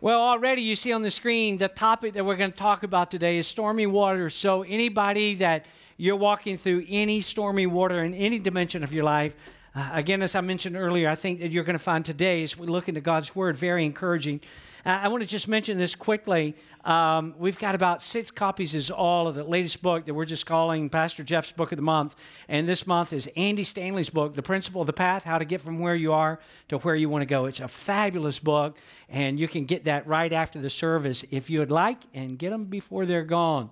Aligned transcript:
Well, 0.00 0.20
already 0.20 0.62
you 0.62 0.76
see 0.76 0.92
on 0.92 1.02
the 1.02 1.10
screen 1.10 1.58
the 1.58 1.66
topic 1.66 2.12
that 2.12 2.24
we're 2.24 2.36
going 2.36 2.52
to 2.52 2.56
talk 2.56 2.84
about 2.84 3.10
today 3.10 3.36
is 3.36 3.48
stormy 3.48 3.84
water. 3.84 4.30
So, 4.30 4.62
anybody 4.62 5.34
that 5.34 5.66
you're 5.96 6.14
walking 6.14 6.56
through 6.56 6.86
any 6.88 7.20
stormy 7.20 7.66
water 7.66 8.04
in 8.04 8.14
any 8.14 8.38
dimension 8.38 8.84
of 8.84 8.92
your 8.92 9.02
life, 9.02 9.34
uh, 9.74 9.90
again, 9.92 10.22
as 10.22 10.34
I 10.34 10.40
mentioned 10.40 10.76
earlier, 10.76 11.08
I 11.08 11.14
think 11.14 11.40
that 11.40 11.52
you're 11.52 11.64
going 11.64 11.74
to 11.74 11.82
find 11.82 12.04
today, 12.04 12.42
as 12.42 12.58
we 12.58 12.66
look 12.66 12.88
into 12.88 13.00
God's 13.00 13.36
Word, 13.36 13.56
very 13.56 13.84
encouraging. 13.84 14.40
Uh, 14.86 14.90
I 14.90 15.08
want 15.08 15.22
to 15.22 15.28
just 15.28 15.48
mention 15.48 15.76
this 15.76 15.94
quickly. 15.94 16.54
Um, 16.84 17.34
we've 17.38 17.58
got 17.58 17.74
about 17.74 18.00
six 18.00 18.30
copies 18.30 18.74
is 18.74 18.90
all 18.90 19.28
of 19.28 19.34
the 19.34 19.44
latest 19.44 19.82
book 19.82 20.06
that 20.06 20.14
we're 20.14 20.24
just 20.24 20.46
calling 20.46 20.88
Pastor 20.88 21.22
Jeff's 21.22 21.52
Book 21.52 21.72
of 21.72 21.76
the 21.76 21.82
Month. 21.82 22.16
And 22.48 22.66
this 22.66 22.86
month 22.86 23.12
is 23.12 23.28
Andy 23.36 23.64
Stanley's 23.64 24.08
book, 24.08 24.34
The 24.34 24.42
Principle 24.42 24.80
of 24.80 24.86
the 24.86 24.92
Path 24.92 25.24
How 25.24 25.38
to 25.38 25.44
Get 25.44 25.60
From 25.60 25.80
Where 25.80 25.94
You 25.94 26.12
Are 26.12 26.40
to 26.68 26.78
Where 26.78 26.94
You 26.94 27.08
Want 27.10 27.22
to 27.22 27.26
Go. 27.26 27.44
It's 27.44 27.60
a 27.60 27.68
fabulous 27.68 28.38
book, 28.38 28.78
and 29.08 29.38
you 29.38 29.48
can 29.48 29.66
get 29.66 29.84
that 29.84 30.06
right 30.06 30.32
after 30.32 30.60
the 30.60 30.70
service 30.70 31.24
if 31.30 31.50
you 31.50 31.58
would 31.58 31.70
like, 31.70 31.98
and 32.14 32.38
get 32.38 32.50
them 32.50 32.64
before 32.64 33.04
they're 33.04 33.24
gone. 33.24 33.70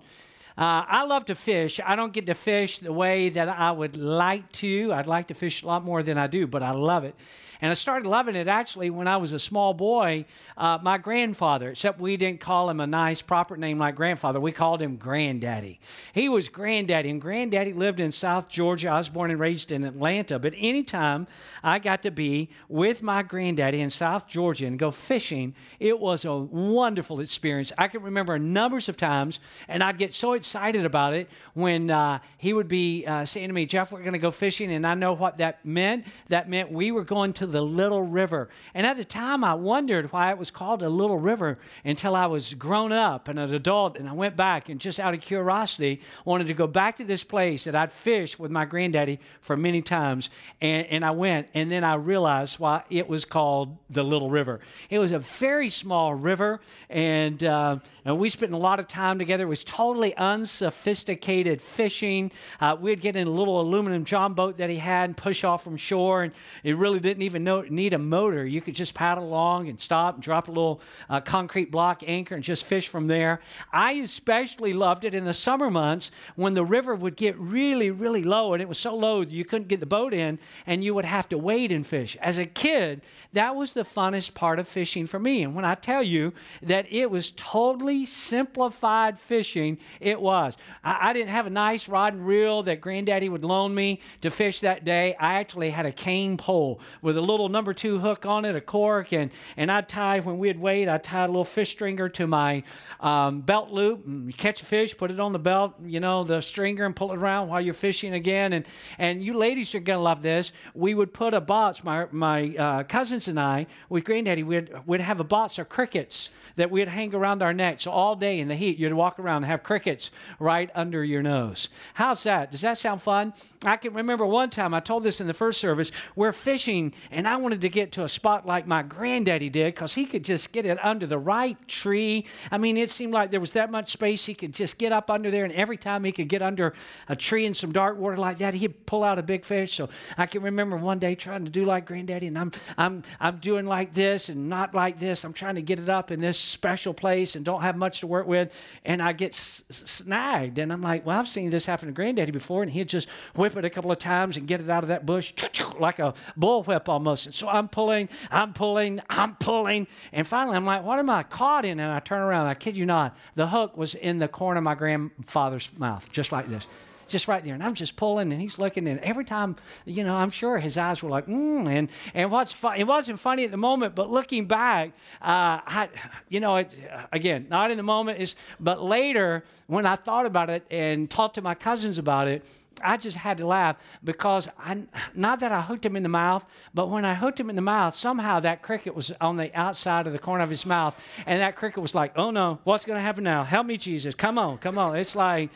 Uh, 0.57 0.83
I 0.87 1.03
love 1.03 1.25
to 1.25 1.35
fish. 1.35 1.79
I 1.85 1.95
don't 1.95 2.11
get 2.11 2.25
to 2.25 2.33
fish 2.33 2.79
the 2.79 2.91
way 2.91 3.29
that 3.29 3.47
I 3.47 3.71
would 3.71 3.95
like 3.95 4.51
to. 4.53 4.91
I'd 4.91 5.05
like 5.05 5.27
to 5.27 5.35
fish 5.35 5.61
a 5.61 5.67
lot 5.67 5.83
more 5.83 6.01
than 6.01 6.17
I 6.17 6.25
do, 6.25 6.47
but 6.47 6.63
I 6.63 6.71
love 6.71 7.03
it. 7.03 7.13
And 7.61 7.71
I 7.71 7.73
started 7.73 8.07
loving 8.07 8.35
it 8.35 8.47
actually 8.47 8.89
when 8.89 9.07
I 9.07 9.17
was 9.17 9.33
a 9.33 9.39
small 9.39 9.73
boy. 9.73 10.25
Uh, 10.55 10.77
my 10.81 10.97
grandfather, 10.97 11.71
except 11.71 11.99
we 11.99 12.17
didn't 12.17 12.39
call 12.39 12.69
him 12.69 12.79
a 12.79 12.87
nice, 12.87 13.21
proper 13.21 13.57
name 13.57 13.77
like 13.77 13.95
grandfather, 13.95 14.39
we 14.39 14.51
called 14.51 14.81
him 14.81 14.97
Granddaddy. 14.97 15.79
He 16.13 16.29
was 16.29 16.49
Granddaddy, 16.49 17.09
and 17.09 17.21
Granddaddy 17.21 17.73
lived 17.73 17.99
in 17.99 18.11
South 18.11 18.47
Georgia. 18.47 18.89
I 18.89 18.97
was 18.97 19.09
born 19.09 19.31
and 19.31 19.39
raised 19.39 19.71
in 19.71 19.83
Atlanta, 19.83 20.37
but 20.39 20.53
anytime 20.55 21.27
I 21.63 21.79
got 21.79 22.03
to 22.03 22.11
be 22.11 22.49
with 22.69 23.01
my 23.01 23.23
Granddaddy 23.23 23.79
in 23.79 23.89
South 23.89 24.27
Georgia 24.27 24.65
and 24.67 24.77
go 24.77 24.91
fishing, 24.91 25.55
it 25.79 25.99
was 25.99 26.25
a 26.25 26.35
wonderful 26.35 27.19
experience. 27.19 27.73
I 27.77 27.87
can 27.87 28.03
remember 28.03 28.37
numbers 28.37 28.89
of 28.89 28.97
times, 28.97 29.39
and 29.67 29.83
I'd 29.83 29.97
get 29.97 30.13
so 30.13 30.33
excited 30.33 30.85
about 30.85 31.13
it 31.13 31.29
when 31.53 31.89
uh, 31.89 32.19
he 32.37 32.53
would 32.53 32.67
be 32.67 33.05
uh, 33.05 33.25
saying 33.25 33.47
to 33.47 33.53
me, 33.53 33.65
Jeff, 33.65 33.91
we're 33.91 34.01
going 34.01 34.13
to 34.13 34.19
go 34.19 34.31
fishing, 34.31 34.71
and 34.71 34.85
I 34.85 34.93
know 34.93 35.13
what 35.13 35.37
that 35.37 35.65
meant. 35.65 36.05
That 36.29 36.49
meant 36.49 36.71
we 36.71 36.91
were 36.91 37.03
going 37.03 37.33
to 37.33 37.46
the 37.51 37.61
Little 37.61 38.03
River. 38.03 38.49
And 38.73 38.85
at 38.85 38.97
the 38.97 39.05
time, 39.05 39.43
I 39.43 39.53
wondered 39.53 40.11
why 40.11 40.31
it 40.31 40.37
was 40.37 40.51
called 40.51 40.83
a 40.83 40.89
Little 40.89 41.17
River 41.17 41.57
until 41.83 42.15
I 42.15 42.25
was 42.25 42.53
grown 42.53 42.91
up 42.91 43.27
and 43.27 43.39
an 43.39 43.53
adult. 43.53 43.97
And 43.97 44.07
I 44.07 44.13
went 44.13 44.35
back 44.35 44.69
and 44.69 44.79
just 44.79 44.99
out 44.99 45.13
of 45.13 45.21
curiosity 45.21 46.01
wanted 46.25 46.47
to 46.47 46.53
go 46.53 46.67
back 46.67 46.95
to 46.97 47.03
this 47.03 47.23
place 47.23 47.63
that 47.63 47.75
I'd 47.75 47.91
fished 47.91 48.39
with 48.39 48.51
my 48.51 48.65
granddaddy 48.65 49.19
for 49.41 49.57
many 49.57 49.81
times. 49.81 50.29
And, 50.61 50.87
and 50.87 51.05
I 51.05 51.11
went, 51.11 51.47
and 51.53 51.71
then 51.71 51.83
I 51.83 51.95
realized 51.95 52.59
why 52.59 52.83
it 52.89 53.07
was 53.07 53.25
called 53.25 53.77
the 53.89 54.03
Little 54.03 54.29
River. 54.29 54.59
It 54.89 54.99
was 54.99 55.11
a 55.11 55.19
very 55.19 55.69
small 55.69 56.13
river, 56.13 56.61
and, 56.89 57.43
uh, 57.43 57.79
and 58.05 58.19
we 58.19 58.29
spent 58.29 58.53
a 58.53 58.57
lot 58.57 58.79
of 58.79 58.87
time 58.87 59.19
together. 59.19 59.43
It 59.43 59.47
was 59.47 59.63
totally 59.63 60.15
unsophisticated 60.15 61.61
fishing. 61.61 62.31
Uh, 62.59 62.75
we'd 62.79 63.01
get 63.01 63.15
in 63.15 63.27
a 63.27 63.31
little 63.31 63.59
aluminum 63.61 64.05
john 64.05 64.33
boat 64.33 64.57
that 64.57 64.69
he 64.69 64.77
had 64.77 65.09
and 65.09 65.17
push 65.17 65.43
off 65.43 65.63
from 65.63 65.77
shore, 65.77 66.23
and 66.23 66.33
it 66.63 66.75
really 66.75 66.99
didn't 66.99 67.23
even 67.23 67.36
no, 67.39 67.61
need 67.61 67.93
a 67.93 67.97
motor. 67.97 68.45
You 68.45 68.61
could 68.61 68.75
just 68.75 68.93
paddle 68.93 69.23
along 69.23 69.69
and 69.69 69.79
stop 69.79 70.15
and 70.15 70.23
drop 70.23 70.47
a 70.47 70.51
little 70.51 70.81
uh, 71.09 71.21
concrete 71.21 71.71
block 71.71 72.03
anchor 72.05 72.35
and 72.35 72.43
just 72.43 72.63
fish 72.63 72.87
from 72.87 73.07
there. 73.07 73.39
I 73.71 73.93
especially 73.93 74.73
loved 74.73 75.05
it 75.05 75.13
in 75.13 75.25
the 75.25 75.33
summer 75.33 75.69
months 75.69 76.11
when 76.35 76.53
the 76.53 76.65
river 76.65 76.95
would 76.95 77.15
get 77.15 77.37
really, 77.37 77.91
really 77.91 78.23
low, 78.23 78.53
and 78.53 78.61
it 78.61 78.67
was 78.67 78.77
so 78.77 78.95
low 78.95 79.21
you 79.21 79.45
couldn't 79.45 79.67
get 79.67 79.79
the 79.79 79.85
boat 79.85 80.13
in, 80.13 80.39
and 80.65 80.83
you 80.83 80.93
would 80.93 81.05
have 81.05 81.29
to 81.29 81.37
wade 81.37 81.71
and 81.71 81.85
fish. 81.85 82.15
As 82.21 82.39
a 82.39 82.45
kid, 82.45 83.01
that 83.33 83.55
was 83.55 83.73
the 83.73 83.81
funnest 83.81 84.33
part 84.33 84.59
of 84.59 84.67
fishing 84.67 85.07
for 85.07 85.19
me. 85.19 85.43
And 85.43 85.55
when 85.55 85.65
I 85.65 85.75
tell 85.75 86.03
you 86.03 86.33
that 86.61 86.85
it 86.91 87.09
was 87.11 87.31
totally 87.31 88.05
simplified 88.05 89.19
fishing, 89.19 89.77
it 89.99 90.21
was. 90.21 90.57
I, 90.83 91.09
I 91.09 91.13
didn't 91.13 91.29
have 91.29 91.47
a 91.47 91.51
nice 91.51 91.87
rod 91.87 92.13
and 92.13 92.25
reel 92.25 92.63
that 92.63 92.81
Granddaddy 92.81 93.29
would 93.29 93.43
loan 93.43 93.73
me 93.73 94.01
to 94.21 94.29
fish 94.29 94.59
that 94.61 94.83
day. 94.83 95.15
I 95.19 95.35
actually 95.35 95.71
had 95.71 95.85
a 95.85 95.91
cane 95.91 96.37
pole 96.37 96.79
with 97.01 97.17
a 97.17 97.21
little 97.27 97.49
number 97.49 97.73
two 97.73 97.99
hook 97.99 98.25
on 98.25 98.45
it, 98.45 98.55
a 98.55 98.61
cork, 98.61 99.13
and, 99.13 99.31
and 99.55 99.71
I'd 99.71 99.87
tie, 99.87 100.19
when 100.19 100.37
we'd 100.37 100.59
wait, 100.59 100.87
I'd 100.87 101.03
tie 101.03 101.25
a 101.25 101.27
little 101.27 101.43
fish 101.43 101.71
stringer 101.71 102.09
to 102.09 102.25
my 102.27 102.63
um, 102.99 103.41
belt 103.41 103.69
loop. 103.69 104.05
And 104.05 104.35
catch 104.37 104.61
a 104.61 104.65
fish, 104.65 104.97
put 104.97 105.11
it 105.11 105.19
on 105.19 105.33
the 105.33 105.39
belt, 105.39 105.75
you 105.85 105.99
know, 105.99 106.23
the 106.23 106.41
stringer, 106.41 106.85
and 106.85 106.95
pull 106.95 107.11
it 107.11 107.17
around 107.17 107.49
while 107.49 107.61
you're 107.61 107.73
fishing 107.73 108.13
again. 108.13 108.53
And, 108.53 108.65
and 108.97 109.23
you 109.23 109.33
ladies 109.37 109.75
are 109.75 109.79
to 109.79 109.97
love 109.97 110.21
this. 110.21 110.51
We 110.73 110.93
would 110.93 111.13
put 111.13 111.33
a 111.33 111.41
box, 111.41 111.83
my, 111.83 112.07
my 112.11 112.55
uh, 112.55 112.83
cousins 112.83 113.27
and 113.27 113.39
I, 113.39 113.67
with 113.89 114.05
Granddaddy, 114.05 114.43
we'd, 114.43 114.71
we'd 114.85 115.01
have 115.01 115.19
a 115.19 115.25
box 115.25 115.59
of 115.59 115.69
crickets 115.69 116.29
that 116.55 116.71
we'd 116.71 116.87
hang 116.87 117.13
around 117.13 117.43
our 117.43 117.53
necks. 117.53 117.85
All 117.85 118.15
day 118.15 118.39
in 118.39 118.47
the 118.47 118.55
heat, 118.55 118.77
you'd 118.77 118.93
walk 118.93 119.19
around 119.19 119.43
and 119.43 119.45
have 119.45 119.63
crickets 119.63 120.11
right 120.39 120.69
under 120.73 121.03
your 121.03 121.21
nose. 121.21 121.69
How's 121.95 122.23
that? 122.23 122.51
Does 122.51 122.61
that 122.61 122.77
sound 122.77 123.01
fun? 123.01 123.33
I 123.65 123.77
can 123.77 123.93
remember 123.93 124.25
one 124.25 124.49
time, 124.49 124.73
I 124.73 124.79
told 124.79 125.03
this 125.03 125.19
in 125.19 125.27
the 125.27 125.33
first 125.33 125.59
service, 125.59 125.91
we're 126.15 126.31
fishing, 126.31 126.93
and 127.17 127.27
I 127.27 127.35
wanted 127.37 127.61
to 127.61 127.69
get 127.69 127.93
to 127.93 128.03
a 128.03 128.07
spot 128.07 128.45
like 128.45 128.67
my 128.67 128.83
granddaddy 128.83 129.49
did 129.49 129.73
because 129.73 129.95
he 129.95 130.05
could 130.05 130.23
just 130.23 130.53
get 130.53 130.67
it 130.67 130.77
under 130.85 131.07
the 131.07 131.17
right 131.17 131.57
tree. 131.67 132.27
I 132.51 132.59
mean, 132.59 132.77
it 132.77 132.91
seemed 132.91 133.11
like 133.11 133.31
there 133.31 133.39
was 133.39 133.53
that 133.53 133.71
much 133.71 133.91
space 133.91 134.27
he 134.27 134.35
could 134.35 134.53
just 134.53 134.77
get 134.77 134.91
up 134.91 135.09
under 135.09 135.31
there, 135.31 135.43
and 135.43 135.51
every 135.53 135.77
time 135.77 136.03
he 136.03 136.11
could 136.11 136.29
get 136.29 136.43
under 136.43 136.75
a 137.09 137.15
tree 137.15 137.47
in 137.47 137.55
some 137.55 137.71
dark 137.71 137.97
water 137.97 138.17
like 138.17 138.37
that, 138.37 138.53
he'd 138.53 138.85
pull 138.85 139.03
out 139.03 139.17
a 139.17 139.23
big 139.23 139.45
fish. 139.45 139.73
So 139.73 139.89
I 140.15 140.27
can 140.27 140.43
remember 140.43 140.77
one 140.77 140.99
day 140.99 141.15
trying 141.15 141.43
to 141.45 141.49
do 141.49 141.65
like 141.65 141.87
granddaddy, 141.87 142.27
and 142.27 142.37
I'm, 142.37 142.51
I'm, 142.77 143.01
I'm 143.19 143.37
doing 143.37 143.65
like 143.65 143.93
this 143.93 144.29
and 144.29 144.47
not 144.47 144.75
like 144.75 144.99
this. 144.99 145.23
I'm 145.23 145.33
trying 145.33 145.55
to 145.55 145.63
get 145.63 145.79
it 145.79 145.89
up 145.89 146.11
in 146.11 146.21
this 146.21 146.39
special 146.39 146.93
place 146.93 147.35
and 147.35 147.43
don't 147.43 147.63
have 147.63 147.75
much 147.75 148.01
to 148.01 148.07
work 148.07 148.27
with, 148.27 148.55
and 148.85 149.01
I 149.01 149.13
get 149.13 149.33
snagged. 149.33 150.59
And 150.59 150.71
I'm 150.71 150.83
like, 150.83 151.03
well, 151.03 151.17
I've 151.17 151.27
seen 151.27 151.49
this 151.49 151.65
happen 151.65 151.87
to 151.87 151.93
granddaddy 151.93 152.31
before, 152.31 152.61
and 152.61 152.71
he'd 152.71 152.89
just 152.89 153.09
whip 153.33 153.57
it 153.57 153.65
a 153.65 153.71
couple 153.71 153.91
of 153.91 153.97
times 153.97 154.37
and 154.37 154.47
get 154.47 154.59
it 154.59 154.69
out 154.69 154.83
of 154.83 154.89
that 154.89 155.07
bush 155.07 155.33
like 155.79 155.97
a 155.97 156.13
bullwhip 156.39 156.87
almost. 156.87 157.06
So 157.15 157.47
I'm 157.47 157.67
pulling, 157.67 158.09
I'm 158.31 158.53
pulling, 158.53 159.01
I'm 159.09 159.35
pulling, 159.35 159.87
and 160.11 160.27
finally 160.27 160.55
I'm 160.57 160.65
like, 160.65 160.83
what 160.83 160.99
am 160.99 161.09
I 161.09 161.23
caught 161.23 161.65
in? 161.65 161.79
And 161.79 161.91
I 161.91 161.99
turn 161.99 162.21
around, 162.21 162.47
I 162.47 162.53
kid 162.53 162.77
you 162.77 162.85
not, 162.85 163.15
the 163.35 163.47
hook 163.47 163.77
was 163.77 163.95
in 163.95 164.19
the 164.19 164.27
corner 164.27 164.59
of 164.59 164.63
my 164.63 164.75
grandfather's 164.75 165.71
mouth, 165.77 166.11
just 166.11 166.31
like 166.31 166.49
this 166.49 166.67
just 167.07 167.27
right 167.27 167.43
there. 167.43 167.53
And 167.53 167.63
I'm 167.63 167.73
just 167.73 167.95
pulling, 167.95 168.31
and 168.31 168.41
he's 168.41 168.57
looking, 168.57 168.87
and 168.87 168.99
every 168.99 169.25
time, 169.25 169.55
you 169.85 170.03
know, 170.03 170.15
I'm 170.15 170.29
sure 170.29 170.59
his 170.59 170.77
eyes 170.77 171.01
were 171.01 171.09
like, 171.09 171.27
mm. 171.27 171.67
And 171.67 171.89
and 172.13 172.31
what's 172.31 172.53
fun, 172.53 172.77
it 172.77 172.85
wasn't 172.85 173.19
funny 173.19 173.45
at 173.45 173.51
the 173.51 173.57
moment, 173.57 173.95
but 173.95 174.09
looking 174.09 174.45
back, 174.45 174.89
uh, 175.21 175.63
I, 175.65 175.89
you 176.29 176.39
know, 176.39 176.57
it, 176.57 176.75
again, 177.11 177.47
not 177.49 177.71
in 177.71 177.77
the 177.77 177.83
moment 177.83 178.19
is, 178.19 178.35
but 178.59 178.83
later 178.83 179.43
when 179.67 179.85
I 179.85 179.95
thought 179.95 180.25
about 180.25 180.49
it 180.49 180.65
and 180.69 181.09
talked 181.09 181.35
to 181.35 181.41
my 181.41 181.55
cousins 181.55 181.97
about 181.97 182.27
it. 182.27 182.45
I 182.83 182.97
just 182.97 183.17
had 183.17 183.37
to 183.37 183.47
laugh 183.47 183.77
because 184.03 184.49
I, 184.59 184.83
not 185.13 185.39
that 185.39 185.51
I 185.51 185.61
hooked 185.61 185.85
him 185.85 185.95
in 185.95 186.03
the 186.03 186.09
mouth, 186.09 186.45
but 186.73 186.89
when 186.89 187.05
I 187.05 187.13
hooked 187.13 187.39
him 187.39 187.49
in 187.49 187.55
the 187.55 187.61
mouth, 187.61 187.95
somehow 187.95 188.39
that 188.41 188.61
cricket 188.61 188.95
was 188.95 189.11
on 189.19 189.37
the 189.37 189.55
outside 189.57 190.07
of 190.07 190.13
the 190.13 190.19
corner 190.19 190.43
of 190.43 190.49
his 190.49 190.65
mouth, 190.65 190.95
and 191.25 191.41
that 191.41 191.55
cricket 191.55 191.81
was 191.81 191.95
like, 191.95 192.13
"Oh 192.15 192.31
no, 192.31 192.59
what's 192.63 192.85
going 192.85 192.97
to 192.97 193.03
happen 193.03 193.23
now? 193.23 193.43
Help 193.43 193.67
me, 193.67 193.77
Jesus! 193.77 194.15
Come 194.15 194.37
on, 194.37 194.57
come 194.57 194.77
on!" 194.77 194.95
It's 194.95 195.15
like, 195.15 195.49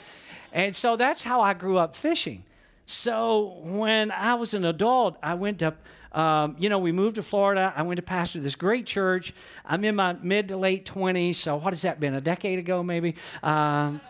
and 0.52 0.76
so 0.76 0.96
that's 0.96 1.24
how 1.24 1.42
I 1.42 1.54
grew 1.54 1.78
up 1.78 1.96
fishing. 1.96 2.44
So 2.86 3.58
when 3.64 4.12
I 4.12 4.34
was 4.34 4.54
an 4.54 4.66
adult, 4.66 5.18
I 5.24 5.36
went 5.36 5.60
to, 5.60 5.74
um, 6.12 6.56
you 6.60 6.68
know, 6.68 6.80
we 6.80 6.92
moved 6.92 7.16
to 7.16 7.24
Florida. 7.24 7.74
I 7.76 7.84
went 7.84 7.98
to 7.98 8.02
pastor 8.02 8.42
this 8.42 8.56
great 8.56 8.86
church. 8.86 9.34
I'm 9.66 9.86
in 9.86 9.96
my 9.96 10.14
mid 10.22 10.50
to 10.50 10.58
late 10.58 10.86
20s. 10.86 11.36
So 11.36 11.56
what 11.56 11.72
has 11.72 11.84
that 11.84 12.00
been? 12.00 12.14
A 12.14 12.22
decade 12.22 12.60
ago, 12.60 12.84
maybe? 12.84 13.16
Um, 13.44 14.02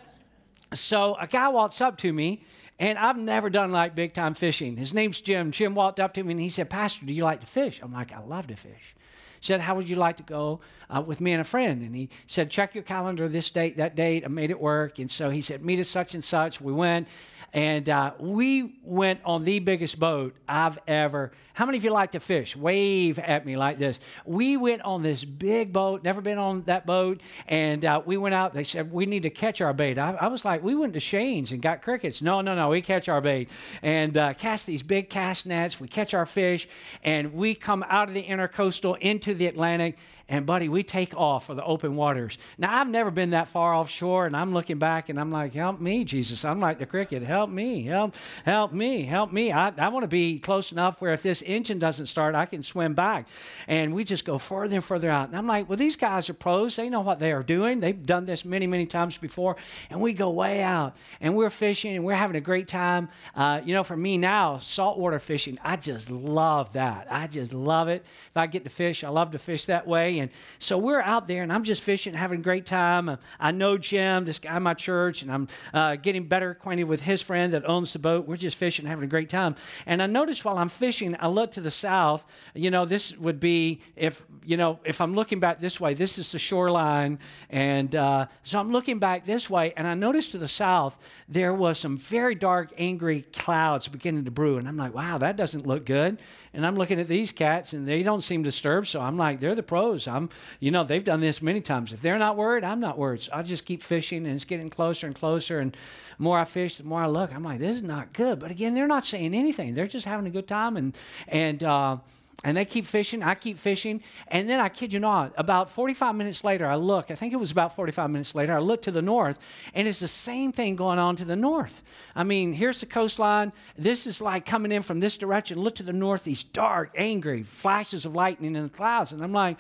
so 0.74 1.16
a 1.20 1.28
guy 1.28 1.50
walks 1.50 1.82
up 1.82 1.98
to 1.98 2.12
me, 2.14 2.42
and 2.81 2.97
I've 2.97 3.16
never 3.16 3.52
done 3.52 3.72
like 3.72 3.94
big 3.94 4.12
time 4.14 4.34
fishing. 4.34 4.75
His 4.75 4.92
name's 4.92 5.22
Jim. 5.22 5.52
Jim 5.52 5.75
walked 5.75 6.00
up 6.00 6.16
to 6.16 6.24
me 6.24 6.31
and 6.31 6.42
he 6.42 6.50
said, 6.50 6.68
Pastor, 6.68 7.06
do 7.06 7.14
you 7.14 7.24
like 7.24 7.40
to 7.42 7.46
fish? 7.46 7.80
I'm 7.81 7.94
like, 7.94 8.12
I 8.12 8.19
love 8.22 8.47
to 8.47 8.56
fish 8.56 8.96
He 9.40 9.46
said, 9.46 9.62
How 9.62 9.75
would 9.75 9.88
you 9.88 9.97
like 9.97 10.18
to 10.18 10.24
go 10.24 10.62
uh, 10.90 11.00
with 11.00 11.22
me 11.22 11.32
and 11.32 11.41
a 11.41 11.44
friend? 11.44 11.84
And 11.84 11.96
he 11.96 12.09
said, 12.26 12.50
Check 12.50 12.73
your 12.73 12.84
calendar 12.84 13.29
this 13.29 13.52
date, 13.52 13.78
that 13.78 13.96
date. 13.96 14.26
I 14.26 14.29
made 14.29 14.50
it 14.50 14.59
work. 14.59 14.97
And 14.97 15.11
so 15.11 15.29
he 15.29 15.41
said, 15.41 15.64
Meet 15.64 15.79
us 15.79 15.90
such 15.90 16.16
and 16.16 16.23
such. 16.23 16.59
We 16.59 16.73
went. 16.73 17.08
And 17.53 17.90
uh, 17.90 18.14
we 18.20 18.76
went 18.84 19.22
on 19.26 19.44
the 19.44 19.59
biggest 19.59 20.00
boat 20.00 20.36
I've 20.48 20.80
ever. 20.88 21.32
How 21.53 21.66
many 21.66 21.78
of 21.80 21.84
you 21.84 21.92
like 21.92 22.12
to 22.12 22.20
fish? 22.20 22.56
Wave 22.56 23.20
at 23.20 23.46
me 23.46 23.58
like 23.58 23.78
this. 23.78 24.00
We 24.26 24.56
went 24.56 24.84
on 24.84 25.02
this 25.02 25.24
big 25.26 25.74
boat, 25.74 26.03
never 26.03 26.22
been 26.22 26.38
on 26.38 26.64
that 26.64 26.86
boat. 26.86 27.22
And 27.48 27.84
uh, 27.84 28.02
we 28.06 28.16
went 28.18 28.36
out. 28.36 28.53
They 28.53 28.64
said, 28.64 28.92
We 28.92 29.06
need 29.06 29.24
to 29.24 29.30
catch 29.30 29.59
our 29.59 29.74
bait. 29.74 29.98
I, 29.98 30.12
I, 30.14 30.28
was 30.28 30.46
like, 30.46 30.64
We 30.64 30.76
went 30.76 30.94
to 30.94 31.00
Shane's 31.00 31.52
and 31.52 31.62
got 31.62 31.82
crickets. 31.82 32.22
No, 32.22 32.42
no, 32.42 32.56
no. 32.56 32.70
We 32.70 32.82
catch 32.82 33.09
our 33.09 33.22
bait 33.22 33.50
and 33.82 34.18
uh, 34.18 34.34
cast 34.34 34.66
these 34.66 34.84
big 34.84 35.09
cast 35.09 35.46
nets. 35.46 35.80
We 35.80 35.88
catch 35.88 36.14
our 36.14 36.26
fish. 36.26 36.70
And 37.04 37.34
we 37.34 37.56
come 37.56 37.84
out 37.90 38.08
of 38.08 38.14
the 38.14 38.24
intercoastal 38.24 38.97
into 39.00 39.32
into 39.32 39.38
the 39.38 39.47
Atlantic, 39.47 39.97
and 40.32 40.46
buddy, 40.46 40.70
we 40.70 40.82
take 40.82 41.14
off 41.14 41.48
for 41.48 41.56
the 41.56 41.64
open 41.66 41.98
waters. 41.98 42.38
Now, 42.58 42.80
I've 42.80 42.88
never 42.88 43.12
been 43.12 43.32
that 43.32 43.50
far 43.50 43.74
offshore, 43.74 44.26
and 44.26 44.36
I'm 44.36 44.54
looking 44.54 44.80
back 44.80 45.10
and 45.10 45.20
I'm 45.20 45.30
like, 45.30 45.54
help 45.54 45.82
me, 45.82 46.06
Jesus. 46.06 46.46
I'm 46.46 46.62
like 46.62 46.80
the 46.80 46.86
cricket. 46.86 47.22
Help 47.22 47.50
me, 47.50 47.84
help, 47.84 48.16
help 48.46 48.72
me, 48.72 49.04
help 49.04 49.34
me. 49.34 49.52
I, 49.52 49.74
I 49.78 49.90
want 49.90 50.04
to 50.04 50.08
be 50.08 50.40
close 50.40 50.72
enough 50.72 51.02
where 51.02 51.12
if 51.12 51.22
this 51.22 51.42
engine 51.42 51.80
doesn't 51.80 52.06
start, 52.06 52.34
I 52.34 52.46
can 52.46 52.64
swim 52.64 52.94
back. 52.94 53.28
And 53.68 53.94
we 53.94 54.06
just 54.06 54.24
go 54.24 54.38
further 54.38 54.76
and 54.76 54.84
further 54.84 55.12
out. 55.12 55.28
And 55.28 55.38
I'm 55.38 55.48
like, 55.48 55.68
well, 55.68 55.76
these 55.76 55.98
guys 55.98 56.30
are 56.30 56.34
pros. 56.34 56.78
They 56.78 56.88
know 56.88 57.02
what 57.02 57.20
they 57.20 57.34
are 57.34 57.44
doing. 57.44 57.82
They've 57.82 58.02
done 58.02 58.26
this 58.26 58.46
many, 58.46 58.68
many 58.68 58.86
times 58.86 59.18
before. 59.18 59.58
And 59.90 60.00
we 60.00 60.14
go 60.14 60.30
way 60.30 60.64
out 60.64 60.96
and 61.20 61.36
we're 61.36 61.50
fishing 61.50 61.94
and 61.94 62.06
we're 62.06 62.16
having 62.16 62.38
a 62.38 62.42
great 62.42 62.70
time. 62.70 63.10
Uh, 63.36 63.60
you 63.66 63.74
know, 63.74 63.84
for 63.84 63.98
me 63.98 64.18
now, 64.18 64.60
saltwater 64.60 65.20
fishing, 65.20 65.58
I 65.62 65.76
just 65.76 66.10
love 66.10 66.72
that. 66.72 67.08
I 67.12 67.28
just 67.28 67.54
love 67.54 67.90
it. 67.90 68.06
If 68.30 68.38
I 68.38 68.48
get 68.48 68.64
to 68.64 68.70
fish, 68.70 69.04
I 69.04 69.10
love 69.10 69.32
to 69.32 69.40
fish 69.40 69.66
that 69.66 69.86
way. 69.86 70.21
And 70.22 70.29
so 70.59 70.78
we're 70.78 71.02
out 71.02 71.28
there, 71.28 71.41
and 71.41 71.52
I'm 71.52 71.64
just 71.64 71.82
fishing, 71.82 72.14
having 72.14 72.40
a 72.40 72.44
great 72.44 72.66
time. 72.68 73.18
I 73.40 73.52
know 73.52 73.78
Jim, 73.78 74.26
this 74.26 74.38
guy 74.38 74.56
in 74.56 74.64
my 74.64 74.76
church, 74.76 75.23
and 75.23 75.32
I'm 75.32 75.47
uh, 75.73 75.96
getting 75.96 76.28
better 76.28 76.52
acquainted 76.52 76.84
with 76.84 77.02
his 77.02 77.22
friend 77.22 77.53
that 77.53 77.68
owns 77.68 77.94
the 77.94 78.00
boat. 78.00 78.28
We're 78.28 78.38
just 78.38 78.58
fishing, 78.58 78.85
having 78.85 79.03
a 79.03 79.08
great 79.08 79.29
time. 79.29 79.56
And 79.88 80.02
I 80.02 80.06
noticed 80.06 80.46
while 80.46 80.59
I'm 80.59 80.70
fishing, 80.70 81.16
I 81.20 81.28
look 81.28 81.52
to 81.53 81.62
the 81.62 81.72
south. 81.72 82.26
You 82.53 82.70
know, 82.70 82.85
this 82.85 83.18
would 83.18 83.40
be 83.40 83.82
if 83.96 84.23
you 84.46 84.58
know 84.58 84.79
if 84.85 85.02
I'm 85.02 85.16
looking 85.16 85.40
back 85.40 85.59
this 85.59 85.79
way. 85.79 85.94
This 85.96 86.20
is 86.20 86.32
the 86.32 86.40
shoreline, 86.40 87.18
and 87.50 87.96
uh, 87.96 88.28
so 88.44 88.59
I'm 88.59 88.72
looking 88.72 89.00
back 89.00 89.26
this 89.26 89.50
way, 89.50 89.73
and 89.76 89.88
I 89.88 89.96
noticed 89.96 90.34
to 90.34 90.38
the 90.38 90.47
south 90.47 91.00
there 91.28 91.53
was 91.53 91.79
some 91.79 91.97
very 91.97 92.35
dark, 92.35 92.72
angry 92.78 93.23
clouds 93.34 93.88
beginning 93.88 94.26
to 94.26 94.32
brew, 94.32 94.58
and 94.58 94.68
I'm 94.68 94.78
like, 94.78 94.94
wow, 94.94 95.18
that 95.18 95.35
doesn't 95.35 95.66
look 95.66 95.85
good. 95.85 96.20
And 96.53 96.66
I'm 96.66 96.76
looking 96.76 97.00
at 97.00 97.08
these 97.08 97.32
cats, 97.32 97.73
and 97.73 97.88
they 97.88 98.03
don't 98.03 98.22
seem 98.22 98.44
disturbed. 98.44 98.88
So 98.88 99.02
I'm 99.02 99.18
like, 99.18 99.40
they're 99.40 99.56
the 99.56 99.64
pros. 99.64 100.01
I'm, 100.08 100.30
you 100.59 100.72
know, 100.72 100.84
they've 100.84 101.03
done 101.03 101.22
this 101.22 101.42
many 101.42 101.62
times. 101.62 101.94
If 101.94 102.02
they're 102.02 102.20
not 102.20 102.38
worried, 102.38 102.64
I'm 102.64 102.80
not 102.80 102.98
worried. 102.98 103.22
So 103.22 103.32
I 103.34 103.42
just 103.44 103.66
keep 103.66 103.82
fishing, 103.82 104.26
and 104.26 104.36
it's 104.36 104.46
getting 104.46 104.70
closer 104.70 105.08
and 105.08 105.16
closer. 105.16 105.59
And 105.59 105.74
the 105.74 106.24
more 106.24 106.40
I 106.40 106.46
fish, 106.46 106.78
the 106.78 106.84
more 106.84 107.02
I 107.02 107.08
look. 107.08 107.34
I'm 107.34 107.44
like, 107.44 107.59
this 107.59 107.78
is 107.78 107.84
not 107.84 108.14
good. 108.14 108.40
But 108.40 108.52
again, 108.52 108.74
they're 108.74 108.88
not 108.88 109.06
saying 109.06 109.34
anything. 109.34 109.74
They're 109.74 109.88
just 109.88 110.06
having 110.06 110.28
a 110.28 110.32
good 110.32 110.48
time, 110.48 110.78
and 110.78 110.96
and. 111.28 111.64
Uh, 111.64 111.98
and 112.44 112.58
they 112.58 112.66
keep 112.66 112.86
fishing. 112.86 113.22
I 113.22 113.36
keep 113.36 113.58
fishing. 113.58 114.02
And 114.28 114.50
then 114.50 114.59
I 114.59 114.70
kid 114.70 114.94
you 114.94 115.00
not, 115.00 115.34
about 115.38 115.70
45 115.70 116.16
minutes 116.16 116.44
later, 116.44 116.66
I 116.66 116.76
look. 116.76 117.12
I 117.12 117.16
think 117.16 117.34
it 117.34 117.38
was 117.38 117.52
about 117.52 117.76
45 117.76 118.09
minutes 118.09 118.34
later. 118.34 118.56
I 118.56 118.59
look 118.59 118.82
to 118.84 118.92
the 118.92 119.02
north, 119.02 119.40
and 119.76 119.88
it's 119.88 120.00
the 120.00 120.08
same 120.08 120.52
thing 120.52 120.76
going 120.76 120.97
on 120.97 121.16
to 121.18 121.26
the 121.26 121.36
north. 121.36 121.84
I 122.16 122.24
mean, 122.24 122.54
here's 122.54 122.80
the 122.80 122.88
coastline. 122.88 123.54
This 123.78 124.08
is 124.08 124.22
like 124.22 124.46
coming 124.46 124.72
in 124.72 124.82
from 124.82 125.00
this 125.00 125.18
direction. 125.18 125.59
Look 125.59 125.76
to 125.76 125.84
the 125.84 125.94
north, 125.94 126.24
these 126.24 126.44
dark, 126.44 126.92
angry 126.96 127.44
flashes 127.44 128.06
of 128.06 128.16
lightning 128.16 128.56
in 128.56 128.64
the 128.64 128.70
clouds. 128.70 129.12
And 129.12 129.22
I'm 129.22 129.34
like, 129.34 129.58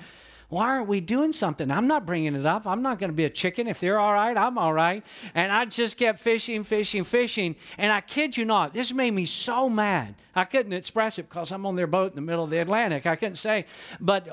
why 0.51 0.65
aren't 0.65 0.89
we 0.89 0.99
doing 0.99 1.31
something? 1.31 1.71
I'm 1.71 1.87
not 1.87 2.05
bringing 2.05 2.35
it 2.35 2.45
up. 2.45 2.67
I'm 2.67 2.81
not 2.81 2.99
going 2.99 3.09
to 3.09 3.15
be 3.15 3.23
a 3.23 3.29
chicken. 3.29 3.67
If 3.67 3.79
they're 3.79 3.97
all 3.97 4.13
right, 4.13 4.35
I'm 4.35 4.57
all 4.57 4.73
right. 4.73 5.01
And 5.33 5.49
I 5.49 5.63
just 5.63 5.95
kept 5.95 6.19
fishing, 6.19 6.65
fishing, 6.65 7.05
fishing. 7.05 7.55
And 7.77 7.89
I 7.89 8.01
kid 8.01 8.35
you 8.35 8.43
not, 8.43 8.73
this 8.73 8.93
made 8.93 9.13
me 9.13 9.25
so 9.25 9.69
mad. 9.69 10.15
I 10.35 10.43
couldn't 10.43 10.73
express 10.73 11.17
it 11.17 11.29
because 11.29 11.53
I'm 11.53 11.65
on 11.65 11.77
their 11.77 11.87
boat 11.87 12.11
in 12.11 12.15
the 12.17 12.21
middle 12.21 12.43
of 12.43 12.49
the 12.49 12.57
Atlantic. 12.57 13.07
I 13.07 13.15
couldn't 13.15 13.35
say. 13.35 13.65
But 14.01 14.25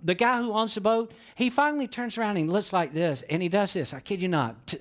the 0.00 0.14
guy 0.14 0.40
who 0.40 0.52
owns 0.52 0.76
the 0.76 0.80
boat, 0.80 1.12
he 1.34 1.50
finally 1.50 1.88
turns 1.88 2.16
around 2.16 2.36
and 2.36 2.52
looks 2.52 2.72
like 2.72 2.92
this. 2.92 3.22
And 3.28 3.42
he 3.42 3.48
does 3.48 3.72
this. 3.72 3.92
I 3.92 3.98
kid 3.98 4.22
you 4.22 4.28
not. 4.28 4.72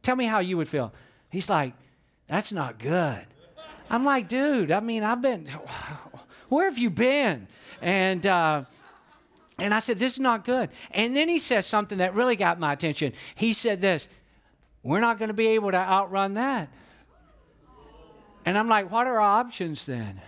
Tell 0.00 0.16
me 0.16 0.24
how 0.24 0.38
you 0.38 0.56
would 0.56 0.68
feel. 0.68 0.94
He's 1.28 1.50
like, 1.50 1.74
that's 2.28 2.50
not 2.50 2.78
good. 2.78 3.26
I'm 3.90 4.06
like, 4.06 4.28
dude, 4.28 4.72
I 4.72 4.80
mean, 4.80 5.04
I've 5.04 5.20
been, 5.20 5.48
where 6.48 6.64
have 6.64 6.78
you 6.78 6.88
been? 6.88 7.46
And, 7.82 8.24
uh, 8.24 8.64
and 9.58 9.72
I 9.72 9.78
said, 9.78 9.98
This 9.98 10.14
is 10.14 10.20
not 10.20 10.44
good. 10.44 10.70
And 10.90 11.16
then 11.16 11.28
he 11.28 11.38
says 11.38 11.66
something 11.66 11.98
that 11.98 12.14
really 12.14 12.36
got 12.36 12.58
my 12.58 12.72
attention. 12.72 13.12
He 13.34 13.52
said 13.52 13.80
this, 13.80 14.08
We're 14.82 15.00
not 15.00 15.18
going 15.18 15.28
to 15.28 15.34
be 15.34 15.48
able 15.48 15.70
to 15.70 15.78
outrun 15.78 16.34
that. 16.34 16.68
And 18.44 18.58
I'm 18.58 18.68
like, 18.68 18.90
What 18.90 19.06
are 19.06 19.20
our 19.20 19.40
options 19.40 19.84
then? 19.84 20.20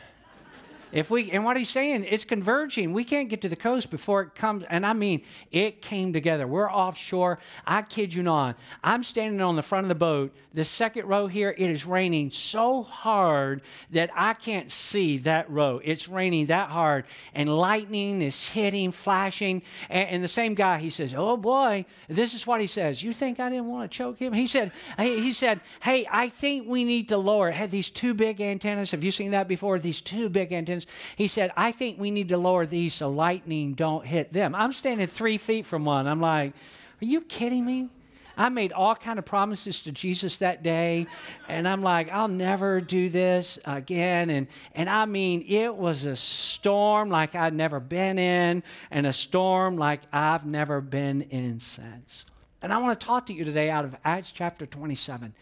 If 0.92 1.10
we 1.10 1.30
and 1.30 1.44
what 1.44 1.56
he's 1.56 1.68
saying, 1.68 2.06
it's 2.08 2.24
converging. 2.24 2.92
We 2.92 3.04
can't 3.04 3.28
get 3.28 3.40
to 3.42 3.48
the 3.48 3.56
coast 3.56 3.90
before 3.90 4.22
it 4.22 4.34
comes. 4.34 4.64
And 4.70 4.86
I 4.86 4.92
mean, 4.92 5.22
it 5.50 5.82
came 5.82 6.12
together. 6.12 6.46
We're 6.46 6.70
offshore. 6.70 7.38
I 7.66 7.82
kid 7.82 8.14
you 8.14 8.22
not. 8.22 8.58
I'm 8.84 9.02
standing 9.02 9.40
on 9.40 9.56
the 9.56 9.62
front 9.62 9.84
of 9.84 9.88
the 9.88 9.94
boat. 9.94 10.34
The 10.54 10.64
second 10.64 11.06
row 11.06 11.26
here, 11.26 11.54
it 11.56 11.70
is 11.70 11.84
raining 11.84 12.30
so 12.30 12.82
hard 12.82 13.62
that 13.90 14.10
I 14.14 14.32
can't 14.34 14.70
see 14.70 15.18
that 15.18 15.50
row. 15.50 15.80
It's 15.84 16.08
raining 16.08 16.46
that 16.46 16.70
hard, 16.70 17.04
and 17.34 17.48
lightning 17.54 18.22
is 18.22 18.48
hitting, 18.50 18.92
flashing. 18.92 19.62
And, 19.90 20.08
and 20.08 20.24
the 20.24 20.28
same 20.28 20.54
guy, 20.54 20.78
he 20.78 20.90
says, 20.90 21.14
"Oh 21.16 21.36
boy, 21.36 21.84
this 22.08 22.32
is 22.32 22.46
what 22.46 22.60
he 22.60 22.66
says. 22.66 23.02
You 23.02 23.12
think 23.12 23.40
I 23.40 23.50
didn't 23.50 23.66
want 23.66 23.90
to 23.90 23.96
choke 23.96 24.18
him?" 24.18 24.32
He 24.32 24.46
said, 24.46 24.72
"He 24.98 25.32
said, 25.32 25.60
hey, 25.82 26.06
I 26.10 26.28
think 26.28 26.68
we 26.68 26.84
need 26.84 27.08
to 27.08 27.18
lower." 27.18 27.50
Had 27.50 27.70
these 27.70 27.90
two 27.90 28.14
big 28.14 28.40
antennas. 28.40 28.92
Have 28.92 29.04
you 29.04 29.10
seen 29.10 29.32
that 29.32 29.48
before? 29.48 29.78
These 29.78 30.00
two 30.00 30.28
big 30.28 30.52
antennas. 30.52 30.75
He 31.16 31.28
said, 31.28 31.50
I 31.56 31.72
think 31.72 31.98
we 31.98 32.10
need 32.10 32.28
to 32.28 32.36
lower 32.36 32.66
these 32.66 32.94
so 32.94 33.08
lightning 33.08 33.74
don't 33.74 34.04
hit 34.04 34.32
them. 34.32 34.54
I'm 34.54 34.72
standing 34.72 35.06
three 35.06 35.38
feet 35.38 35.64
from 35.64 35.84
one. 35.84 36.06
I'm 36.06 36.20
like, 36.20 36.52
are 37.00 37.04
you 37.04 37.20
kidding 37.20 37.64
me? 37.64 37.88
I 38.36 38.50
made 38.50 38.72
all 38.72 38.94
kind 38.94 39.18
of 39.18 39.24
promises 39.24 39.82
to 39.84 39.92
Jesus 39.92 40.38
that 40.38 40.62
day, 40.62 41.06
and 41.48 41.66
I'm 41.66 41.82
like, 41.82 42.10
I'll 42.10 42.28
never 42.28 42.82
do 42.82 43.08
this 43.08 43.58
again. 43.64 44.28
And 44.28 44.46
and 44.74 44.90
I 44.90 45.06
mean, 45.06 45.42
it 45.48 45.74
was 45.74 46.04
a 46.04 46.16
storm 46.16 47.08
like 47.08 47.34
I'd 47.34 47.54
never 47.54 47.80
been 47.80 48.18
in, 48.18 48.62
and 48.90 49.06
a 49.06 49.12
storm 49.12 49.78
like 49.78 50.02
I've 50.12 50.44
never 50.44 50.82
been 50.82 51.22
in 51.22 51.60
since. 51.60 52.26
And 52.60 52.72
I 52.72 52.78
want 52.78 52.98
to 53.00 53.06
talk 53.06 53.26
to 53.26 53.32
you 53.32 53.44
today 53.44 53.70
out 53.70 53.84
of 53.84 53.96
Acts 54.04 54.32
chapter 54.32 54.66
27 54.66 55.34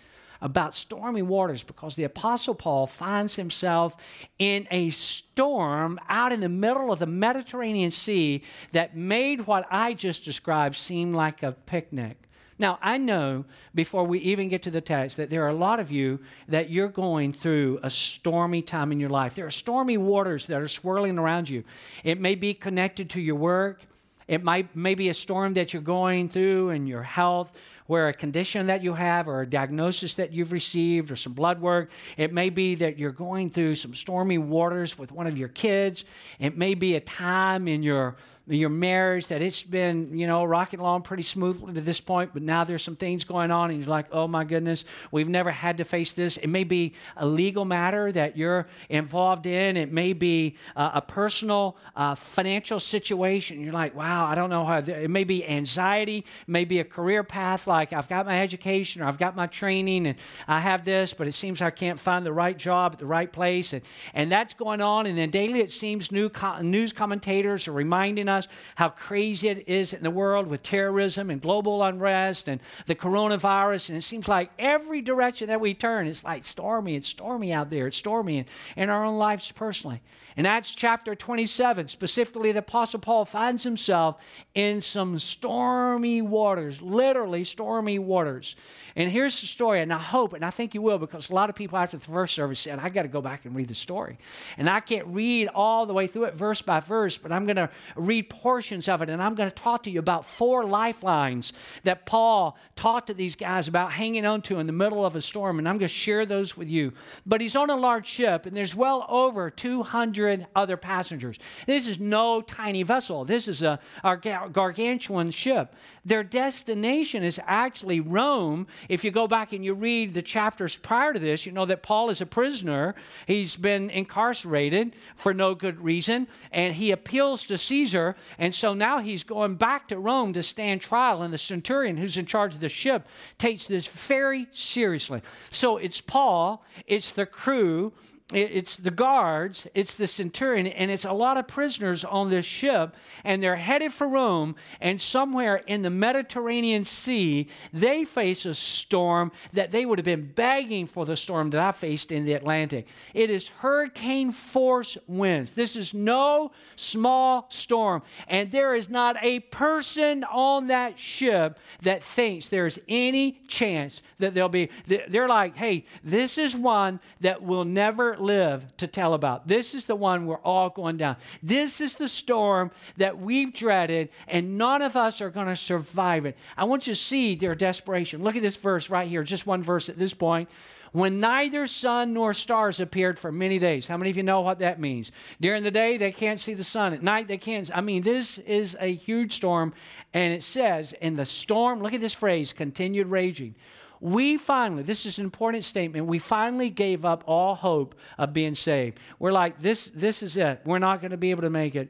about 0.44 0.74
stormy 0.74 1.22
waters 1.22 1.64
because 1.64 1.96
the 1.96 2.04
Apostle 2.04 2.54
Paul 2.54 2.86
finds 2.86 3.34
himself 3.34 3.96
in 4.38 4.68
a 4.70 4.90
storm 4.90 5.98
out 6.08 6.32
in 6.32 6.40
the 6.40 6.50
middle 6.50 6.92
of 6.92 6.98
the 6.98 7.06
Mediterranean 7.06 7.90
Sea 7.90 8.44
that 8.72 8.94
made 8.94 9.46
what 9.46 9.66
I 9.70 9.94
just 9.94 10.24
described 10.24 10.76
seem 10.76 11.14
like 11.14 11.42
a 11.42 11.52
picnic. 11.52 12.18
Now, 12.58 12.78
I 12.82 12.98
know 12.98 13.46
before 13.74 14.04
we 14.04 14.20
even 14.20 14.48
get 14.48 14.62
to 14.62 14.70
the 14.70 14.82
text 14.82 15.16
that 15.16 15.30
there 15.30 15.42
are 15.44 15.48
a 15.48 15.54
lot 15.54 15.80
of 15.80 15.90
you 15.90 16.20
that 16.46 16.70
you're 16.70 16.88
going 16.88 17.32
through 17.32 17.80
a 17.82 17.90
stormy 17.90 18.62
time 18.62 18.92
in 18.92 19.00
your 19.00 19.08
life. 19.08 19.34
There 19.34 19.46
are 19.46 19.50
stormy 19.50 19.96
waters 19.96 20.46
that 20.46 20.60
are 20.60 20.68
swirling 20.68 21.18
around 21.18 21.48
you. 21.48 21.64
It 22.04 22.20
may 22.20 22.36
be 22.36 22.54
connected 22.54 23.10
to 23.10 23.20
your 23.20 23.34
work, 23.34 23.82
it 24.28 24.42
might 24.42 24.74
may 24.74 24.94
be 24.94 25.08
a 25.08 25.14
storm 25.14 25.54
that 25.54 25.72
you're 25.72 25.82
going 25.82 26.28
through 26.28 26.70
in 26.70 26.86
your 26.86 27.02
health 27.02 27.60
where 27.86 28.08
a 28.08 28.14
condition 28.14 28.66
that 28.66 28.82
you 28.82 28.94
have 28.94 29.28
or 29.28 29.42
a 29.42 29.46
diagnosis 29.46 30.14
that 30.14 30.32
you've 30.32 30.52
received 30.52 31.10
or 31.10 31.16
some 31.16 31.32
blood 31.32 31.60
work. 31.60 31.90
It 32.16 32.32
may 32.32 32.50
be 32.50 32.74
that 32.76 32.98
you're 32.98 33.12
going 33.12 33.50
through 33.50 33.76
some 33.76 33.94
stormy 33.94 34.38
waters 34.38 34.98
with 34.98 35.12
one 35.12 35.26
of 35.26 35.36
your 35.36 35.48
kids. 35.48 36.04
It 36.38 36.56
may 36.56 36.74
be 36.74 36.94
a 36.94 37.00
time 37.00 37.68
in 37.68 37.82
your 37.82 38.16
your 38.46 38.68
marriage 38.68 39.28
that 39.28 39.40
it's 39.40 39.62
been, 39.62 40.18
you 40.18 40.26
know, 40.26 40.44
rocking 40.44 40.78
along 40.78 41.02
pretty 41.02 41.22
smoothly 41.22 41.72
to 41.72 41.80
this 41.80 42.00
point, 42.00 42.30
but 42.34 42.42
now 42.42 42.62
there's 42.62 42.82
some 42.82 42.96
things 42.96 43.24
going 43.24 43.50
on 43.50 43.70
and 43.70 43.80
you're 43.80 43.88
like, 43.88 44.06
oh 44.12 44.28
my 44.28 44.44
goodness, 44.44 44.84
we've 45.10 45.28
never 45.28 45.50
had 45.50 45.78
to 45.78 45.84
face 45.84 46.12
this. 46.12 46.36
It 46.36 46.48
may 46.48 46.64
be 46.64 46.94
a 47.16 47.26
legal 47.26 47.64
matter 47.64 48.12
that 48.12 48.36
you're 48.36 48.66
involved 48.90 49.46
in. 49.46 49.78
It 49.78 49.90
may 49.90 50.12
be 50.12 50.56
uh, 50.76 50.90
a 50.94 51.00
personal 51.00 51.78
uh, 51.96 52.14
financial 52.14 52.80
situation. 52.80 53.62
You're 53.62 53.72
like, 53.72 53.94
wow, 53.94 54.26
I 54.26 54.34
don't 54.34 54.50
know 54.50 54.66
how. 54.66 54.78
It 54.78 55.10
may 55.10 55.24
be 55.24 55.46
anxiety, 55.46 56.18
it 56.18 56.26
may 56.46 56.66
be 56.66 56.80
a 56.80 56.84
career 56.84 57.24
path 57.24 57.66
like 57.66 57.94
I've 57.94 58.08
got 58.08 58.26
my 58.26 58.40
education 58.42 59.00
or 59.00 59.06
I've 59.06 59.18
got 59.18 59.34
my 59.34 59.46
training 59.46 60.06
and 60.06 60.18
I 60.46 60.60
have 60.60 60.84
this, 60.84 61.14
but 61.14 61.26
it 61.26 61.32
seems 61.32 61.62
I 61.62 61.70
can't 61.70 61.98
find 61.98 62.26
the 62.26 62.32
right 62.32 62.58
job 62.58 62.92
at 62.92 62.98
the 62.98 63.06
right 63.06 63.32
place. 63.32 63.72
And, 63.72 63.82
and 64.12 64.30
that's 64.30 64.52
going 64.52 64.82
on. 64.82 65.06
And 65.06 65.16
then 65.16 65.30
daily 65.30 65.60
it 65.60 65.70
seems 65.70 66.12
new 66.12 66.28
co- 66.28 66.60
news 66.60 66.92
commentators 66.92 67.66
are 67.68 67.72
reminding 67.72 68.28
us 68.28 68.33
us 68.34 68.48
how 68.76 68.88
crazy 68.88 69.48
it 69.48 69.68
is 69.68 69.92
in 69.92 70.02
the 70.02 70.10
world 70.10 70.46
with 70.46 70.62
terrorism 70.62 71.30
and 71.30 71.40
global 71.40 71.82
unrest 71.82 72.48
and 72.48 72.60
the 72.86 72.94
coronavirus. 72.94 73.90
And 73.90 73.98
it 73.98 74.02
seems 74.02 74.28
like 74.28 74.50
every 74.58 75.00
direction 75.00 75.48
that 75.48 75.60
we 75.60 75.74
turn, 75.74 76.06
it's 76.06 76.24
like 76.24 76.44
stormy. 76.44 76.96
It's 76.96 77.08
stormy 77.08 77.52
out 77.52 77.70
there. 77.70 77.86
It's 77.86 77.96
stormy 77.96 78.38
in, 78.38 78.46
in 78.76 78.90
our 78.90 79.04
own 79.04 79.18
lives 79.18 79.50
personally. 79.52 80.00
In 80.36 80.46
Acts 80.46 80.74
chapter 80.74 81.14
27, 81.14 81.86
specifically, 81.86 82.50
the 82.50 82.58
Apostle 82.58 82.98
Paul 82.98 83.24
finds 83.24 83.62
himself 83.62 84.16
in 84.52 84.80
some 84.80 85.20
stormy 85.20 86.22
waters, 86.22 86.82
literally 86.82 87.44
stormy 87.44 88.00
waters. 88.00 88.56
And 88.96 89.08
here's 89.10 89.40
the 89.40 89.46
story, 89.46 89.80
and 89.80 89.92
I 89.92 89.98
hope, 89.98 90.32
and 90.32 90.44
I 90.44 90.50
think 90.50 90.74
you 90.74 90.82
will, 90.82 90.98
because 90.98 91.30
a 91.30 91.34
lot 91.34 91.50
of 91.50 91.56
people 91.56 91.78
after 91.78 91.98
the 91.98 92.04
first 92.04 92.34
service 92.34 92.58
said, 92.58 92.80
I 92.80 92.88
got 92.88 93.02
to 93.02 93.08
go 93.08 93.20
back 93.20 93.44
and 93.44 93.54
read 93.54 93.68
the 93.68 93.74
story. 93.74 94.18
And 94.58 94.68
I 94.68 94.80
can't 94.80 95.06
read 95.06 95.48
all 95.54 95.86
the 95.86 95.94
way 95.94 96.08
through 96.08 96.24
it 96.24 96.34
verse 96.34 96.62
by 96.62 96.80
verse, 96.80 97.16
but 97.16 97.30
I'm 97.30 97.46
going 97.46 97.56
to 97.56 97.70
read 97.94 98.28
portions 98.28 98.88
of 98.88 99.02
it, 99.02 99.10
and 99.10 99.22
I'm 99.22 99.36
going 99.36 99.50
to 99.50 99.54
talk 99.54 99.84
to 99.84 99.90
you 99.90 100.00
about 100.00 100.24
four 100.24 100.64
lifelines 100.64 101.52
that 101.84 102.06
Paul 102.06 102.58
talked 102.74 103.06
to 103.06 103.14
these 103.14 103.36
guys 103.36 103.68
about 103.68 103.92
hanging 103.92 104.26
on 104.26 104.42
to 104.42 104.58
in 104.58 104.66
the 104.66 104.72
middle 104.72 105.06
of 105.06 105.14
a 105.14 105.20
storm, 105.20 105.60
and 105.60 105.68
I'm 105.68 105.78
going 105.78 105.88
to 105.88 105.94
share 105.94 106.26
those 106.26 106.56
with 106.56 106.68
you. 106.68 106.92
But 107.24 107.40
he's 107.40 107.54
on 107.54 107.70
a 107.70 107.76
large 107.76 108.08
ship, 108.08 108.46
and 108.46 108.56
there's 108.56 108.74
well 108.74 109.06
over 109.08 109.48
200 109.48 110.23
other 110.54 110.76
passengers. 110.76 111.38
This 111.66 111.88
is 111.88 111.98
no 112.00 112.40
tiny 112.40 112.82
vessel. 112.82 113.24
This 113.24 113.48
is 113.48 113.62
a, 113.62 113.78
a 114.02 114.16
gargantuan 114.16 115.30
ship. 115.30 115.74
Their 116.04 116.22
destination 116.22 117.22
is 117.22 117.40
actually 117.46 118.00
Rome, 118.00 118.66
if 118.88 119.04
you 119.04 119.10
go 119.10 119.26
back 119.26 119.52
and 119.52 119.64
you 119.64 119.74
read 119.74 120.14
the 120.14 120.22
chapters 120.22 120.76
prior 120.76 121.12
to 121.12 121.18
this, 121.18 121.46
you 121.46 121.52
know 121.52 121.64
that 121.64 121.82
Paul 121.82 122.10
is 122.10 122.20
a 122.20 122.26
prisoner. 122.26 122.94
He's 123.26 123.56
been 123.56 123.90
incarcerated 123.90 124.94
for 125.16 125.32
no 125.32 125.54
good 125.54 125.80
reason, 125.80 126.28
and 126.52 126.74
he 126.74 126.90
appeals 126.90 127.44
to 127.44 127.56
Caesar. 127.56 128.16
And 128.38 128.52
so 128.52 128.74
now 128.74 128.98
he's 128.98 129.24
going 129.24 129.54
back 129.56 129.88
to 129.88 129.98
Rome 129.98 130.32
to 130.34 130.42
stand 130.42 130.80
trial. 130.80 131.22
And 131.22 131.32
the 131.32 131.38
centurion 131.38 131.96
who's 131.96 132.16
in 132.16 132.26
charge 132.26 132.54
of 132.54 132.60
the 132.60 132.68
ship 132.68 133.06
takes 133.38 133.66
this 133.66 133.86
very 133.86 134.46
seriously. 134.50 135.22
So 135.50 135.78
it's 135.78 136.00
Paul, 136.00 136.64
it's 136.86 137.12
the 137.12 137.26
crew, 137.26 137.92
it's 138.32 138.78
the 138.78 138.90
guards, 138.90 139.66
it's 139.74 139.96
the 139.96 140.06
centurion, 140.06 140.66
and 140.66 140.90
it's 140.90 141.04
a 141.04 141.12
lot 141.12 141.36
of 141.36 141.46
prisoners 141.46 142.06
on 142.06 142.30
this 142.30 142.46
ship, 142.46 142.96
and 143.22 143.42
they're 143.42 143.56
headed 143.56 143.92
for 143.92 144.08
Rome. 144.08 144.56
And 144.80 144.98
somewhere 144.98 145.56
in 145.66 145.82
the 145.82 145.90
Mediterranean 145.90 146.84
Sea, 146.84 147.48
they 147.70 148.06
face 148.06 148.46
a 148.46 148.54
storm 148.54 149.30
that 149.52 149.72
they 149.72 149.84
would 149.84 149.98
have 149.98 150.06
been 150.06 150.32
begging 150.32 150.86
for 150.86 151.04
the 151.04 151.18
storm 151.18 151.50
that 151.50 151.60
I 151.60 151.70
faced 151.72 152.10
in 152.10 152.24
the 152.24 152.32
Atlantic. 152.32 152.88
It 153.12 153.28
is 153.28 153.48
hurricane 153.48 154.30
force 154.30 154.96
winds. 155.06 155.52
This 155.52 155.76
is 155.76 155.92
no 155.92 156.52
small 156.76 157.46
storm, 157.50 158.02
and 158.26 158.50
there 158.50 158.74
is 158.74 158.88
not 158.88 159.16
a 159.22 159.40
person 159.40 160.24
on 160.24 160.68
that 160.68 160.98
ship 160.98 161.58
that 161.82 162.02
thinks 162.02 162.46
there's 162.46 162.78
any 162.88 163.42
chance 163.48 164.00
that 164.18 164.32
there'll 164.32 164.48
be. 164.48 164.70
They're 164.86 165.28
like, 165.28 165.56
hey, 165.56 165.84
this 166.02 166.38
is 166.38 166.56
one 166.56 167.00
that 167.20 167.42
will 167.42 167.66
never 167.66 168.13
live 168.20 168.76
to 168.78 168.86
tell 168.86 169.14
about. 169.14 169.48
This 169.48 169.74
is 169.74 169.84
the 169.84 169.94
one 169.94 170.26
we're 170.26 170.38
all 170.38 170.70
going 170.70 170.96
down. 170.96 171.16
This 171.42 171.80
is 171.80 171.96
the 171.96 172.08
storm 172.08 172.70
that 172.96 173.18
we've 173.18 173.52
dreaded, 173.52 174.10
and 174.28 174.58
none 174.58 174.82
of 174.82 174.96
us 174.96 175.20
are 175.20 175.30
going 175.30 175.46
to 175.46 175.56
survive 175.56 176.26
it. 176.26 176.36
I 176.56 176.64
want 176.64 176.86
you 176.86 176.94
to 176.94 177.00
see 177.00 177.34
their 177.34 177.54
desperation. 177.54 178.22
Look 178.22 178.36
at 178.36 178.42
this 178.42 178.56
verse 178.56 178.90
right 178.90 179.08
here, 179.08 179.22
just 179.22 179.46
one 179.46 179.62
verse 179.62 179.88
at 179.88 179.98
this 179.98 180.14
point 180.14 180.48
when 180.94 181.18
neither 181.18 181.66
sun 181.66 182.14
nor 182.14 182.32
stars 182.32 182.78
appeared 182.78 183.18
for 183.18 183.32
many 183.32 183.58
days. 183.58 183.88
How 183.88 183.96
many 183.96 184.10
of 184.10 184.16
you 184.16 184.22
know 184.22 184.42
what 184.42 184.60
that 184.60 184.78
means? 184.78 185.10
During 185.40 185.64
the 185.64 185.72
day, 185.72 185.96
they 185.96 186.12
can't 186.12 186.38
see 186.38 186.54
the 186.54 186.62
sun. 186.62 186.94
At 186.94 187.02
night, 187.02 187.26
they 187.26 187.36
can't. 187.36 187.68
I 187.76 187.80
mean, 187.80 188.02
this 188.02 188.38
is 188.38 188.76
a 188.78 188.94
huge 188.94 189.34
storm. 189.34 189.74
And 190.12 190.32
it 190.32 190.44
says, 190.44 190.92
in 190.92 191.16
the 191.16 191.26
storm, 191.26 191.82
look 191.82 191.94
at 191.94 192.00
this 192.00 192.14
phrase, 192.14 192.52
continued 192.52 193.08
raging. 193.08 193.56
We 194.04 194.36
finally, 194.36 194.82
this 194.82 195.06
is 195.06 195.16
an 195.16 195.24
important 195.24 195.64
statement, 195.64 196.04
we 196.04 196.18
finally 196.18 196.68
gave 196.68 197.06
up 197.06 197.24
all 197.26 197.54
hope 197.54 197.94
of 198.18 198.34
being 198.34 198.54
saved. 198.54 199.00
We're 199.18 199.32
like, 199.32 199.60
this, 199.60 199.88
this 199.88 200.22
is 200.22 200.36
it. 200.36 200.60
We're 200.66 200.78
not 200.78 201.00
going 201.00 201.12
to 201.12 201.16
be 201.16 201.30
able 201.30 201.40
to 201.40 201.48
make 201.48 201.74
it. 201.74 201.88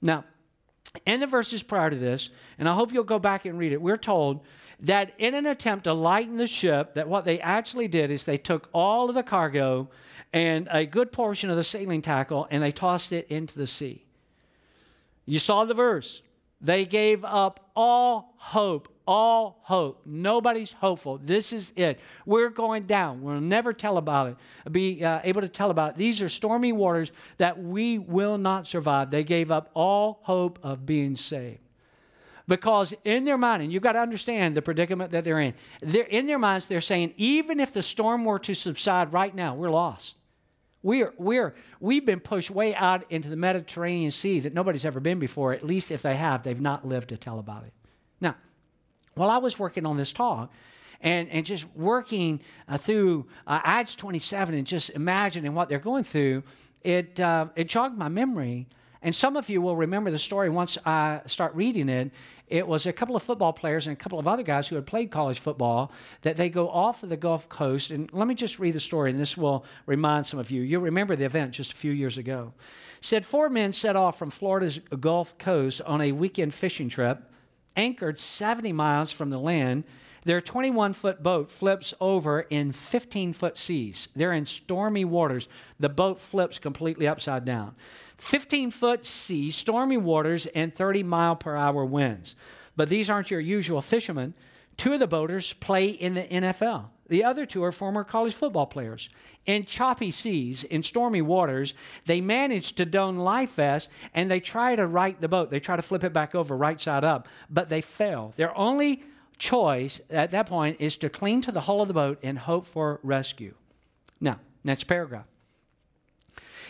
Now, 0.00 0.24
in 1.04 1.20
the 1.20 1.26
verses 1.26 1.62
prior 1.62 1.90
to 1.90 1.96
this, 1.96 2.30
and 2.58 2.66
I 2.66 2.72
hope 2.72 2.90
you'll 2.90 3.04
go 3.04 3.18
back 3.18 3.44
and 3.44 3.58
read 3.58 3.72
it, 3.72 3.82
we're 3.82 3.98
told 3.98 4.46
that 4.80 5.12
in 5.18 5.34
an 5.34 5.44
attempt 5.44 5.84
to 5.84 5.92
lighten 5.92 6.38
the 6.38 6.46
ship, 6.46 6.94
that 6.94 7.06
what 7.06 7.26
they 7.26 7.38
actually 7.40 7.86
did 7.86 8.10
is 8.10 8.24
they 8.24 8.38
took 8.38 8.70
all 8.72 9.10
of 9.10 9.14
the 9.14 9.22
cargo 9.22 9.90
and 10.32 10.66
a 10.70 10.86
good 10.86 11.12
portion 11.12 11.50
of 11.50 11.56
the 11.56 11.62
sailing 11.62 12.00
tackle 12.00 12.48
and 12.50 12.62
they 12.62 12.72
tossed 12.72 13.12
it 13.12 13.26
into 13.28 13.58
the 13.58 13.66
sea. 13.66 14.06
You 15.26 15.38
saw 15.38 15.66
the 15.66 15.74
verse. 15.74 16.22
They 16.62 16.86
gave 16.86 17.26
up 17.26 17.72
all 17.76 18.32
hope 18.38 18.95
all 19.06 19.60
hope. 19.62 20.02
Nobody's 20.04 20.72
hopeful. 20.72 21.18
This 21.18 21.52
is 21.52 21.72
it. 21.76 22.00
We're 22.24 22.50
going 22.50 22.84
down. 22.84 23.22
We'll 23.22 23.40
never 23.40 23.72
tell 23.72 23.98
about 23.98 24.28
it, 24.28 24.72
be 24.72 25.04
uh, 25.04 25.20
able 25.24 25.40
to 25.40 25.48
tell 25.48 25.70
about 25.70 25.92
it. 25.92 25.96
These 25.96 26.20
are 26.22 26.28
stormy 26.28 26.72
waters 26.72 27.12
that 27.38 27.62
we 27.62 27.98
will 27.98 28.38
not 28.38 28.66
survive. 28.66 29.10
They 29.10 29.24
gave 29.24 29.50
up 29.50 29.70
all 29.74 30.20
hope 30.22 30.58
of 30.62 30.84
being 30.86 31.16
saved. 31.16 31.60
Because 32.48 32.94
in 33.04 33.24
their 33.24 33.38
mind, 33.38 33.62
and 33.62 33.72
you've 33.72 33.82
got 33.82 33.92
to 33.92 33.98
understand 33.98 34.54
the 34.54 34.62
predicament 34.62 35.10
that 35.10 35.24
they're 35.24 35.40
in, 35.40 35.54
they're, 35.80 36.04
in 36.04 36.26
their 36.26 36.38
minds, 36.38 36.68
they're 36.68 36.80
saying, 36.80 37.12
even 37.16 37.58
if 37.58 37.72
the 37.72 37.82
storm 37.82 38.24
were 38.24 38.38
to 38.40 38.54
subside 38.54 39.12
right 39.12 39.34
now, 39.34 39.54
we're 39.54 39.70
lost. 39.70 40.16
We're, 40.82 41.12
we're, 41.18 41.56
we've 41.80 42.06
been 42.06 42.20
pushed 42.20 42.48
way 42.48 42.72
out 42.72 43.10
into 43.10 43.28
the 43.28 43.34
Mediterranean 43.34 44.12
Sea 44.12 44.38
that 44.40 44.54
nobody's 44.54 44.84
ever 44.84 45.00
been 45.00 45.18
before. 45.18 45.52
At 45.52 45.64
least 45.64 45.90
if 45.90 46.02
they 46.02 46.14
have, 46.14 46.44
they've 46.44 46.60
not 46.60 46.86
lived 46.86 47.08
to 47.08 47.16
tell 47.16 47.40
about 47.40 47.64
it. 47.64 47.72
Now, 48.20 48.36
while 49.16 49.30
I 49.30 49.38
was 49.38 49.58
working 49.58 49.84
on 49.86 49.96
this 49.96 50.12
talk, 50.12 50.52
and, 51.00 51.28
and 51.30 51.44
just 51.44 51.66
working 51.74 52.40
uh, 52.68 52.78
through 52.78 53.26
uh, 53.46 53.60
Acts 53.64 53.94
27 53.94 54.54
and 54.54 54.66
just 54.66 54.90
imagining 54.90 55.54
what 55.54 55.68
they're 55.68 55.78
going 55.78 56.04
through, 56.04 56.42
it, 56.82 57.18
uh, 57.18 57.46
it 57.56 57.64
jogged 57.68 57.98
my 57.98 58.08
memory. 58.08 58.66
And 59.02 59.14
some 59.14 59.36
of 59.36 59.48
you 59.48 59.60
will 59.60 59.76
remember 59.76 60.10
the 60.10 60.18
story 60.18 60.48
once 60.48 60.78
I 60.84 61.20
start 61.26 61.54
reading 61.54 61.88
it. 61.88 62.10
It 62.48 62.66
was 62.66 62.86
a 62.86 62.92
couple 62.92 63.14
of 63.14 63.22
football 63.22 63.52
players 63.52 63.86
and 63.86 63.94
a 63.94 63.96
couple 63.96 64.18
of 64.18 64.26
other 64.26 64.42
guys 64.42 64.68
who 64.68 64.74
had 64.76 64.86
played 64.86 65.10
college 65.10 65.38
football 65.38 65.92
that 66.22 66.36
they 66.36 66.48
go 66.48 66.68
off 66.68 67.02
of 67.02 67.08
the 67.08 67.16
Gulf 67.16 67.48
Coast. 67.48 67.90
And 67.90 68.12
let 68.12 68.26
me 68.26 68.34
just 68.34 68.58
read 68.58 68.74
the 68.74 68.80
story, 68.80 69.10
and 69.10 69.20
this 69.20 69.36
will 69.36 69.64
remind 69.86 70.26
some 70.26 70.40
of 70.40 70.50
you. 70.50 70.62
You'll 70.62 70.82
remember 70.82 71.14
the 71.16 71.24
event 71.24 71.52
just 71.52 71.72
a 71.72 71.76
few 71.76 71.92
years 71.92 72.18
ago. 72.18 72.52
Said 73.00 73.24
four 73.24 73.48
men 73.48 73.72
set 73.72 73.96
off 73.96 74.18
from 74.18 74.30
Florida's 74.30 74.78
Gulf 74.78 75.36
Coast 75.38 75.80
on 75.82 76.00
a 76.00 76.12
weekend 76.12 76.54
fishing 76.54 76.88
trip 76.88 77.30
anchored 77.76 78.18
70 78.18 78.72
miles 78.72 79.12
from 79.12 79.30
the 79.30 79.38
land. 79.38 79.84
Their 80.24 80.40
21 80.40 80.92
foot 80.92 81.22
boat 81.22 81.52
flips 81.52 81.94
over 82.00 82.40
in 82.40 82.72
15 82.72 83.32
foot 83.32 83.56
seas. 83.56 84.08
They're 84.14 84.32
in 84.32 84.44
stormy 84.44 85.04
waters. 85.04 85.46
The 85.78 85.88
boat 85.88 86.18
flips 86.18 86.58
completely 86.58 87.06
upside 87.06 87.44
down. 87.44 87.76
15 88.18 88.70
foot 88.72 89.04
seas, 89.04 89.54
stormy 89.54 89.96
waters, 89.96 90.46
and 90.46 90.74
30 90.74 91.04
mile 91.04 91.36
per 91.36 91.54
hour 91.54 91.84
winds. 91.84 92.34
But 92.74 92.88
these 92.88 93.08
aren't 93.08 93.30
your 93.30 93.40
usual 93.40 93.82
fishermen. 93.82 94.34
Two 94.76 94.94
of 94.94 95.00
the 95.00 95.06
boaters 95.06 95.52
play 95.52 95.86
in 95.86 96.14
the 96.14 96.24
NFL. 96.24 96.86
The 97.08 97.24
other 97.24 97.46
two 97.46 97.62
are 97.62 97.72
former 97.72 98.04
college 98.04 98.34
football 98.34 98.66
players. 98.66 99.08
In 99.44 99.64
choppy 99.64 100.10
seas, 100.10 100.64
in 100.64 100.82
stormy 100.82 101.22
waters, 101.22 101.74
they 102.04 102.20
manage 102.20 102.72
to 102.74 102.84
don 102.84 103.18
life 103.18 103.54
vests 103.54 103.90
and 104.12 104.30
they 104.30 104.40
try 104.40 104.74
to 104.74 104.86
right 104.86 105.20
the 105.20 105.28
boat. 105.28 105.50
They 105.50 105.60
try 105.60 105.76
to 105.76 105.82
flip 105.82 106.02
it 106.02 106.12
back 106.12 106.34
over 106.34 106.56
right 106.56 106.80
side 106.80 107.04
up, 107.04 107.28
but 107.48 107.68
they 107.68 107.80
fail. 107.80 108.32
Their 108.36 108.56
only 108.56 109.04
choice 109.38 110.00
at 110.10 110.30
that 110.32 110.46
point 110.46 110.80
is 110.80 110.96
to 110.96 111.08
cling 111.08 111.42
to 111.42 111.52
the 111.52 111.62
hull 111.62 111.80
of 111.80 111.88
the 111.88 111.94
boat 111.94 112.18
and 112.22 112.38
hope 112.38 112.64
for 112.64 112.98
rescue. 113.02 113.54
Now, 114.20 114.40
next 114.64 114.84
paragraph. 114.84 115.26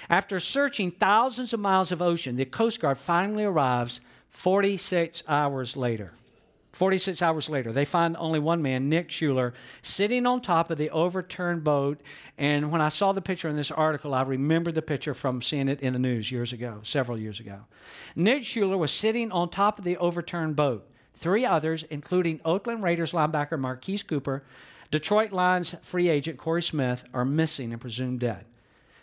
After 0.08 0.38
searching 0.38 0.90
thousands 0.90 1.52
of 1.52 1.60
miles 1.60 1.90
of 1.90 2.02
ocean, 2.02 2.36
the 2.36 2.44
Coast 2.44 2.80
Guard 2.80 2.98
finally 2.98 3.44
arrives 3.44 4.00
46 4.28 5.22
hours 5.26 5.76
later. 5.76 6.12
46 6.76 7.22
hours 7.22 7.48
later, 7.48 7.72
they 7.72 7.86
find 7.86 8.18
only 8.18 8.38
one 8.38 8.60
man, 8.60 8.90
Nick 8.90 9.10
Schuyler, 9.10 9.54
sitting 9.80 10.26
on 10.26 10.42
top 10.42 10.70
of 10.70 10.76
the 10.76 10.90
overturned 10.90 11.64
boat. 11.64 12.02
And 12.36 12.70
when 12.70 12.82
I 12.82 12.90
saw 12.90 13.12
the 13.12 13.22
picture 13.22 13.48
in 13.48 13.56
this 13.56 13.70
article, 13.70 14.12
I 14.12 14.20
remembered 14.20 14.74
the 14.74 14.82
picture 14.82 15.14
from 15.14 15.40
seeing 15.40 15.70
it 15.70 15.80
in 15.80 15.94
the 15.94 15.98
news 15.98 16.30
years 16.30 16.52
ago, 16.52 16.80
several 16.82 17.18
years 17.18 17.40
ago. 17.40 17.60
Nick 18.14 18.44
Schuyler 18.44 18.76
was 18.76 18.90
sitting 18.90 19.32
on 19.32 19.48
top 19.48 19.78
of 19.78 19.86
the 19.86 19.96
overturned 19.96 20.54
boat. 20.54 20.86
Three 21.14 21.46
others, 21.46 21.82
including 21.84 22.42
Oakland 22.44 22.82
Raiders 22.82 23.12
linebacker 23.12 23.58
Marquise 23.58 24.02
Cooper, 24.02 24.44
Detroit 24.90 25.32
Lions 25.32 25.74
free 25.80 26.10
agent 26.10 26.36
Corey 26.36 26.62
Smith, 26.62 27.06
are 27.14 27.24
missing 27.24 27.72
and 27.72 27.80
presumed 27.80 28.20
dead. 28.20 28.44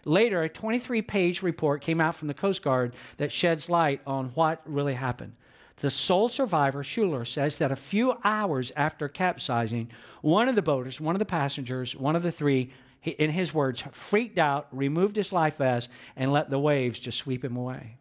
Later, 0.05 0.43
a 0.43 0.49
23 0.49 1.01
page 1.01 1.41
report 1.41 1.81
came 1.81 1.99
out 1.99 2.13
from 2.13 2.27
the 2.27 2.35
Coast 2.35 2.61
Guard 2.61 2.95
that 3.17 3.31
sheds 3.31 3.67
light 3.67 3.99
on 4.05 4.27
what 4.35 4.61
really 4.65 4.93
happened. 4.93 5.33
The 5.77 5.89
sole 5.89 6.29
survivor, 6.29 6.83
Schuyler, 6.83 7.25
says 7.25 7.57
that 7.57 7.71
a 7.71 7.75
few 7.75 8.17
hours 8.23 8.71
after 8.75 9.07
capsizing, 9.07 9.89
one 10.21 10.47
of 10.47 10.55
the 10.55 10.61
boaters, 10.61 11.01
one 11.01 11.15
of 11.15 11.19
the 11.19 11.25
passengers, 11.25 11.95
one 11.95 12.15
of 12.15 12.23
the 12.23 12.31
three, 12.31 12.69
in 13.03 13.31
his 13.31 13.53
words, 13.53 13.83
freaked 13.91 14.37
out, 14.37 14.67
removed 14.71 15.15
his 15.15 15.33
life 15.33 15.57
vest, 15.57 15.89
and 16.15 16.31
let 16.31 16.49
the 16.49 16.59
waves 16.59 16.99
just 16.99 17.17
sweep 17.17 17.43
him 17.43 17.57
away. 17.57 17.97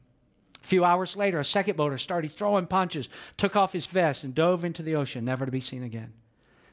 A 0.63 0.67
few 0.67 0.85
hours 0.85 1.17
later, 1.17 1.41
a 1.41 1.45
second 1.45 1.77
boater 1.77 1.99
started 1.99 2.31
throwing 2.31 2.67
punches, 2.67 3.09
took 3.37 3.57
off 3.57 3.73
his 3.73 3.87
vest, 3.87 4.23
and 4.23 4.35
dove 4.35 4.65
into 4.65 4.83
the 4.83 4.95
ocean, 4.95 5.25
never 5.25 5.45
to 5.45 5.51
be 5.51 5.61
seen 5.61 5.83
again. 5.83 6.13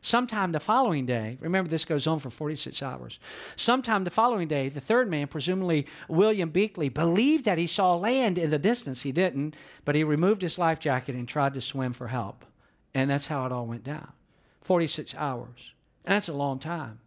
Sometime 0.01 0.53
the 0.53 0.59
following 0.59 1.05
day, 1.05 1.37
remember 1.41 1.69
this 1.69 1.83
goes 1.83 2.07
on 2.07 2.19
for 2.19 2.29
46 2.29 2.81
hours. 2.81 3.19
Sometime 3.55 4.05
the 4.05 4.09
following 4.09 4.47
day, 4.47 4.69
the 4.69 4.79
third 4.79 5.09
man, 5.09 5.27
presumably 5.27 5.87
William 6.07 6.51
Bleakley, 6.51 6.93
believed 6.93 7.43
that 7.45 7.57
he 7.57 7.67
saw 7.67 7.95
land 7.95 8.37
in 8.37 8.49
the 8.49 8.59
distance. 8.59 9.03
He 9.03 9.11
didn't, 9.11 9.55
but 9.83 9.95
he 9.95 10.03
removed 10.03 10.41
his 10.41 10.57
life 10.57 10.79
jacket 10.79 11.15
and 11.15 11.27
tried 11.27 11.53
to 11.55 11.61
swim 11.61 11.91
for 11.91 12.07
help. 12.07 12.45
And 12.93 13.09
that's 13.09 13.27
how 13.27 13.45
it 13.45 13.51
all 13.51 13.65
went 13.65 13.83
down 13.83 14.13
46 14.61 15.15
hours. 15.15 15.73
And 16.05 16.15
that's 16.15 16.29
a 16.29 16.33
long 16.33 16.59
time. 16.59 16.99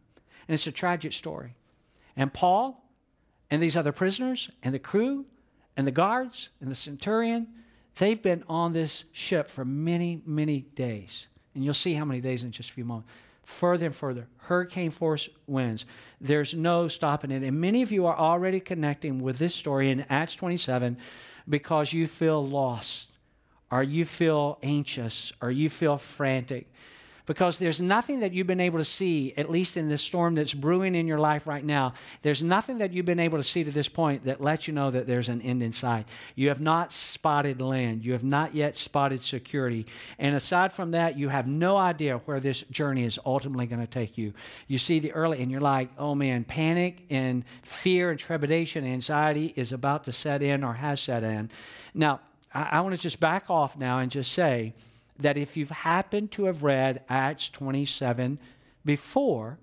And 0.47 0.55
it's 0.55 0.67
a 0.67 0.73
tragic 0.73 1.15
story. 1.15 1.55
And 2.15 2.33
Paul 2.33 2.85
and 3.51 3.63
these 3.63 3.77
other 3.77 3.93
prisoners 3.93 4.51
and 4.63 4.75
the 4.75 4.79
crew 4.79 5.25
and 5.77 5.87
the 5.87 5.93
guards 5.93 6.51
and 6.61 6.71
the 6.71 6.75
centurion, 6.75 7.49
they've 7.97 8.21
been 8.21 8.45
on 8.49 8.73
this 8.73 9.07
ship 9.13 9.49
for 9.49 9.65
many, 9.65 10.21
many 10.27 10.61
days. 10.61 11.29
And 11.55 11.65
you'll 11.65 11.75
see 11.75 11.95
how 11.95 12.05
many 12.05 12.21
days 12.21 12.45
in 12.45 12.51
just 12.51 12.71
a 12.71 12.73
few 12.73 12.85
moments. 12.85 13.11
Further 13.45 13.87
and 13.87 13.95
further, 13.95 14.29
hurricane 14.39 14.91
force 14.91 15.29
winds. 15.47 15.85
There's 16.21 16.55
no 16.55 16.87
stopping 16.87 17.33
it. 17.33 17.43
And 17.43 17.61
many 17.61 17.83
of 17.83 17.91
you 17.91 18.07
are 18.07 18.17
already 18.17 18.61
connecting 18.61 19.21
with 19.21 19.39
this 19.39 19.55
story 19.55 19.91
in 19.91 20.07
Acts 20.09 20.37
27 20.37 20.97
because 21.49 21.93
you 21.93 22.07
feel 22.07 22.47
lost, 22.47 23.11
or 23.71 23.83
you 23.83 24.05
feel 24.05 24.59
anxious, 24.63 25.33
or 25.43 25.51
you 25.51 25.69
feel 25.69 25.97
frantic 25.97 26.69
because 27.27 27.59
there's 27.59 27.81
nothing 27.81 28.21
that 28.21 28.33
you've 28.33 28.47
been 28.47 28.61
able 28.61 28.79
to 28.79 28.85
see, 28.85 29.33
at 29.37 29.51
least 29.51 29.77
in 29.77 29.89
this 29.89 30.03
storm 30.03 30.35
that's 30.35 30.55
brewing 30.55 30.95
in 30.95 31.07
your 31.07 31.19
life 31.19 31.47
right 31.47 31.65
now. 31.65 31.95
There's 32.23 32.43
nothing 32.43 32.79
that 32.79 32.93
you've 32.93 33.07
been 33.07 33.21
able 33.21 33.39
to 33.39 33.45
see 33.45 33.65
to 33.65 33.71
this 33.71 33.89
point 33.89 34.25
that 34.25 34.41
lets 34.41 34.67
you 34.67 34.75
know 34.75 34.91
that 34.91 35.07
there's 35.07 35.29
an 35.29 35.41
end 35.41 35.63
in 35.63 35.73
sight. 35.73 36.09
You 36.35 36.49
have 36.49 36.61
not 36.61 36.93
spotted 36.93 37.61
land, 37.61 38.05
you 38.05 38.13
have 38.13 38.25
not 38.25 38.55
yet 38.55 38.77
spotted 38.77 39.23
security. 39.23 39.87
And 40.19 40.35
aside 40.35 40.73
from 40.73 40.93
that, 40.93 41.17
you 41.17 41.29
have 41.29 41.47
no 41.47 41.77
idea 41.77 42.19
where 42.25 42.41
this 42.41 42.63
journey 42.71 43.05
is 43.05 43.19
ultimately 43.25 43.67
going 43.67 43.81
to 43.81 43.87
take 43.87 44.19
you. 44.19 44.33
You 44.67 44.79
see 44.79 44.99
the 44.99 45.13
early, 45.13 45.43
and 45.43 45.51
you're 45.51 45.61
like, 45.61 45.91
oh 45.99 46.15
man, 46.15 46.45
panic 46.45 47.05
and 47.11 47.45
fear 47.63 48.11
and 48.11 48.19
trepidation, 48.19 48.85
anxiety 48.85 49.53
is 49.57 49.73
about 49.73 50.05
to 50.05 50.13
set 50.13 50.43
in 50.43 50.65
or 50.65 50.75
has 50.75 51.01
set 51.01 51.23
in. 51.23 51.51
Now, 51.95 52.21
I, 52.53 52.63
I 52.73 52.81
want 52.81 52.95
to 52.95 53.01
just 53.01 53.21
back 53.21 53.51
off 53.51 53.77
now 53.77 53.99
and 53.99 54.11
just 54.11 54.33
say, 54.33 54.75
that 55.19 55.37
if 55.37 55.57
you've 55.57 55.71
happened 55.71 56.31
to 56.33 56.45
have 56.45 56.63
read 56.63 57.03
Acts 57.09 57.49
27 57.49 58.39
before, 58.85 59.59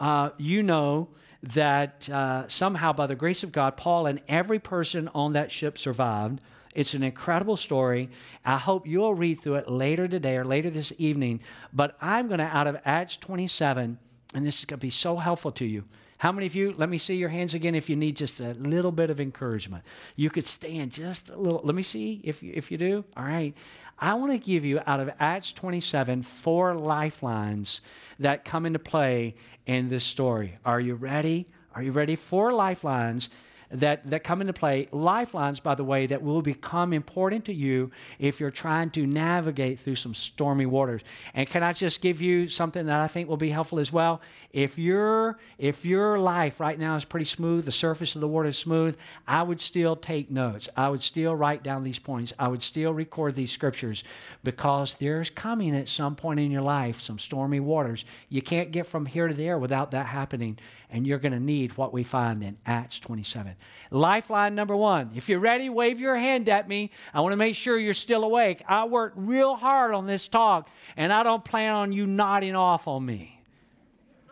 uh, 0.00 0.30
you 0.38 0.62
know 0.62 1.08
that 1.42 2.08
uh, 2.08 2.48
somehow, 2.48 2.92
by 2.92 3.06
the 3.06 3.14
grace 3.14 3.42
of 3.42 3.52
God, 3.52 3.76
Paul 3.76 4.06
and 4.06 4.20
every 4.28 4.58
person 4.58 5.08
on 5.14 5.32
that 5.32 5.52
ship 5.52 5.76
survived. 5.76 6.40
It's 6.74 6.94
an 6.94 7.02
incredible 7.02 7.56
story. 7.56 8.10
I 8.44 8.56
hope 8.56 8.86
you'll 8.86 9.14
read 9.14 9.40
through 9.40 9.56
it 9.56 9.68
later 9.68 10.08
today 10.08 10.36
or 10.36 10.44
later 10.44 10.70
this 10.70 10.92
evening. 10.98 11.40
But 11.72 11.96
I'm 12.00 12.26
going 12.28 12.38
to, 12.38 12.44
out 12.44 12.66
of 12.66 12.78
Acts 12.84 13.16
27, 13.16 13.98
and 14.34 14.46
this 14.46 14.58
is 14.58 14.64
going 14.64 14.80
to 14.80 14.84
be 14.84 14.90
so 14.90 15.16
helpful 15.16 15.52
to 15.52 15.64
you. 15.64 15.84
How 16.24 16.32
many 16.32 16.46
of 16.46 16.54
you, 16.54 16.74
let 16.78 16.88
me 16.88 16.96
see 16.96 17.16
your 17.16 17.28
hands 17.28 17.52
again 17.52 17.74
if 17.74 17.90
you 17.90 17.96
need 17.96 18.16
just 18.16 18.40
a 18.40 18.54
little 18.54 18.92
bit 18.92 19.10
of 19.10 19.20
encouragement. 19.20 19.84
You 20.16 20.30
could 20.30 20.46
stand 20.46 20.90
just 20.90 21.28
a 21.28 21.36
little. 21.36 21.60
Let 21.62 21.74
me 21.74 21.82
see 21.82 22.22
if 22.24 22.42
you, 22.42 22.50
if 22.54 22.70
you 22.70 22.78
do. 22.78 23.04
All 23.14 23.24
right. 23.24 23.54
I 23.98 24.14
want 24.14 24.32
to 24.32 24.38
give 24.38 24.64
you 24.64 24.80
out 24.86 25.00
of 25.00 25.10
Acts 25.20 25.52
27 25.52 26.22
four 26.22 26.76
lifelines 26.76 27.82
that 28.18 28.42
come 28.42 28.64
into 28.64 28.78
play 28.78 29.34
in 29.66 29.90
this 29.90 30.02
story. 30.02 30.54
Are 30.64 30.80
you 30.80 30.94
ready? 30.94 31.46
Are 31.74 31.82
you 31.82 31.92
ready? 31.92 32.16
Four 32.16 32.54
lifelines 32.54 33.28
that, 33.74 34.08
that 34.08 34.22
come 34.22 34.40
into 34.40 34.52
play. 34.52 34.88
Lifelines, 34.92 35.60
by 35.60 35.74
the 35.74 35.84
way, 35.84 36.06
that 36.06 36.22
will 36.22 36.42
become 36.42 36.92
important 36.92 37.44
to 37.46 37.52
you 37.52 37.90
if 38.18 38.40
you're 38.40 38.50
trying 38.50 38.90
to 38.90 39.06
navigate 39.06 39.80
through 39.80 39.96
some 39.96 40.14
stormy 40.14 40.66
waters. 40.66 41.02
And 41.34 41.48
can 41.48 41.62
I 41.62 41.72
just 41.72 42.00
give 42.00 42.20
you 42.20 42.48
something 42.48 42.86
that 42.86 43.00
I 43.00 43.08
think 43.08 43.28
will 43.28 43.36
be 43.36 43.50
helpful 43.50 43.80
as 43.80 43.92
well? 43.92 44.20
If 44.52 44.78
your 44.78 45.38
if 45.58 45.84
your 45.84 46.18
life 46.18 46.60
right 46.60 46.78
now 46.78 46.94
is 46.94 47.04
pretty 47.04 47.24
smooth, 47.24 47.64
the 47.64 47.72
surface 47.72 48.14
of 48.14 48.20
the 48.20 48.28
water 48.28 48.48
is 48.48 48.58
smooth, 48.58 48.96
I 49.26 49.42
would 49.42 49.60
still 49.60 49.96
take 49.96 50.30
notes. 50.30 50.68
I 50.76 50.88
would 50.88 51.02
still 51.02 51.34
write 51.34 51.64
down 51.64 51.82
these 51.82 51.98
points. 51.98 52.32
I 52.38 52.48
would 52.48 52.62
still 52.62 52.92
record 52.92 53.34
these 53.34 53.50
scriptures 53.50 54.04
because 54.44 54.94
there's 54.94 55.30
coming 55.30 55.74
at 55.74 55.88
some 55.88 56.14
point 56.14 56.38
in 56.38 56.50
your 56.50 56.62
life 56.62 57.00
some 57.00 57.18
stormy 57.18 57.60
waters. 57.60 58.04
You 58.28 58.42
can't 58.42 58.70
get 58.70 58.86
from 58.86 59.06
here 59.06 59.26
to 59.26 59.34
there 59.34 59.58
without 59.58 59.90
that 59.90 60.06
happening 60.06 60.58
and 60.94 61.08
you're 61.08 61.18
going 61.18 61.32
to 61.32 61.40
need 61.40 61.76
what 61.76 61.92
we 61.92 62.04
find 62.04 62.40
in 62.44 62.56
Acts 62.64 63.00
27. 63.00 63.56
Lifeline 63.90 64.54
number 64.54 64.76
one. 64.76 65.10
If 65.16 65.28
you're 65.28 65.40
ready, 65.40 65.68
wave 65.68 65.98
your 65.98 66.16
hand 66.16 66.48
at 66.48 66.68
me. 66.68 66.92
I 67.12 67.20
want 67.20 67.32
to 67.32 67.36
make 67.36 67.56
sure 67.56 67.76
you're 67.76 67.94
still 67.94 68.22
awake. 68.22 68.62
I 68.68 68.84
worked 68.84 69.18
real 69.18 69.56
hard 69.56 69.92
on 69.92 70.06
this 70.06 70.28
talk, 70.28 70.70
and 70.96 71.12
I 71.12 71.24
don't 71.24 71.44
plan 71.44 71.74
on 71.74 71.92
you 71.92 72.06
nodding 72.06 72.54
off 72.54 72.86
on 72.86 73.04
me. 73.04 73.42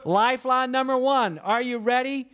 Lifeline 0.04 0.70
number 0.70 0.96
one. 0.96 1.40
Are 1.40 1.60
you 1.60 1.78
ready? 1.78 2.28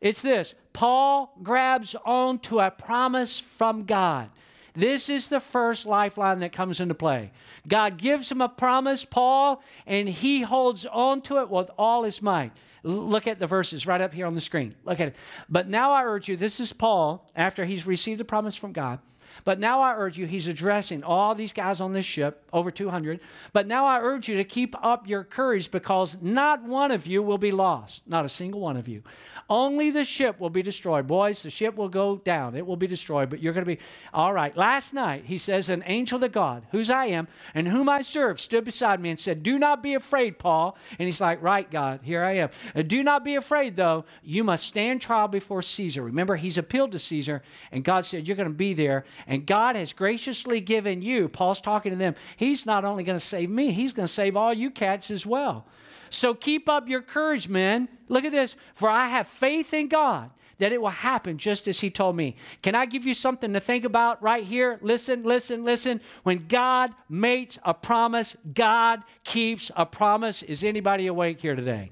It's 0.00 0.22
this 0.22 0.54
Paul 0.72 1.34
grabs 1.42 1.94
on 2.06 2.38
to 2.40 2.60
a 2.60 2.70
promise 2.70 3.38
from 3.38 3.84
God. 3.84 4.30
This 4.72 5.10
is 5.10 5.28
the 5.28 5.40
first 5.40 5.84
lifeline 5.84 6.40
that 6.40 6.52
comes 6.52 6.80
into 6.80 6.94
play. 6.94 7.30
God 7.68 7.98
gives 7.98 8.32
him 8.32 8.40
a 8.40 8.48
promise, 8.48 9.04
Paul, 9.04 9.62
and 9.86 10.08
he 10.08 10.42
holds 10.42 10.86
on 10.86 11.20
to 11.22 11.40
it 11.40 11.50
with 11.50 11.70
all 11.76 12.04
his 12.04 12.22
might. 12.22 12.52
Look 12.86 13.26
at 13.26 13.40
the 13.40 13.48
verses 13.48 13.84
right 13.84 14.00
up 14.00 14.14
here 14.14 14.26
on 14.26 14.36
the 14.36 14.40
screen. 14.40 14.76
Look 14.84 15.00
at 15.00 15.08
it. 15.08 15.16
But 15.48 15.68
now 15.68 15.90
I 15.90 16.04
urge 16.04 16.28
you, 16.28 16.36
this 16.36 16.60
is 16.60 16.72
Paul 16.72 17.28
after 17.34 17.64
he's 17.64 17.84
received 17.84 18.20
the 18.20 18.24
promise 18.24 18.54
from 18.54 18.72
God. 18.72 19.00
But 19.46 19.60
now 19.60 19.80
I 19.80 19.94
urge 19.94 20.18
you, 20.18 20.26
he's 20.26 20.48
addressing 20.48 21.04
all 21.04 21.32
these 21.36 21.52
guys 21.52 21.80
on 21.80 21.92
this 21.92 22.04
ship, 22.04 22.42
over 22.52 22.72
200. 22.72 23.20
But 23.52 23.68
now 23.68 23.86
I 23.86 24.00
urge 24.00 24.28
you 24.28 24.36
to 24.38 24.44
keep 24.44 24.74
up 24.84 25.06
your 25.06 25.22
courage 25.22 25.70
because 25.70 26.20
not 26.20 26.64
one 26.64 26.90
of 26.90 27.06
you 27.06 27.22
will 27.22 27.38
be 27.38 27.52
lost, 27.52 28.02
not 28.08 28.24
a 28.24 28.28
single 28.28 28.60
one 28.60 28.76
of 28.76 28.88
you. 28.88 29.04
Only 29.48 29.90
the 29.90 30.04
ship 30.04 30.40
will 30.40 30.50
be 30.50 30.62
destroyed. 30.62 31.06
Boys, 31.06 31.44
the 31.44 31.50
ship 31.50 31.76
will 31.76 31.88
go 31.88 32.16
down. 32.16 32.56
It 32.56 32.66
will 32.66 32.76
be 32.76 32.88
destroyed, 32.88 33.30
but 33.30 33.40
you're 33.40 33.52
going 33.52 33.64
to 33.64 33.76
be 33.76 33.80
all 34.12 34.32
right. 34.32 34.56
Last 34.56 34.92
night, 34.92 35.26
he 35.26 35.38
says, 35.38 35.70
An 35.70 35.84
angel 35.86 36.22
of 36.24 36.32
God, 36.32 36.66
whose 36.72 36.90
I 36.90 37.06
am 37.06 37.28
and 37.54 37.68
whom 37.68 37.88
I 37.88 38.00
serve, 38.00 38.40
stood 38.40 38.64
beside 38.64 39.00
me 39.00 39.10
and 39.10 39.20
said, 39.20 39.44
Do 39.44 39.56
not 39.56 39.80
be 39.80 39.94
afraid, 39.94 40.40
Paul. 40.40 40.76
And 40.98 41.06
he's 41.06 41.20
like, 41.20 41.40
Right, 41.40 41.70
God, 41.70 42.00
here 42.02 42.24
I 42.24 42.32
am. 42.32 42.50
Uh, 42.74 42.82
do 42.82 43.04
not 43.04 43.22
be 43.22 43.36
afraid, 43.36 43.76
though. 43.76 44.04
You 44.24 44.42
must 44.42 44.66
stand 44.66 45.00
trial 45.00 45.28
before 45.28 45.62
Caesar. 45.62 46.02
Remember, 46.02 46.34
he's 46.34 46.58
appealed 46.58 46.90
to 46.92 46.98
Caesar, 46.98 47.42
and 47.70 47.84
God 47.84 48.04
said, 48.04 48.26
You're 48.26 48.36
going 48.36 48.48
to 48.48 48.54
be 48.54 48.74
there. 48.74 49.04
And 49.36 49.44
God 49.44 49.76
has 49.76 49.92
graciously 49.92 50.62
given 50.62 51.02
you, 51.02 51.28
Paul's 51.28 51.60
talking 51.60 51.92
to 51.92 51.98
them, 51.98 52.14
he's 52.38 52.64
not 52.64 52.86
only 52.86 53.04
going 53.04 53.18
to 53.18 53.24
save 53.24 53.50
me, 53.50 53.70
he's 53.70 53.92
going 53.92 54.06
to 54.06 54.12
save 54.12 54.34
all 54.34 54.54
you 54.54 54.70
cats 54.70 55.10
as 55.10 55.26
well. 55.26 55.66
So 56.08 56.32
keep 56.32 56.70
up 56.70 56.88
your 56.88 57.02
courage, 57.02 57.46
men. 57.46 57.90
Look 58.08 58.24
at 58.24 58.32
this. 58.32 58.56
For 58.72 58.88
I 58.88 59.08
have 59.08 59.26
faith 59.26 59.74
in 59.74 59.88
God 59.88 60.30
that 60.56 60.72
it 60.72 60.80
will 60.80 60.88
happen 60.88 61.36
just 61.36 61.68
as 61.68 61.80
He 61.80 61.90
told 61.90 62.16
me. 62.16 62.34
Can 62.62 62.74
I 62.74 62.86
give 62.86 63.04
you 63.04 63.12
something 63.12 63.52
to 63.52 63.60
think 63.60 63.84
about 63.84 64.22
right 64.22 64.42
here? 64.42 64.78
Listen, 64.80 65.22
listen, 65.22 65.62
listen. 65.62 66.00
When 66.22 66.46
God 66.48 66.94
makes 67.10 67.58
a 67.62 67.74
promise, 67.74 68.38
God 68.54 69.02
keeps 69.22 69.70
a 69.76 69.84
promise. 69.84 70.42
Is 70.44 70.64
anybody 70.64 71.08
awake 71.08 71.42
here 71.42 71.56
today? 71.56 71.90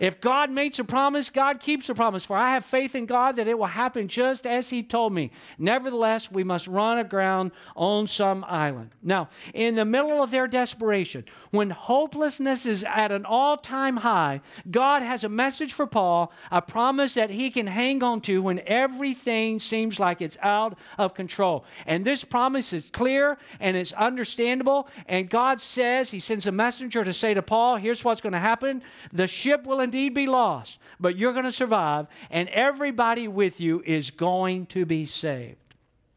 If 0.00 0.20
God 0.20 0.50
makes 0.50 0.78
a 0.78 0.84
promise, 0.84 1.30
God 1.30 1.60
keeps 1.60 1.88
a 1.88 1.94
promise. 1.94 2.24
For 2.24 2.36
I 2.36 2.52
have 2.52 2.64
faith 2.64 2.94
in 2.94 3.06
God 3.06 3.36
that 3.36 3.48
it 3.48 3.58
will 3.58 3.66
happen 3.66 4.08
just 4.08 4.46
as 4.46 4.70
He 4.70 4.82
told 4.82 5.12
me. 5.12 5.30
Nevertheless, 5.58 6.30
we 6.30 6.44
must 6.44 6.66
run 6.66 6.98
aground 6.98 7.52
on 7.74 8.06
some 8.06 8.44
island. 8.48 8.90
Now, 9.02 9.28
in 9.54 9.74
the 9.74 9.84
middle 9.84 10.22
of 10.22 10.30
their 10.30 10.46
desperation, 10.46 11.24
when 11.50 11.70
hopelessness 11.70 12.66
is 12.66 12.84
at 12.84 13.12
an 13.12 13.24
all 13.24 13.56
time 13.56 13.98
high, 13.98 14.40
God 14.70 15.02
has 15.02 15.24
a 15.24 15.28
message 15.28 15.72
for 15.72 15.86
Paul, 15.86 16.32
a 16.50 16.62
promise 16.62 17.14
that 17.14 17.30
he 17.30 17.50
can 17.50 17.66
hang 17.66 18.02
on 18.02 18.20
to 18.22 18.42
when 18.42 18.60
everything 18.66 19.58
seems 19.58 19.98
like 19.98 20.20
it's 20.20 20.36
out 20.42 20.76
of 20.98 21.14
control. 21.14 21.64
And 21.86 22.04
this 22.04 22.24
promise 22.24 22.72
is 22.72 22.90
clear 22.90 23.38
and 23.60 23.76
it's 23.76 23.92
understandable. 23.92 24.88
And 25.06 25.28
God 25.28 25.60
says, 25.60 26.10
He 26.10 26.18
sends 26.18 26.46
a 26.46 26.52
messenger 26.52 27.04
to 27.04 27.12
say 27.12 27.34
to 27.34 27.42
Paul, 27.42 27.76
Here's 27.76 28.04
what's 28.04 28.20
going 28.20 28.32
to 28.32 28.38
happen 28.38 28.82
the 29.12 29.26
ship 29.26 29.64
will 29.66 29.80
indeed 29.86 30.14
be 30.14 30.26
lost, 30.26 30.78
but 31.00 31.16
you're 31.16 31.32
going 31.32 31.44
to 31.44 31.52
survive, 31.52 32.06
and 32.30 32.48
everybody 32.50 33.26
with 33.28 33.60
you 33.60 33.82
is 33.86 34.10
going 34.10 34.66
to 34.66 34.84
be 34.84 35.06
saved. 35.06 35.56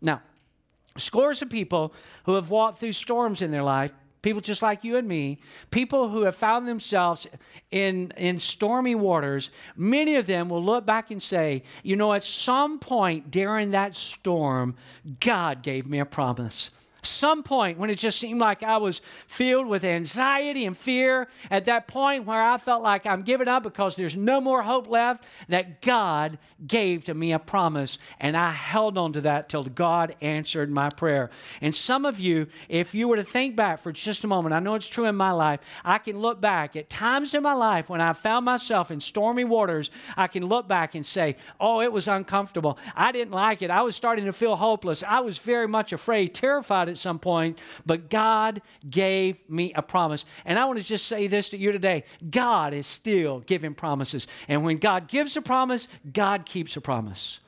Now, 0.02 0.22
scores 0.98 1.42
of 1.42 1.50
people 1.50 1.94
who 2.26 2.36
have 2.36 2.50
walked 2.50 2.80
through 2.80 2.94
storms 2.94 3.42
in 3.42 3.52
their 3.52 3.64
life 3.64 3.94
people 4.22 4.42
just 4.42 4.62
like 4.62 4.84
you 4.84 4.98
and 4.98 5.08
me, 5.08 5.40
people 5.72 6.10
who 6.10 6.24
have 6.24 6.36
found 6.36 6.68
themselves 6.68 7.28
in, 7.72 8.12
in 8.18 8.38
stormy 8.38 8.96
waters, 8.96 9.50
many 9.76 10.16
of 10.16 10.28
them 10.28 10.50
will 10.50 10.64
look 10.64 10.86
back 10.86 11.12
and 11.12 11.22
say, 11.22 11.64
you 11.84 11.96
know, 11.96 12.14
at 12.14 12.24
some 12.24 12.80
point 12.80 13.32
during 13.32 13.72
that 13.72 13.96
storm, 13.96 14.76
God 15.20 15.62
gave 15.62 15.88
me 15.88 16.00
a 16.00 16.06
promise. 16.06 16.72
Some 17.04 17.44
point 17.44 17.78
when 17.78 17.90
it 17.90 17.98
just 17.98 18.20
seemed 18.20 18.40
like 18.40 18.64
I 18.64 18.78
was 18.78 19.00
filled 19.28 19.68
with 19.68 19.84
anxiety 19.84 20.66
and 20.66 20.76
fear, 20.78 21.28
at 21.50 21.66
that 21.66 21.88
point 21.88 22.26
where 22.26 22.42
I 22.42 22.58
felt 22.58 22.82
like 22.84 23.06
I'm 23.06 23.22
giving 23.22 23.48
up 23.48 23.64
because 23.64 23.96
there's 23.96 24.16
no 24.16 24.42
more 24.42 24.62
hope 24.64 24.88
left, 24.88 25.28
that 25.48 25.82
God 25.82 26.38
gave 26.68 27.06
to 27.06 27.14
me 27.14 27.32
a 27.32 27.40
promise, 27.40 27.98
and 28.20 28.36
I 28.36 28.52
held 28.52 28.98
on 28.98 29.14
to 29.14 29.22
that 29.22 29.50
till 29.50 29.64
God 29.64 30.16
answered 30.22 30.70
my 30.70 30.90
prayer. 30.90 31.30
And 31.62 31.74
some 31.74 32.06
of 32.06 32.20
you, 32.20 32.48
if 32.68 32.94
you 32.94 33.08
were 33.08 33.16
to 33.16 33.24
think 33.24 33.56
back 33.56 33.80
for 33.80 33.92
just 33.92 34.24
a 34.24 34.28
moment, 34.28 34.54
I 34.54 34.60
know 34.60 34.76
it's 34.76 34.88
true 34.88 35.06
in 35.06 35.16
my 35.16 35.32
life, 35.32 35.60
I 35.84 35.98
can 35.98 36.20
look 36.20 36.42
back 36.42 36.76
at 36.76 36.90
times 36.90 37.34
in 37.34 37.44
my 37.44 37.54
life 37.54 37.90
when 37.90 38.02
I 38.02 38.14
found 38.14 38.46
myself 38.46 38.92
in 38.92 39.00
stormy 39.00 39.44
waters, 39.44 39.92
I 40.18 40.28
can 40.28 40.46
look 40.46 40.68
back 40.68 40.96
and 40.96 41.06
say, 41.06 41.36
oh, 41.60 41.82
it 41.82 41.92
was 41.92 42.08
uncomfortable. 42.08 42.78
I 42.96 43.12
didn't 43.12 43.34
like 43.34 43.62
it. 43.62 43.70
I 43.70 43.82
was 43.82 43.96
starting 43.96 44.26
to 44.26 44.34
feel 44.34 44.56
hopeless. 44.56 45.04
I 45.04 45.20
was 45.22 45.38
very 45.38 45.68
much 45.68 45.94
afraid, 45.94 46.34
terrified 46.34 46.90
at 46.90 46.98
some 46.98 47.20
point, 47.20 47.60
but 47.86 48.10
God 48.10 48.62
gave 48.90 49.48
me 49.50 49.74
a 49.74 49.82
promise. 49.82 50.26
And 50.46 50.60
I 50.60 50.66
want 50.66 50.80
to 50.80 50.86
just 50.86 51.08
say 51.08 51.28
this 51.28 51.50
to 51.50 51.58
you 51.58 51.72
today 51.72 52.04
God 52.30 52.74
is 52.74 52.88
still 52.88 53.40
giving 53.42 53.74
promises. 53.74 54.28
And 54.48 54.64
when 54.64 54.78
God 54.78 55.08
gives 55.08 55.38
a 55.38 55.42
promise, 55.42 55.88
God 56.12 56.46
keeps 56.50 56.76
a 56.76 56.82
promise. 56.82 57.40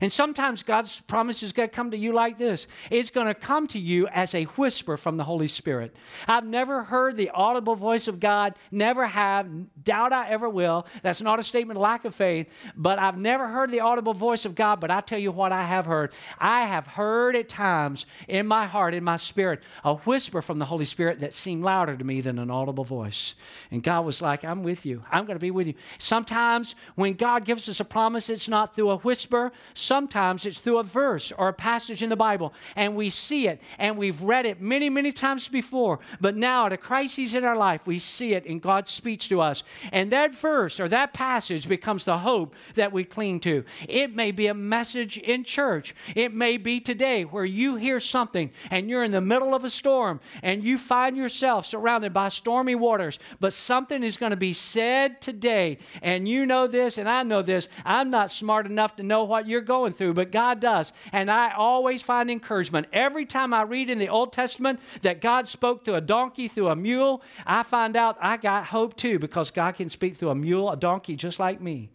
And 0.00 0.10
sometimes 0.10 0.62
God's 0.62 1.00
promise 1.02 1.42
is 1.42 1.52
going 1.52 1.68
to 1.68 1.74
come 1.74 1.90
to 1.90 1.96
you 1.96 2.12
like 2.12 2.38
this 2.38 2.66
it's 2.90 3.10
going 3.10 3.26
to 3.26 3.34
come 3.34 3.66
to 3.68 3.78
you 3.78 4.08
as 4.08 4.34
a 4.34 4.44
whisper 4.44 4.96
from 4.96 5.16
the 5.16 5.24
Holy 5.24 5.48
Spirit. 5.48 5.96
I've 6.26 6.46
never 6.46 6.84
heard 6.84 7.16
the 7.16 7.30
audible 7.30 7.76
voice 7.76 8.08
of 8.08 8.20
God, 8.20 8.54
never 8.70 9.06
have, 9.06 9.48
doubt 9.84 10.12
I 10.12 10.30
ever 10.30 10.48
will. 10.48 10.86
That's 11.02 11.20
not 11.20 11.38
a 11.38 11.42
statement 11.42 11.76
of 11.76 11.82
lack 11.82 12.04
of 12.04 12.14
faith, 12.14 12.52
but 12.76 12.98
I've 12.98 13.18
never 13.18 13.48
heard 13.48 13.70
the 13.70 13.80
audible 13.80 14.14
voice 14.14 14.44
of 14.44 14.54
God. 14.54 14.80
But 14.80 14.90
I 14.90 15.00
tell 15.00 15.18
you 15.18 15.32
what 15.32 15.52
I 15.52 15.64
have 15.64 15.86
heard. 15.86 16.12
I 16.38 16.62
have 16.62 16.86
heard 16.86 17.36
at 17.36 17.48
times 17.48 18.06
in 18.28 18.46
my 18.46 18.66
heart, 18.66 18.94
in 18.94 19.04
my 19.04 19.16
spirit, 19.16 19.62
a 19.84 19.94
whisper 19.94 20.40
from 20.40 20.58
the 20.58 20.64
Holy 20.64 20.84
Spirit 20.84 21.18
that 21.18 21.34
seemed 21.34 21.62
louder 21.62 21.96
to 21.96 22.04
me 22.04 22.20
than 22.20 22.38
an 22.38 22.50
audible 22.50 22.84
voice. 22.84 23.34
And 23.70 23.82
God 23.82 24.04
was 24.04 24.22
like, 24.22 24.44
I'm 24.44 24.62
with 24.62 24.86
you. 24.86 25.04
I'm 25.10 25.26
going 25.26 25.36
to 25.36 25.42
be 25.42 25.50
with 25.50 25.66
you. 25.66 25.74
Sometimes 25.98 26.74
when 26.94 27.14
God 27.14 27.44
gives 27.44 27.68
us 27.68 27.80
a 27.80 27.84
promise, 27.84 28.30
it's 28.30 28.48
not 28.48 28.74
through 28.74 28.90
a 28.90 28.96
whisper. 28.98 29.52
Sometimes 29.90 30.46
it's 30.46 30.60
through 30.60 30.78
a 30.78 30.84
verse 30.84 31.32
or 31.32 31.48
a 31.48 31.52
passage 31.52 32.00
in 32.00 32.10
the 32.10 32.14
Bible, 32.14 32.54
and 32.76 32.94
we 32.94 33.10
see 33.10 33.48
it 33.48 33.60
and 33.76 33.98
we've 33.98 34.22
read 34.22 34.46
it 34.46 34.60
many, 34.60 34.88
many 34.88 35.10
times 35.10 35.48
before. 35.48 35.98
But 36.20 36.36
now, 36.36 36.66
at 36.66 36.72
a 36.72 36.76
crisis 36.76 37.34
in 37.34 37.42
our 37.42 37.56
life, 37.56 37.88
we 37.88 37.98
see 37.98 38.34
it 38.34 38.46
in 38.46 38.60
God's 38.60 38.92
speech 38.92 39.28
to 39.30 39.40
us. 39.40 39.64
And 39.90 40.12
that 40.12 40.32
verse 40.32 40.78
or 40.78 40.88
that 40.90 41.12
passage 41.12 41.68
becomes 41.68 42.04
the 42.04 42.18
hope 42.18 42.54
that 42.76 42.92
we 42.92 43.02
cling 43.02 43.40
to. 43.40 43.64
It 43.88 44.14
may 44.14 44.30
be 44.30 44.46
a 44.46 44.54
message 44.54 45.18
in 45.18 45.42
church, 45.42 45.92
it 46.14 46.32
may 46.32 46.56
be 46.56 46.78
today 46.78 47.24
where 47.24 47.44
you 47.44 47.74
hear 47.74 47.98
something 47.98 48.52
and 48.70 48.88
you're 48.88 49.02
in 49.02 49.10
the 49.10 49.20
middle 49.20 49.56
of 49.56 49.64
a 49.64 49.70
storm 49.70 50.20
and 50.40 50.62
you 50.62 50.78
find 50.78 51.16
yourself 51.16 51.66
surrounded 51.66 52.12
by 52.12 52.28
stormy 52.28 52.76
waters, 52.76 53.18
but 53.40 53.52
something 53.52 54.04
is 54.04 54.16
going 54.16 54.30
to 54.30 54.36
be 54.36 54.52
said 54.52 55.20
today. 55.20 55.78
And 56.00 56.28
you 56.28 56.46
know 56.46 56.68
this, 56.68 56.96
and 56.96 57.08
I 57.08 57.24
know 57.24 57.42
this. 57.42 57.68
I'm 57.84 58.10
not 58.10 58.30
smart 58.30 58.66
enough 58.66 58.94
to 58.94 59.02
know 59.02 59.24
what 59.24 59.48
you're 59.48 59.60
going 59.60 59.79
going 59.80 59.92
through, 59.94 60.12
but 60.12 60.30
God 60.30 60.60
does. 60.60 60.92
And 61.10 61.30
I 61.30 61.52
always 61.54 62.02
find 62.02 62.30
encouragement. 62.30 62.86
Every 62.92 63.24
time 63.24 63.54
I 63.54 63.62
read 63.62 63.88
in 63.88 63.98
the 63.98 64.10
Old 64.10 64.30
Testament 64.30 64.78
that 65.00 65.22
God 65.22 65.48
spoke 65.48 65.84
to 65.84 65.94
a 65.94 66.02
donkey 66.02 66.48
through 66.48 66.68
a 66.68 66.76
mule, 66.76 67.22
I 67.46 67.62
find 67.62 67.96
out 67.96 68.18
I 68.20 68.36
got 68.36 68.66
hope 68.66 68.94
too 68.94 69.18
because 69.18 69.50
God 69.50 69.76
can 69.76 69.88
speak 69.88 70.16
through 70.16 70.30
a 70.30 70.34
mule, 70.34 70.70
a 70.70 70.76
donkey, 70.76 71.16
just 71.16 71.38
like 71.40 71.62
me. 71.62 71.88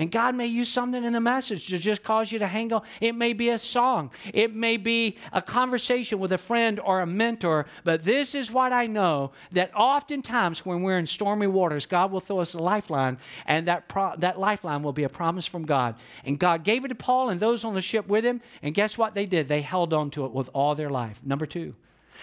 And 0.00 0.10
God 0.10 0.34
may 0.34 0.46
use 0.46 0.70
something 0.70 1.04
in 1.04 1.12
the 1.12 1.20
message 1.20 1.68
to 1.68 1.78
just 1.78 2.02
cause 2.02 2.32
you 2.32 2.38
to 2.38 2.46
hang 2.46 2.72
on. 2.72 2.80
It 3.02 3.14
may 3.14 3.34
be 3.34 3.50
a 3.50 3.58
song, 3.58 4.10
it 4.32 4.54
may 4.54 4.78
be 4.78 5.18
a 5.30 5.42
conversation 5.42 6.18
with 6.18 6.32
a 6.32 6.38
friend 6.38 6.80
or 6.80 7.02
a 7.02 7.06
mentor. 7.06 7.66
But 7.84 8.04
this 8.04 8.34
is 8.34 8.50
what 8.50 8.72
I 8.72 8.86
know 8.86 9.32
that 9.52 9.70
oftentimes 9.76 10.64
when 10.64 10.82
we're 10.82 10.96
in 10.96 11.06
stormy 11.06 11.46
waters, 11.46 11.84
God 11.84 12.10
will 12.10 12.20
throw 12.20 12.38
us 12.38 12.54
a 12.54 12.58
lifeline, 12.58 13.18
and 13.44 13.68
that, 13.68 13.88
pro- 13.88 14.16
that 14.16 14.40
lifeline 14.40 14.82
will 14.82 14.94
be 14.94 15.04
a 15.04 15.10
promise 15.10 15.44
from 15.44 15.66
God. 15.66 15.96
And 16.24 16.38
God 16.38 16.64
gave 16.64 16.82
it 16.86 16.88
to 16.88 16.94
Paul 16.94 17.28
and 17.28 17.38
those 17.38 17.62
on 17.62 17.74
the 17.74 17.82
ship 17.82 18.08
with 18.08 18.24
him. 18.24 18.40
And 18.62 18.74
guess 18.74 18.96
what 18.96 19.12
they 19.12 19.26
did? 19.26 19.48
They 19.48 19.60
held 19.60 19.92
on 19.92 20.08
to 20.12 20.24
it 20.24 20.32
with 20.32 20.48
all 20.54 20.74
their 20.74 20.88
life. 20.88 21.20
Number 21.22 21.44
two, 21.44 21.74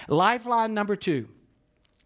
lifeline 0.07 0.73
number 0.73 0.95
two 0.95 1.27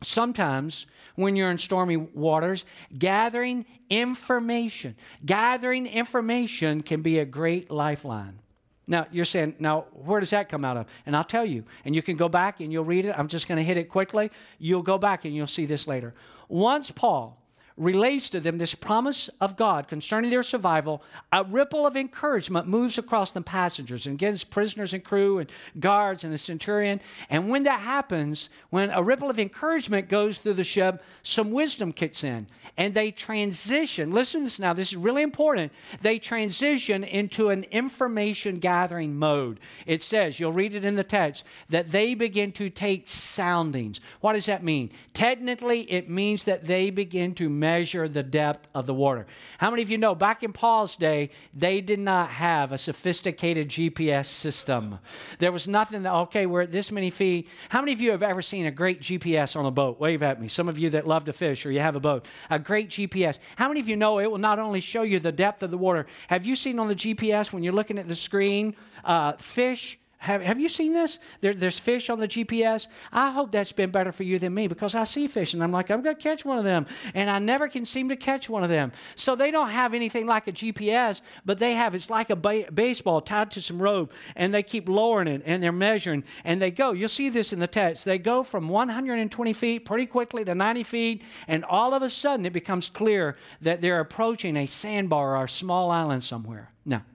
Sometimes, 0.04 0.88
when 1.16 1.36
you're 1.36 1.52
in 1.52 1.58
stormy 1.58 1.98
waters, 1.98 2.66
gathering 2.98 3.66
information, 3.90 4.96
gathering 5.26 5.86
information 5.86 6.82
can 6.82 7.02
be 7.02 7.20
a 7.20 7.26
great 7.26 7.70
lifeline. 7.70 8.40
Now, 8.88 9.08
you're 9.12 9.26
saying, 9.26 9.56
now, 9.60 9.86
where 9.94 10.20
does 10.20 10.32
that 10.32 10.50
come 10.50 10.66
out 10.66 10.76
of? 10.76 10.88
And 11.06 11.16
I'll 11.16 11.24
tell 11.24 11.46
you, 11.46 11.64
and 11.86 11.96
you 11.96 12.02
can 12.02 12.18
go 12.18 12.28
back 12.28 12.60
and 12.60 12.74
you'll 12.74 12.84
read 12.84 13.06
it. 13.06 13.18
I'm 13.18 13.28
just 13.28 13.48
going 13.48 13.58
to 13.58 13.64
hit 13.64 13.78
it 13.78 13.90
quickly. 13.90 14.32
You'll 14.60 14.82
go 14.82 14.98
back 14.98 15.24
and 15.24 15.36
you'll 15.36 15.48
see 15.48 15.66
this 15.66 15.88
later. 15.88 16.14
Once 16.50 16.92
Paul 16.92 17.41
relates 17.78 18.30
to 18.30 18.40
them 18.40 18.58
this 18.58 18.76
promise 18.76 19.30
of 19.40 19.58
God 19.58 19.88
concerning 19.88 20.30
their 20.30 20.44
survival, 20.44 21.02
a 21.32 21.44
ripple 21.44 21.88
of 21.88 21.96
encouragement 21.96 22.68
moves 22.68 22.98
across 22.98 23.32
the 23.32 23.42
passengers 23.42 24.06
and 24.06 24.16
against 24.16 24.52
prisoners 24.52 24.94
and 24.94 25.04
crew 25.04 25.40
and 25.40 25.52
guards 25.80 26.24
and 26.24 26.34
the 26.34 26.38
centurion. 26.38 27.02
And 27.30 27.50
when 27.50 27.64
that 27.64 27.82
happens, 27.82 28.50
when 28.70 28.90
a 28.90 29.02
ripple 29.02 29.30
of 29.30 29.40
encouragement 29.40 30.10
goes 30.10 30.38
through 30.38 30.54
the 30.54 30.64
ship, 30.64 31.04
some 31.24 31.52
wisdom 31.52 31.92
kicks 31.92 32.24
in 32.24 32.48
and 32.78 32.94
they 32.94 33.12
transition. 33.12 34.12
Listen 34.12 34.42
to 34.42 34.46
this 34.46 34.60
now, 34.60 34.74
this 34.74 34.90
is 34.90 34.98
really 34.98 35.24
important. 35.24 35.72
They 36.02 36.20
transition 36.20 37.04
into 37.04 37.50
an 37.50 37.64
information 37.72 38.60
gathering 38.60 39.16
mode. 39.16 39.60
It 39.86 40.02
says, 40.02 40.40
you'll 40.40 40.54
read 40.54 40.74
it 40.74 40.86
in 40.86 40.96
the 40.96 41.04
text, 41.04 41.44
that 41.70 41.92
they 41.92 42.14
begin 42.14 42.52
to 42.54 42.70
take 42.70 43.08
soundings. 43.08 44.00
What 44.20 44.34
does 44.34 44.46
that 44.46 44.64
mean? 44.64 44.92
Technically, 45.14 45.82
it 45.92 46.10
means 46.10 46.44
that 46.44 46.66
they 46.66 46.90
begin 46.90 47.34
to 47.36 47.50
measure 47.62 48.10
the 48.10 48.24
depth 48.24 48.68
of 48.76 48.88
the 48.88 48.94
water. 48.94 49.26
How 49.60 49.70
many 49.70 49.84
of 49.84 49.90
you 49.90 49.98
know 49.98 50.16
back 50.16 50.44
in 50.44 50.52
Paul's 50.52 50.96
day, 50.98 51.30
they 51.54 51.80
did 51.80 52.00
not 52.00 52.32
have 52.32 52.74
a 52.74 52.78
sophisticated 52.78 53.70
GPS 53.70 54.26
system? 54.26 55.00
There 55.40 55.52
was 55.52 55.68
nothing 55.68 56.02
that, 56.02 56.14
okay, 56.14 56.46
we're 56.46 56.64
at 56.64 56.72
this 56.72 56.92
many 56.92 57.12
feet. 57.12 57.48
How 57.70 57.80
many 57.80 57.94
of 57.94 58.02
you 58.02 58.12
have 58.12 58.24
ever 58.24 58.42
seen 58.42 58.66
a 58.66 58.72
great 58.72 59.00
GPS 59.00 59.56
on 59.56 59.66
a 59.66 59.72
boat? 59.72 60.00
Wave 60.00 60.24
at 60.24 60.42
me. 60.42 60.48
Some 60.48 60.68
of 60.68 60.78
you 60.78 60.90
that 60.90 61.08
love 61.08 61.24
to 61.26 61.34
fish 61.34 61.66
or 61.66 61.72
you 61.72 61.80
have 61.80 61.96
a 61.96 62.00
boat, 62.00 62.26
a 62.50 62.60
great 62.60 62.90
GPS. 62.90 63.38
How 63.56 63.68
many 63.68 63.80
of 63.80 63.88
you 63.88 63.96
know 63.96 64.20
it 64.20 64.30
will 64.30 64.40
not 64.40 64.60
only 64.60 64.82
show 64.82 65.04
you 65.04 65.20
the 65.20 65.32
depth 65.32 65.64
of 65.64 65.70
the 65.72 65.78
water? 65.78 66.08
Have 66.28 66.46
you 66.46 66.56
seen 66.56 66.80
on 66.80 66.88
the 66.88 66.96
GPS 66.96 67.54
when 67.54 67.64
you're 67.64 67.74
looking 67.74 68.00
at 68.00 68.08
the 68.08 68.16
screen, 68.16 68.76
uh, 69.06 69.34
fish? 69.34 70.00
Have, 70.22 70.44
have 70.44 70.60
you 70.60 70.70
seen 70.70 70.94
this? 70.94 71.18
There, 71.40 71.52
there's 71.52 71.80
fish 71.80 72.08
on 72.08 72.20
the 72.20 72.28
GPS. 72.28 72.88
I 73.12 73.32
hope 73.32 73.52
that's 73.52 73.72
been 73.72 73.90
better 73.90 74.12
for 74.12 74.22
you 74.22 74.38
than 74.38 74.54
me 74.54 74.68
because 74.68 74.94
I 74.94 75.04
see 75.04 75.26
fish 75.26 75.56
and 75.56 75.64
I'm 75.64 75.72
like, 75.72 75.90
I'm 75.90 76.04
going 76.04 76.16
to 76.16 76.22
catch 76.22 76.46
one 76.46 76.60
of 76.60 76.64
them. 76.64 76.86
And 77.16 77.28
I 77.28 77.40
never 77.40 77.68
can 77.68 77.86
seem 77.86 78.08
to 78.10 78.16
catch 78.16 78.48
one 78.48 78.64
of 78.64 78.70
them. 78.70 78.92
So 79.16 79.36
they 79.36 79.50
don't 79.50 79.72
have 79.72 79.96
anything 79.96 80.28
like 80.28 80.48
a 80.48 80.52
GPS, 80.52 81.24
but 81.44 81.58
they 81.58 81.74
have, 81.74 81.96
it's 81.96 82.12
like 82.12 82.30
a 82.30 82.36
ba- 82.36 82.72
baseball 82.72 83.20
tied 83.20 83.50
to 83.52 83.64
some 83.64 83.82
rope 83.82 84.14
and 84.36 84.54
they 84.54 84.62
keep 84.62 84.88
lowering 84.88 85.28
it 85.28 85.42
and 85.44 85.64
they're 85.64 85.72
measuring 85.72 86.24
and 86.44 86.62
they 86.62 86.70
go. 86.70 86.92
You'll 86.92 87.10
see 87.10 87.30
this 87.30 87.52
in 87.52 87.58
the 87.58 87.66
text. 87.66 88.06
They 88.06 88.20
go 88.20 88.44
from 88.44 88.70
120 88.70 89.54
feet 89.54 89.86
pretty 89.86 90.06
quickly 90.06 90.46
to 90.46 90.54
90 90.54 90.84
feet 90.84 91.24
and 91.48 91.66
all 91.66 91.96
of 91.96 92.04
a 92.04 92.10
sudden 92.12 92.46
it 92.46 92.54
becomes 92.54 92.90
clear 92.90 93.38
that 93.62 93.82
they're 93.82 94.00
approaching 94.00 94.56
a 94.56 94.68
sandbar 94.68 95.36
or 95.36 95.46
a 95.46 95.50
small 95.50 95.90
island 95.90 96.24
somewhere. 96.24 96.70
Now, 96.86 97.06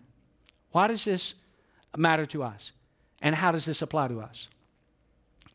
why 0.72 0.88
does 0.88 1.04
this 1.04 1.36
matter 1.96 2.26
to 2.26 2.42
us? 2.42 2.72
And 3.26 3.34
how 3.34 3.50
does 3.50 3.64
this 3.64 3.82
apply 3.82 4.06
to 4.06 4.20
us? 4.20 4.46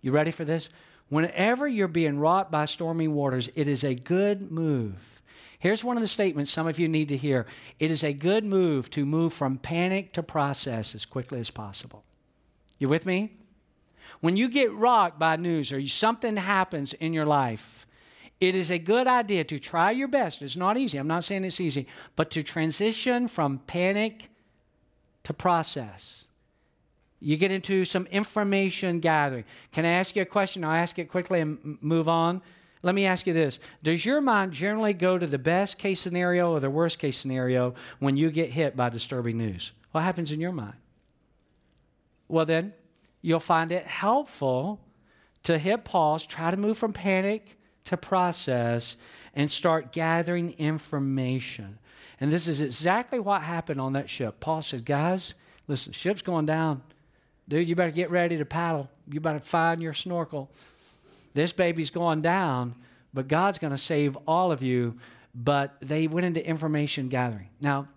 You 0.02 0.12
ready 0.12 0.32
for 0.32 0.44
this? 0.44 0.68
Whenever 1.08 1.70
you're 1.70 1.88
being 1.88 2.20
wrought 2.20 2.52
by 2.52 2.66
stormy 2.66 3.08
waters, 3.08 3.50
it 3.56 3.66
is 3.66 3.86
a 3.86 3.96
good 3.96 4.52
move. 4.52 5.22
Here's 5.58 5.82
one 5.82 5.96
of 5.96 6.02
the 6.02 6.08
statements 6.10 6.52
some 6.52 6.68
of 6.68 6.80
you 6.80 6.90
need 6.90 7.08
to 7.08 7.16
hear 7.16 7.46
it 7.80 7.90
is 7.90 8.04
a 8.04 8.12
good 8.12 8.44
move 8.44 8.90
to 8.90 9.06
move 9.06 9.32
from 9.32 9.58
panic 9.58 10.12
to 10.16 10.22
process 10.22 10.94
as 10.94 11.06
quickly 11.06 11.40
as 11.40 11.50
possible. 11.50 12.04
You 12.78 12.90
with 12.90 13.06
me? 13.06 13.38
When 14.20 14.36
you 14.36 14.50
get 14.50 14.74
rocked 14.74 15.18
by 15.18 15.38
news 15.38 15.72
or 15.72 15.88
something 15.88 16.36
happens 16.36 16.92
in 16.92 17.14
your 17.14 17.26
life, 17.26 17.88
it 18.42 18.54
is 18.54 18.70
a 18.70 18.80
good 18.80 19.08
idea 19.08 19.46
to 19.46 19.60
try 19.60 19.92
your 19.92 20.10
best. 20.10 20.42
It's 20.42 20.58
not 20.58 20.76
easy. 20.76 20.98
I'm 20.98 21.08
not 21.08 21.24
saying 21.24 21.46
it's 21.46 21.62
easy, 21.62 21.88
but 22.18 22.32
to 22.32 22.44
transition 22.44 23.30
from 23.30 23.60
panic 23.60 24.28
to 25.24 25.34
process. 25.34 26.28
You 27.22 27.38
get 27.38 27.52
into 27.52 27.86
some 27.86 28.08
information 28.08 29.00
gathering. 29.00 29.46
Can 29.72 29.86
I 29.86 29.90
ask 29.90 30.16
you 30.16 30.24
a 30.24 30.26
question? 30.26 30.64
I'll 30.64 30.72
ask 30.72 30.98
it 30.98 31.08
quickly 31.08 31.40
and 31.40 31.78
move 31.80 32.10
on. 32.10 32.42
Let 32.82 32.96
me 32.96 33.06
ask 33.06 33.28
you 33.28 33.34
this 33.34 33.60
Does 33.84 34.06
your 34.06 34.22
mind 34.22 34.54
generally 34.54 34.94
go 34.94 35.20
to 35.20 35.28
the 35.28 35.38
best 35.38 35.78
case 35.78 36.00
scenario 36.00 36.52
or 36.52 36.60
the 36.60 36.70
worst 36.72 36.98
case 36.98 37.18
scenario 37.18 37.76
when 38.00 38.18
you 38.18 38.32
get 38.32 38.50
hit 38.50 38.76
by 38.76 38.90
disturbing 38.90 39.38
news? 39.38 39.72
What 39.92 40.02
happens 40.02 40.32
in 40.32 40.42
your 40.42 40.52
mind? 40.52 40.74
Well, 42.28 42.46
then, 42.46 42.74
you'll 43.22 43.40
find 43.40 43.72
it 43.72 43.86
helpful 43.86 44.82
to 45.44 45.60
hit 45.60 45.86
pause, 45.86 46.26
try 46.26 46.50
to 46.50 46.58
move 46.58 46.78
from 46.78 46.94
panic 46.94 47.58
to 47.86 47.98
process, 47.98 48.98
and 49.36 49.50
start 49.50 49.92
gathering 49.92 50.54
information. 50.54 51.78
And 52.20 52.32
this 52.32 52.48
is 52.48 52.64
exactly 52.64 53.20
what 53.20 53.44
happened 53.44 53.80
on 53.80 53.94
that 53.94 54.10
ship. 54.10 54.40
Paul 54.40 54.64
said, 54.64 54.86
Guys, 54.86 55.36
listen, 55.68 55.94
ship's 55.94 56.24
going 56.24 56.48
down 56.48 56.82
dude, 57.52 57.68
you 57.68 57.76
better 57.76 57.92
get 57.92 58.10
ready 58.10 58.38
to 58.38 58.46
paddle. 58.46 58.90
you 59.12 59.20
better 59.20 59.42
find 59.42 59.82
your 59.82 59.94
snorkel. 59.94 60.50
This 61.34 61.52
baby's 61.52 61.90
going 61.90 62.22
down, 62.22 62.76
but 63.14 63.28
God's 63.28 63.58
going 63.58 63.72
to 63.72 63.78
save 63.78 64.18
all 64.26 64.54
of 64.54 64.62
you. 64.62 64.98
But 65.36 65.76
they 65.82 66.08
went 66.08 66.26
into 66.26 66.46
information 66.46 67.10
gathering. 67.10 67.50
Now, 67.60 67.90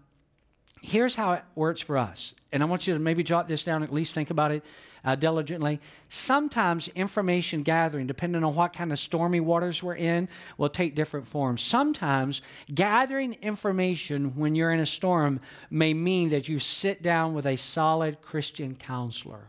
here's 0.85 1.15
how 1.15 1.33
it 1.33 1.43
works 1.55 1.81
for 1.81 1.97
us. 1.97 2.35
And 2.53 2.63
I 2.63 2.67
want 2.67 2.87
you 2.87 2.93
to 2.93 3.01
maybe 3.01 3.23
jot 3.23 3.49
this 3.49 3.65
down, 3.65 3.83
at 3.83 3.93
least 3.93 4.13
think 4.13 4.31
about 4.31 4.53
it 4.53 4.65
uh, 5.03 5.15
diligently. 5.15 5.81
Sometimes 6.09 6.89
information 6.89 7.63
gathering, 7.63 8.07
depending 8.07 8.45
on 8.45 8.55
what 8.55 8.75
kind 8.75 8.93
of 8.93 8.99
stormy 8.99 9.41
waters 9.41 9.83
we're 9.83 9.97
in, 9.97 10.29
will 10.59 10.69
take 10.69 10.95
different 10.95 11.27
forms. 11.27 11.63
Sometimes 11.63 12.43
gathering 12.73 13.33
information 13.41 14.37
when 14.37 14.55
you're 14.55 14.73
in 14.73 14.79
a 14.79 14.87
storm 14.87 15.41
may 15.71 15.95
mean 15.95 16.29
that 16.29 16.49
you 16.49 16.59
sit 16.59 17.03
down 17.03 17.33
with 17.33 17.47
a 17.47 17.57
solid 17.57 18.21
Christian 18.21 18.77
counselor 18.77 19.49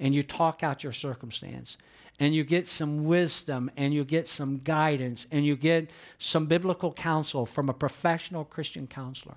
and 0.00 0.14
you 0.14 0.22
talk 0.22 0.64
out 0.64 0.82
your 0.82 0.92
circumstance 0.92 1.78
and 2.18 2.34
you 2.34 2.42
get 2.42 2.66
some 2.66 3.04
wisdom 3.04 3.70
and 3.76 3.94
you 3.94 4.04
get 4.04 4.26
some 4.26 4.58
guidance 4.58 5.28
and 5.30 5.46
you 5.46 5.56
get 5.56 5.90
some 6.18 6.46
biblical 6.46 6.92
counsel 6.92 7.46
from 7.46 7.68
a 7.68 7.72
professional 7.72 8.44
Christian 8.44 8.88
counselor. 8.88 9.36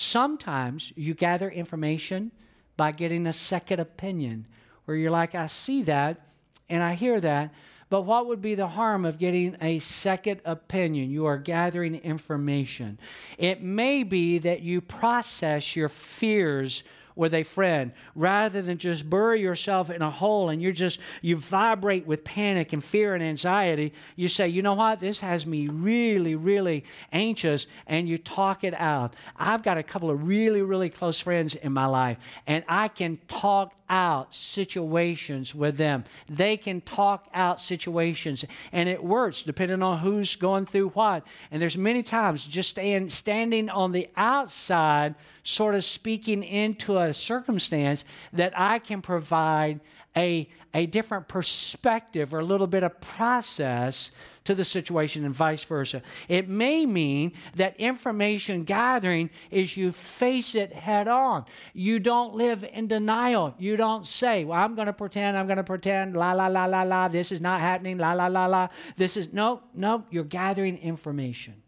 Sometimes 0.00 0.94
you 0.96 1.12
gather 1.12 1.50
information 1.50 2.32
by 2.78 2.90
getting 2.90 3.26
a 3.26 3.34
second 3.34 3.80
opinion 3.80 4.46
where 4.86 4.96
you're 4.96 5.10
like, 5.10 5.34
I 5.34 5.46
see 5.46 5.82
that 5.82 6.26
and 6.70 6.82
I 6.82 6.94
hear 6.94 7.20
that, 7.20 7.52
but 7.90 8.06
what 8.06 8.26
would 8.26 8.40
be 8.40 8.54
the 8.54 8.68
harm 8.68 9.04
of 9.04 9.18
getting 9.18 9.58
a 9.60 9.78
second 9.78 10.40
opinion? 10.46 11.10
You 11.10 11.26
are 11.26 11.36
gathering 11.36 11.96
information. 11.96 12.98
It 13.36 13.62
may 13.62 14.02
be 14.02 14.38
that 14.38 14.62
you 14.62 14.80
process 14.80 15.76
your 15.76 15.90
fears 15.90 16.82
with 17.16 17.34
a 17.34 17.42
friend 17.42 17.92
rather 18.14 18.62
than 18.62 18.78
just 18.78 19.08
bury 19.08 19.40
yourself 19.40 19.90
in 19.90 20.02
a 20.02 20.10
hole 20.10 20.48
and 20.48 20.62
you're 20.62 20.72
just 20.72 21.00
you 21.22 21.36
vibrate 21.36 22.06
with 22.06 22.24
panic 22.24 22.72
and 22.72 22.84
fear 22.84 23.14
and 23.14 23.22
anxiety 23.22 23.92
you 24.16 24.28
say 24.28 24.48
you 24.48 24.62
know 24.62 24.74
what? 24.74 25.00
This 25.00 25.20
has 25.20 25.46
me 25.46 25.68
really 25.68 26.34
really 26.34 26.84
anxious 27.12 27.66
and 27.86 28.08
you 28.08 28.18
talk 28.18 28.64
it 28.64 28.74
out. 28.74 29.14
I've 29.36 29.62
got 29.62 29.78
a 29.78 29.82
couple 29.82 30.10
of 30.10 30.26
really 30.26 30.62
really 30.62 30.90
close 30.90 31.20
friends 31.20 31.54
in 31.54 31.72
my 31.72 31.86
life 31.86 32.18
and 32.46 32.64
i 32.68 32.88
can 32.88 33.18
talk 33.28 33.79
out 33.90 34.32
situations 34.32 35.54
with 35.54 35.76
them. 35.76 36.04
They 36.28 36.56
can 36.56 36.80
talk 36.80 37.28
out 37.34 37.60
situations 37.60 38.44
and 38.72 38.88
it 38.88 39.04
works 39.04 39.42
depending 39.42 39.82
on 39.82 39.98
who's 39.98 40.36
going 40.36 40.64
through 40.64 40.90
what. 40.90 41.26
And 41.50 41.60
there's 41.60 41.76
many 41.76 42.02
times 42.02 42.46
just 42.46 42.70
stand, 42.70 43.12
standing 43.12 43.68
on 43.68 43.92
the 43.92 44.08
outside 44.16 45.16
sort 45.42 45.74
of 45.74 45.84
speaking 45.84 46.42
into 46.42 46.98
a 46.98 47.12
circumstance 47.12 48.04
that 48.32 48.52
I 48.56 48.78
can 48.78 49.02
provide 49.02 49.80
a, 50.16 50.48
a 50.74 50.86
different 50.86 51.28
perspective 51.28 52.34
or 52.34 52.40
a 52.40 52.44
little 52.44 52.66
bit 52.66 52.82
of 52.82 53.00
process 53.00 54.10
to 54.44 54.54
the 54.54 54.64
situation 54.64 55.24
and 55.24 55.34
vice 55.34 55.62
versa. 55.62 56.02
It 56.28 56.48
may 56.48 56.86
mean 56.86 57.32
that 57.54 57.76
information 57.78 58.62
gathering 58.62 59.30
is 59.50 59.76
you 59.76 59.92
face 59.92 60.54
it 60.54 60.72
head 60.72 61.06
on. 61.06 61.44
You 61.72 62.00
don't 62.00 62.34
live 62.34 62.64
in 62.64 62.88
denial. 62.88 63.54
You 63.58 63.76
don't 63.76 64.06
say, 64.06 64.44
Well, 64.44 64.58
I'm 64.58 64.74
going 64.74 64.86
to 64.86 64.92
pretend, 64.92 65.36
I'm 65.36 65.46
going 65.46 65.58
to 65.58 65.64
pretend, 65.64 66.16
la, 66.16 66.32
la, 66.32 66.48
la, 66.48 66.64
la, 66.64 66.82
la, 66.82 67.08
this 67.08 67.30
is 67.30 67.40
not 67.40 67.60
happening, 67.60 67.98
la, 67.98 68.12
la, 68.12 68.26
la, 68.26 68.46
la. 68.46 68.68
This 68.96 69.16
is, 69.16 69.32
no, 69.32 69.62
no, 69.74 70.04
you're 70.10 70.24
gathering 70.24 70.78
information. 70.78 71.62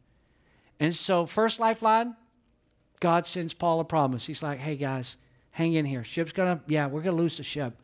And 0.81 0.93
so, 0.93 1.27
first 1.27 1.61
lifeline, 1.61 2.17
God 2.99 3.27
sends 3.27 3.55
Paul 3.55 3.81
a 3.81 3.85
promise. 3.85 4.27
He's 4.27 4.43
like, 4.43 4.59
hey 4.59 4.77
guys, 4.77 5.17
hang 5.53 5.75
in 5.75 5.85
here. 5.85 6.05
Ship's 6.05 6.33
gonna, 6.33 6.61
yeah, 6.67 6.87
we're 6.87 7.03
gonna 7.03 7.17
lose 7.17 7.37
the 7.37 7.43
ship, 7.43 7.81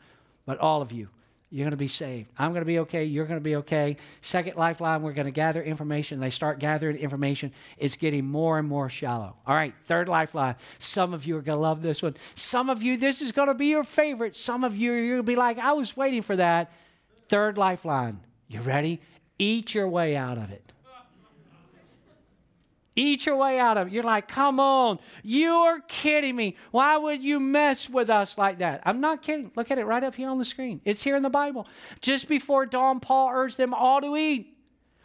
but 0.49 0.59
all 0.61 0.81
of 0.81 0.93
you, 0.93 1.11
you're 1.51 1.65
going 1.65 1.73
to 1.73 1.77
be 1.77 1.89
saved. 1.89 2.31
I'm 2.39 2.53
going 2.53 2.63
to 2.63 2.67
be 2.67 2.79
okay. 2.79 3.05
You're 3.05 3.27
going 3.27 3.39
to 3.39 3.45
be 3.45 3.57
okay. 3.57 3.99
Second 4.23 4.57
lifeline, 4.57 5.03
we're 5.03 5.13
going 5.13 5.27
to 5.27 5.31
gather 5.31 5.63
information. 5.63 6.21
They 6.21 6.31
start 6.31 6.59
gathering 6.59 6.97
information. 6.97 7.53
It's 7.77 7.97
getting 7.97 8.25
more 8.25 8.59
and 8.59 8.67
more 8.67 8.89
shallow. 8.89 9.37
All 9.47 9.55
right, 9.55 9.75
third 9.85 10.09
lifeline. 10.09 10.57
Some 10.79 11.13
of 11.13 11.27
you 11.27 11.37
are 11.37 11.43
going 11.43 11.59
to 11.59 11.63
love 11.63 11.83
this 11.83 12.03
one. 12.03 12.17
Some 12.35 12.71
of 12.71 12.83
you, 12.83 12.97
this 12.97 13.21
is 13.21 13.31
going 13.31 13.49
to 13.49 13.55
be 13.55 13.67
your 13.67 13.85
favorite. 13.85 14.35
Some 14.35 14.65
of 14.65 14.75
you, 14.75 15.19
to 15.19 15.23
be 15.23 15.37
like, 15.37 15.59
I 15.59 15.73
was 15.73 15.95
waiting 15.95 16.23
for 16.23 16.37
that. 16.37 16.73
Third 17.29 17.59
lifeline. 17.59 18.21
You 18.49 18.63
ready? 18.63 19.03
Eat 19.39 19.75
your 19.75 19.87
way 19.87 20.17
out 20.17 20.39
of 20.39 20.51
it. 20.51 20.73
Eat 22.99 23.27
your 23.27 23.37
way 23.37 23.61
out 23.61 23.79
of 23.79 23.87
it. 23.87 23.93
You're 23.93 24.03
like, 24.03 24.27
come 24.27 24.59
on, 24.59 24.99
you're 25.23 25.79
kidding 25.87 26.35
me. 26.35 26.57
Why 26.73 26.97
would 26.97 27.23
you 27.23 27.39
mess 27.39 27.89
with 27.89 28.11
us 28.11 28.37
like 28.37 28.59
that? 28.59 28.83
I'm 28.85 29.01
not 29.01 29.23
kidding. 29.23 29.53
Look 29.55 29.71
at 29.71 29.79
it 29.79 29.85
right 29.85 30.03
up 30.03 30.17
here 30.17 30.29
on 30.29 30.39
the 30.39 30.45
screen. 30.45 30.81
It's 30.85 31.05
here 31.05 31.15
in 31.15 31.23
the 31.23 31.31
Bible. 31.31 31.69
Just 32.01 32.29
before 32.29 32.67
dawn, 32.67 32.99
Paul 32.99 33.31
urged 33.33 33.57
them 33.57 33.73
all 33.73 34.01
to 34.01 34.17
eat. 34.17 34.57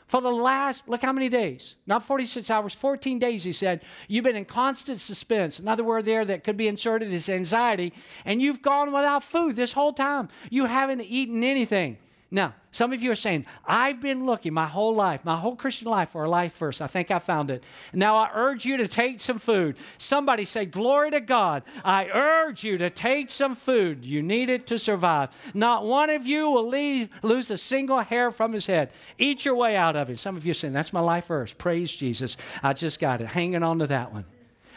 For 0.08 0.22
the 0.22 0.32
last, 0.32 0.90
look 0.90 1.04
how 1.04 1.14
many 1.14 1.30
days? 1.30 1.76
Not 1.86 2.02
46 2.04 2.50
hours, 2.50 2.74
14 2.74 3.20
days, 3.20 3.44
he 3.44 3.52
said. 3.52 3.84
You've 4.08 4.24
been 4.24 4.36
in 4.36 4.46
constant 4.46 5.00
suspense. 5.00 5.60
Another 5.60 5.84
word 5.84 6.06
there 6.06 6.26
that 6.26 6.44
could 6.44 6.58
be 6.58 6.68
inserted 6.68 7.14
is 7.14 7.30
anxiety. 7.30 7.94
And 8.26 8.42
you've 8.42 8.64
gone 8.64 8.92
without 8.92 9.24
food 9.24 9.56
this 9.56 9.74
whole 9.74 9.94
time. 9.94 10.30
You 10.50 10.66
haven't 10.66 11.02
eaten 11.02 11.44
anything. 11.44 12.00
Now, 12.34 12.56
some 12.72 12.94
of 12.94 13.04
you 13.04 13.12
are 13.12 13.16
saying, 13.16 13.46
I've 13.64 14.02
been 14.02 14.26
looking 14.26 14.56
my 14.56 14.66
whole 14.66 14.96
life, 14.96 15.24
my 15.24 15.38
whole 15.38 15.56
Christian 15.56 15.88
life 15.88 16.10
for 16.10 16.24
a 16.24 16.30
life 16.30 16.58
verse. 16.58 16.82
I 16.82 16.88
think 16.88 17.12
I 17.12 17.20
found 17.20 17.52
it. 17.52 17.64
Now 17.94 18.16
I 18.18 18.32
urge 18.34 18.66
you 18.66 18.76
to 18.78 18.88
take 18.88 19.20
some 19.20 19.38
food. 19.38 19.78
Somebody 20.00 20.44
say, 20.44 20.66
Glory 20.66 21.12
to 21.12 21.20
God. 21.20 21.62
I 21.86 22.10
urge 22.12 22.64
you 22.64 22.80
to 22.80 22.90
take 22.90 23.30
some 23.30 23.54
food. 23.54 24.04
You 24.04 24.24
need 24.24 24.50
it 24.50 24.66
to 24.66 24.80
survive. 24.80 25.30
Not 25.54 25.86
one 25.86 26.10
of 26.10 26.26
you 26.26 26.50
will 26.50 26.68
leave, 26.68 27.10
lose 27.22 27.52
a 27.52 27.58
single 27.58 28.00
hair 28.00 28.32
from 28.32 28.54
his 28.54 28.66
head. 28.66 28.92
Eat 29.20 29.46
your 29.46 29.54
way 29.56 29.76
out 29.76 29.96
of 29.96 30.10
it. 30.10 30.18
Some 30.18 30.36
of 30.36 30.44
you 30.44 30.52
are 30.52 30.56
saying, 30.56 30.74
That's 30.74 30.92
my 30.92 31.02
life 31.02 31.28
verse. 31.28 31.54
Praise 31.54 31.92
Jesus. 31.92 32.36
I 32.64 32.74
just 32.74 33.00
got 33.00 33.22
it. 33.22 33.28
Hanging 33.28 33.62
on 33.62 33.78
to 33.78 33.86
that 33.86 34.12
one. 34.12 34.26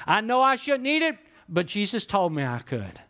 I 0.06 0.20
know 0.20 0.42
I 0.42 0.56
shouldn't 0.56 0.86
eat 0.86 1.00
it, 1.00 1.16
but 1.48 1.64
Jesus 1.64 2.04
told 2.04 2.34
me 2.34 2.44
I 2.44 2.58
could. 2.58 3.00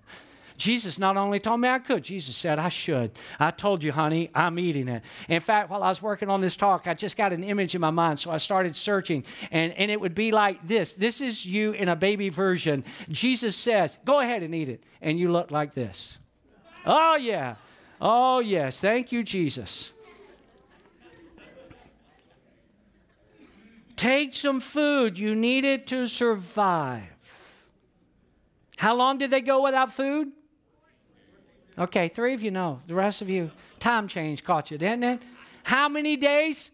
Jesus 0.57 0.99
not 0.99 1.16
only 1.16 1.38
told 1.38 1.61
me 1.61 1.69
I 1.69 1.79
could, 1.79 2.03
Jesus 2.03 2.37
said 2.37 2.59
I 2.59 2.69
should. 2.69 3.11
I 3.38 3.51
told 3.51 3.83
you, 3.83 3.92
honey, 3.92 4.31
I'm 4.35 4.59
eating 4.59 4.88
it. 4.88 5.03
In 5.29 5.40
fact, 5.40 5.71
while 5.71 5.83
I 5.83 5.88
was 5.88 6.01
working 6.01 6.31
on 6.31 6.40
this 6.40 6.57
talk, 6.57 6.87
I 6.87 6.95
just 6.95 7.16
got 7.16 7.33
an 7.33 7.45
image 7.45 7.75
in 7.75 7.81
my 7.81 7.90
mind, 7.90 8.19
so 8.19 8.31
I 8.31 8.38
started 8.38 8.77
searching, 8.77 9.25
and, 9.51 9.73
and 9.75 9.90
it 9.90 10.01
would 10.01 10.14
be 10.14 10.33
like 10.33 10.66
this. 10.66 10.92
This 10.92 11.21
is 11.21 11.45
you 11.45 11.73
in 11.73 11.88
a 11.88 11.97
baby 11.97 12.29
version. 12.29 12.85
Jesus 13.09 13.57
says, 13.57 13.99
Go 14.05 14.21
ahead 14.21 14.42
and 14.42 14.55
eat 14.55 14.69
it. 14.69 14.83
And 15.01 15.19
you 15.19 15.31
look 15.31 15.51
like 15.51 15.75
this. 15.75 16.19
Oh, 16.85 17.16
yeah. 17.16 17.57
Oh, 18.01 18.40
yes. 18.40 18.79
Thank 18.79 19.12
you, 19.12 19.23
Jesus. 19.23 19.90
Take 23.97 24.35
some 24.35 24.61
food. 24.61 25.19
You 25.19 25.35
need 25.35 25.64
it 25.64 25.87
to 25.88 26.07
survive. 26.07 27.66
How 28.77 28.95
long 28.95 29.19
did 29.19 29.31
they 29.31 29.40
go 29.40 29.62
without 29.62 29.90
food? 29.90 30.33
Okay, 31.79 32.09
three 32.09 32.35
of 32.35 32.43
you 32.43 32.51
know. 32.51 32.81
The 32.87 32.95
rest 32.95 33.23
of 33.23 33.29
you, 33.29 33.51
time 33.79 34.09
change 34.09 34.45
caught 34.45 34.71
you, 34.71 34.79
didn't 34.79 35.05
it? 35.05 35.23
How 35.62 35.89
many 35.89 36.17
days? 36.17 36.71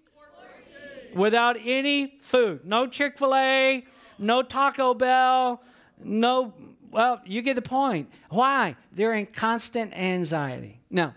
14. 1.10 1.18
Without 1.20 1.56
any 1.62 2.14
food. 2.20 2.64
No 2.64 2.86
Chick 2.86 3.18
fil 3.18 3.34
A, 3.34 3.84
no 4.18 4.42
Taco 4.42 4.94
Bell, 4.94 5.60
no, 6.04 6.54
well, 6.90 7.20
you 7.24 7.42
get 7.42 7.54
the 7.54 7.62
point. 7.62 8.10
Why? 8.30 8.76
They're 8.92 9.14
in 9.14 9.26
constant 9.26 9.92
anxiety. 9.94 10.80
Now, 10.90 11.14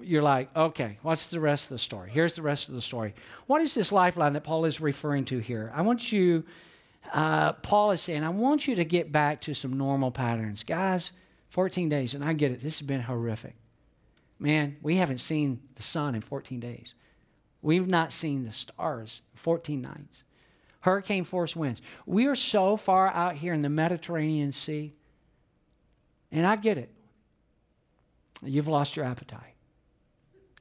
you're 0.00 0.22
like, 0.22 0.54
okay, 0.56 0.98
what's 1.02 1.28
the 1.28 1.40
rest 1.40 1.64
of 1.64 1.70
the 1.70 1.78
story? 1.78 2.10
Here's 2.10 2.34
the 2.34 2.42
rest 2.42 2.68
of 2.68 2.74
the 2.74 2.82
story. 2.82 3.14
What 3.46 3.60
is 3.60 3.74
this 3.74 3.92
lifeline 3.92 4.32
that 4.32 4.44
Paul 4.44 4.64
is 4.64 4.80
referring 4.80 5.26
to 5.26 5.38
here? 5.38 5.70
I 5.74 5.82
want 5.82 6.10
you, 6.10 6.44
uh, 7.12 7.52
Paul 7.54 7.90
is 7.90 8.00
saying, 8.00 8.24
I 8.24 8.30
want 8.30 8.66
you 8.66 8.74
to 8.76 8.84
get 8.84 9.12
back 9.12 9.42
to 9.42 9.54
some 9.54 9.76
normal 9.76 10.10
patterns. 10.10 10.64
Guys, 10.64 11.12
14 11.50 11.88
days, 11.88 12.14
and 12.14 12.24
I 12.24 12.32
get 12.32 12.50
it. 12.50 12.60
This 12.60 12.78
has 12.78 12.86
been 12.86 13.02
horrific. 13.02 13.54
Man, 14.38 14.76
we 14.82 14.96
haven't 14.96 15.18
seen 15.18 15.60
the 15.74 15.82
sun 15.82 16.14
in 16.14 16.22
14 16.22 16.58
days. 16.60 16.94
We've 17.60 17.88
not 17.88 18.10
seen 18.12 18.44
the 18.44 18.52
stars 18.52 19.20
14 19.34 19.82
nights. 19.82 20.22
Hurricane 20.80 21.24
force 21.24 21.54
winds. 21.54 21.82
We 22.06 22.26
are 22.26 22.34
so 22.34 22.76
far 22.76 23.08
out 23.08 23.34
here 23.34 23.52
in 23.52 23.60
the 23.60 23.68
Mediterranean 23.68 24.52
Sea, 24.52 24.94
and 26.32 26.46
I 26.46 26.56
get 26.56 26.78
it. 26.78 26.90
You've 28.42 28.68
lost 28.68 28.96
your 28.96 29.04
appetite. 29.04 29.54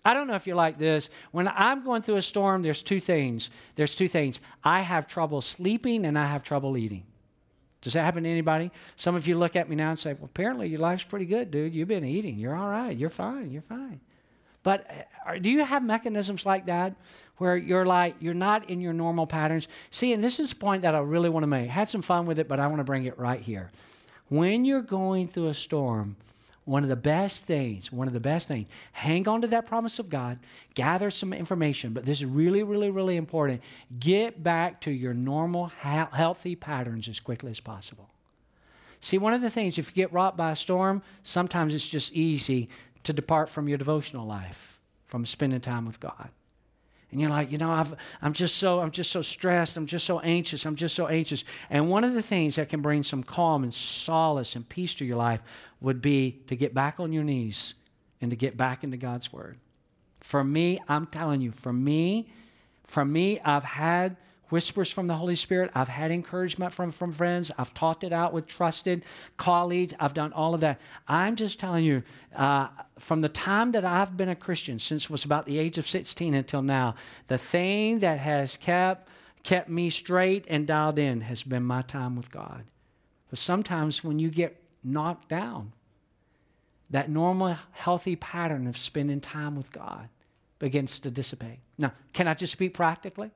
I 0.04 0.13
don't 0.13 0.28
know 0.28 0.36
if 0.36 0.47
you're 0.47 0.56
like 0.56 0.78
this. 0.78 1.10
When 1.32 1.47
I'm 1.47 1.84
going 1.84 2.02
through 2.02 2.15
a 2.15 2.21
storm, 2.21 2.62
there's 2.62 2.82
two 2.82 2.99
things. 2.99 3.49
There's 3.75 3.95
two 3.95 4.08
things. 4.08 4.41
I 4.63 4.82
have 4.82 5.08
trouble 5.08 5.41
sleeping 5.41 6.06
and 6.06 6.17
I 6.17 6.25
have 6.25 6.43
trouble 6.43 6.78
eating. 6.78 7.04
Does 7.82 7.94
that 7.94 8.04
happen 8.04 8.24
to 8.24 8.30
anybody? 8.30 8.72
Some 8.96 9.15
of 9.15 9.28
you 9.28 9.38
look 9.38 9.56
at 9.56 9.70
me 9.70 9.76
now 9.76 9.92
and 9.92 10.00
say, 10.00 10.13
Well, 10.13 10.26
apparently 10.26 10.68
your 10.68 10.80
life's 10.80 11.04
pretty 11.04 11.26
good, 11.26 11.52
dude. 11.52 11.74
You've 11.74 11.88
been 11.88 12.04
eating. 12.04 12.38
You're 12.38 12.56
all 12.56 12.70
right. 12.70 12.96
You're 12.96 13.10
fine. 13.10 13.52
You're 13.52 13.62
fine. 13.62 14.02
But 14.63 15.08
uh, 15.26 15.38
do 15.39 15.50
you 15.50 15.63
have 15.63 15.84
mechanisms 15.84 16.46
like 16.46 16.65
that 16.65 16.96
where 17.38 17.56
you're 17.56 17.86
like, 17.86 18.15
you're 18.20 18.34
not 18.34 18.70
in 18.70 18.82
your 18.82 18.94
normal 18.94 19.26
patterns? 19.26 19.68
See, 19.89 20.12
and 20.12 20.24
this 20.24 20.39
is 20.39 20.50
the 20.50 20.56
point 20.58 20.82
that 20.82 20.96
I 20.96 21.00
really 21.00 21.30
want 21.30 21.44
to 21.44 21.48
make. 21.48 21.70
Had 21.70 21.89
some 21.89 22.02
fun 22.02 22.26
with 22.26 22.39
it, 22.39 22.48
but 22.48 22.60
I 22.60 22.68
want 22.68 22.80
to 22.80 22.84
bring 22.84 23.06
it 23.06 23.18
right 23.18 23.39
here. 23.39 23.72
When 24.28 24.65
you're 24.65 24.82
going 24.82 25.28
through 25.28 25.48
a 25.48 25.54
storm, 25.54 26.18
one 26.70 26.84
of 26.84 26.90
the 26.90 26.96
best 26.96 27.44
things, 27.44 27.92
one 27.92 28.08
of 28.08 28.14
the 28.14 28.20
best 28.20 28.48
things, 28.48 28.68
hang 28.92 29.28
on 29.28 29.42
to 29.42 29.48
that 29.48 29.66
promise 29.66 29.98
of 29.98 30.10
God, 30.10 30.38
gather 30.76 31.10
some 31.10 31.34
information, 31.34 31.94
but 31.94 32.06
this 32.06 32.20
is 32.20 32.26
really, 32.26 32.62
really, 32.62 32.92
really 32.92 33.18
important. 33.18 33.62
Get 34.00 34.44
back 34.44 34.80
to 34.82 34.92
your 34.92 35.16
normal, 35.16 35.68
healthy 35.68 36.56
patterns 36.56 37.10
as 37.10 37.20
quickly 37.20 37.50
as 37.50 37.60
possible. 37.60 38.08
See, 39.00 39.18
one 39.18 39.34
of 39.34 39.42
the 39.42 39.50
things, 39.50 39.80
if 39.80 39.90
you 39.90 39.96
get 39.96 40.14
rocked 40.14 40.38
by 40.38 40.52
a 40.52 40.56
storm, 40.56 41.02
sometimes 41.24 41.74
it's 41.74 41.88
just 41.88 42.14
easy 42.14 42.70
to 43.04 43.14
depart 43.14 43.50
from 43.50 43.68
your 43.68 43.78
devotional 43.78 44.28
life, 44.28 44.80
from 45.06 45.26
spending 45.26 45.62
time 45.62 45.86
with 45.86 46.00
God 46.00 46.30
and 47.12 47.19
you're 47.19 47.30
like, 47.30 47.52
you 47.52 47.58
know, 47.58 47.72
I've, 47.72 47.95
I'm 48.22 48.34
just 48.34 48.58
so 48.58 48.80
I'm 48.80 48.91
just 48.91 49.12
so 49.12 49.22
stressed. 49.22 49.78
I'm 49.78 49.88
just 49.88 50.06
so 50.06 50.19
anxious. 50.19 50.65
I'm 50.65 50.76
just 50.76 50.95
so 50.95 51.08
anxious. 51.08 51.43
And 51.69 51.89
one 51.89 52.04
of 52.04 52.13
the 52.13 52.22
things 52.22 52.56
that 52.56 52.69
can 52.69 52.82
bring 52.82 53.04
some 53.04 53.24
calm 53.24 53.63
and 53.63 53.74
solace 53.74 54.56
and 54.56 54.67
peace 54.67 54.93
to 54.95 55.06
your 55.06 55.17
life 55.17 55.41
would 55.82 56.02
be 56.02 56.39
to 56.48 56.56
get 56.56 56.74
back 56.74 57.00
on 57.00 57.12
your 57.12 57.24
knees 57.24 57.74
and 58.22 58.30
to 58.30 58.38
get 58.38 58.58
back 58.58 58.84
into 58.84 58.98
God's 58.98 59.34
Word. 59.34 59.58
For 60.19 60.43
me, 60.43 60.80
I'm 60.88 61.06
telling 61.08 61.41
you, 61.41 61.52
for 61.52 61.74
me, 61.74 62.30
for 62.86 63.06
me, 63.06 63.39
I've 63.39 63.63
had 63.63 64.17
whispers 64.50 64.90
from 64.90 65.08
the 65.08 65.16
Holy 65.16 65.36
Spirit. 65.36 65.72
I've 65.74 65.88
had 65.88 66.12
encouragement 66.12 66.74
from, 66.74 66.92
from 66.92 67.14
friends. 67.14 67.52
I've 67.58 67.74
talked 67.74 68.04
it 68.04 68.14
out 68.14 68.34
with 68.34 68.48
trusted 68.48 69.06
colleagues. 69.38 69.94
I've 70.00 70.14
done 70.14 70.34
all 70.34 70.54
of 70.54 70.62
that. 70.62 70.80
I'm 71.08 71.36
just 71.36 71.60
telling 71.60 71.84
you, 71.84 72.04
uh, 72.36 72.68
from 72.98 73.22
the 73.22 73.30
time 73.30 73.72
that 73.72 73.86
I've 73.86 74.18
been 74.18 74.30
a 74.30 74.36
Christian, 74.36 74.80
since 74.80 75.10
was 75.10 75.24
about 75.24 75.46
the 75.46 75.58
age 75.58 75.78
of 75.78 75.88
16 75.88 76.34
until 76.34 76.62
now, 76.62 76.96
the 77.28 77.38
thing 77.38 78.00
that 78.00 78.20
has 78.20 78.58
kept 78.58 79.08
kept 79.44 79.70
me 79.70 79.90
straight 79.90 80.46
and 80.50 80.68
dialed 80.68 81.00
in 81.00 81.22
has 81.22 81.44
been 81.44 81.64
my 81.64 81.82
time 81.82 82.16
with 82.16 82.30
God. 82.30 82.66
But 83.30 83.40
sometimes 83.40 84.04
when 84.04 84.20
you 84.20 84.30
get 84.30 84.62
knocked 84.84 85.30
down, 85.30 85.74
that 86.90 87.10
normal, 87.10 87.56
healthy 87.72 88.16
pattern 88.16 88.68
of 88.68 88.78
spending 88.78 89.22
time 89.22 89.56
with 89.56 89.72
God 89.72 90.10
begins 90.58 91.00
to 91.00 91.12
dissipate. 91.12 91.60
Now, 91.78 91.94
can 92.14 92.28
I 92.28 92.34
just 92.34 92.54
speak 92.54 92.74
practically? 92.74 93.32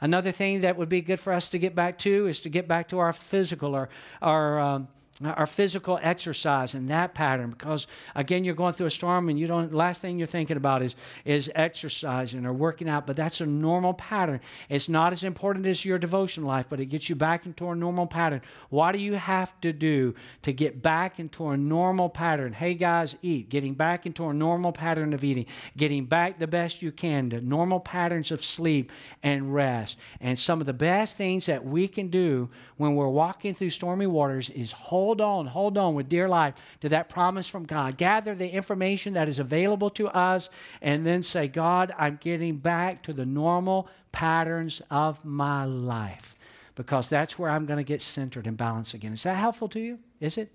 Another 0.00 0.32
thing 0.32 0.60
that 0.60 0.76
would 0.76 0.88
be 0.88 1.00
good 1.00 1.20
for 1.20 1.32
us 1.32 1.48
to 1.48 1.58
get 1.58 1.74
back 1.74 1.98
to 1.98 2.26
is 2.26 2.40
to 2.40 2.48
get 2.48 2.68
back 2.68 2.88
to 2.88 2.98
our 2.98 3.12
physical 3.12 3.74
or 3.74 3.88
our 4.20 4.60
um, 4.60 4.88
our 5.24 5.46
physical 5.46 5.98
exercise 6.02 6.74
in 6.74 6.86
that 6.86 7.14
pattern 7.14 7.50
because 7.50 7.86
again 8.14 8.44
you're 8.44 8.54
going 8.54 8.72
through 8.72 8.86
a 8.86 8.90
storm 8.90 9.28
and 9.28 9.38
you 9.38 9.46
don't 9.46 9.72
last 9.72 10.02
thing 10.02 10.18
you're 10.18 10.26
thinking 10.26 10.56
about 10.56 10.82
is 10.82 10.94
is 11.24 11.50
exercising 11.54 12.44
or 12.44 12.52
working 12.52 12.88
out 12.88 13.06
but 13.06 13.16
that's 13.16 13.40
a 13.40 13.46
normal 13.46 13.94
pattern. 13.94 14.40
It's 14.68 14.88
not 14.88 15.12
as 15.12 15.24
important 15.24 15.66
as 15.66 15.84
your 15.84 15.98
devotion 15.98 16.44
life 16.44 16.66
but 16.68 16.80
it 16.80 16.86
gets 16.86 17.08
you 17.08 17.14
back 17.14 17.46
into 17.46 17.68
a 17.68 17.74
normal 17.74 18.06
pattern. 18.06 18.42
What 18.68 18.92
do 18.92 18.98
you 18.98 19.14
have 19.14 19.58
to 19.62 19.72
do 19.72 20.14
to 20.42 20.52
get 20.52 20.82
back 20.82 21.18
into 21.18 21.48
a 21.48 21.56
normal 21.56 22.10
pattern? 22.10 22.52
Hey 22.52 22.74
guys 22.74 23.16
eat. 23.22 23.48
Getting 23.48 23.74
back 23.74 24.04
into 24.04 24.26
a 24.26 24.34
normal 24.34 24.72
pattern 24.72 25.14
of 25.14 25.24
eating. 25.24 25.46
Getting 25.76 26.04
back 26.04 26.38
the 26.38 26.46
best 26.46 26.82
you 26.82 26.92
can 26.92 27.30
to 27.30 27.40
normal 27.40 27.80
patterns 27.80 28.30
of 28.30 28.44
sleep 28.44 28.92
and 29.22 29.54
rest. 29.54 29.98
And 30.20 30.38
some 30.38 30.60
of 30.60 30.66
the 30.66 30.74
best 30.74 31.16
things 31.16 31.46
that 31.46 31.64
we 31.64 31.88
can 31.88 32.08
do 32.08 32.50
when 32.76 32.94
we're 32.94 33.08
walking 33.08 33.54
through 33.54 33.70
stormy 33.70 34.06
waters 34.06 34.50
is 34.50 34.72
hold 34.72 35.05
hold 35.06 35.20
on, 35.20 35.46
hold 35.46 35.78
on 35.78 35.94
with 35.94 36.08
dear 36.08 36.28
life 36.28 36.54
to 36.80 36.88
that 36.88 37.08
promise 37.08 37.46
from 37.46 37.64
God. 37.64 37.96
Gather 37.96 38.34
the 38.34 38.48
information 38.48 39.12
that 39.12 39.28
is 39.28 39.38
available 39.38 39.88
to 39.90 40.08
us 40.08 40.50
and 40.82 41.06
then 41.06 41.22
say, 41.22 41.46
God, 41.46 41.94
I'm 41.96 42.18
getting 42.20 42.56
back 42.56 43.04
to 43.04 43.12
the 43.12 43.24
normal 43.24 43.88
patterns 44.10 44.82
of 44.90 45.24
my 45.24 45.64
life 45.64 46.34
because 46.74 47.08
that's 47.08 47.38
where 47.38 47.50
I'm 47.50 47.66
going 47.66 47.76
to 47.76 47.84
get 47.84 48.02
centered 48.02 48.48
and 48.48 48.56
balanced 48.56 48.94
again. 48.94 49.12
Is 49.12 49.22
that 49.22 49.36
helpful 49.36 49.68
to 49.68 49.80
you? 49.80 50.00
Is 50.18 50.38
it? 50.38 50.50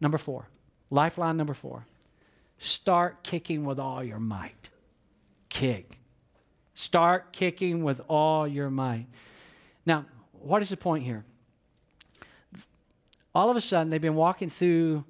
Number 0.00 0.16
four, 0.16 0.48
lifeline 0.88 1.36
number 1.36 1.54
four 1.54 1.84
start 2.56 3.22
kicking 3.22 3.64
with 3.64 3.78
all 3.78 4.02
your 4.02 4.20
might. 4.20 4.70
Kick. 5.50 5.98
Start 6.72 7.32
kicking 7.32 7.84
with 7.84 8.00
all 8.08 8.48
your 8.48 8.70
might. 8.70 9.06
Now, 9.84 10.06
what 10.32 10.62
is 10.62 10.70
the 10.70 10.78
point 10.78 11.04
here? 11.04 11.24
All 13.34 13.50
of 13.50 13.56
a 13.56 13.60
sudden 13.60 13.90
they've 13.90 14.00
been 14.00 14.14
walking 14.14 14.50
through 14.50 15.04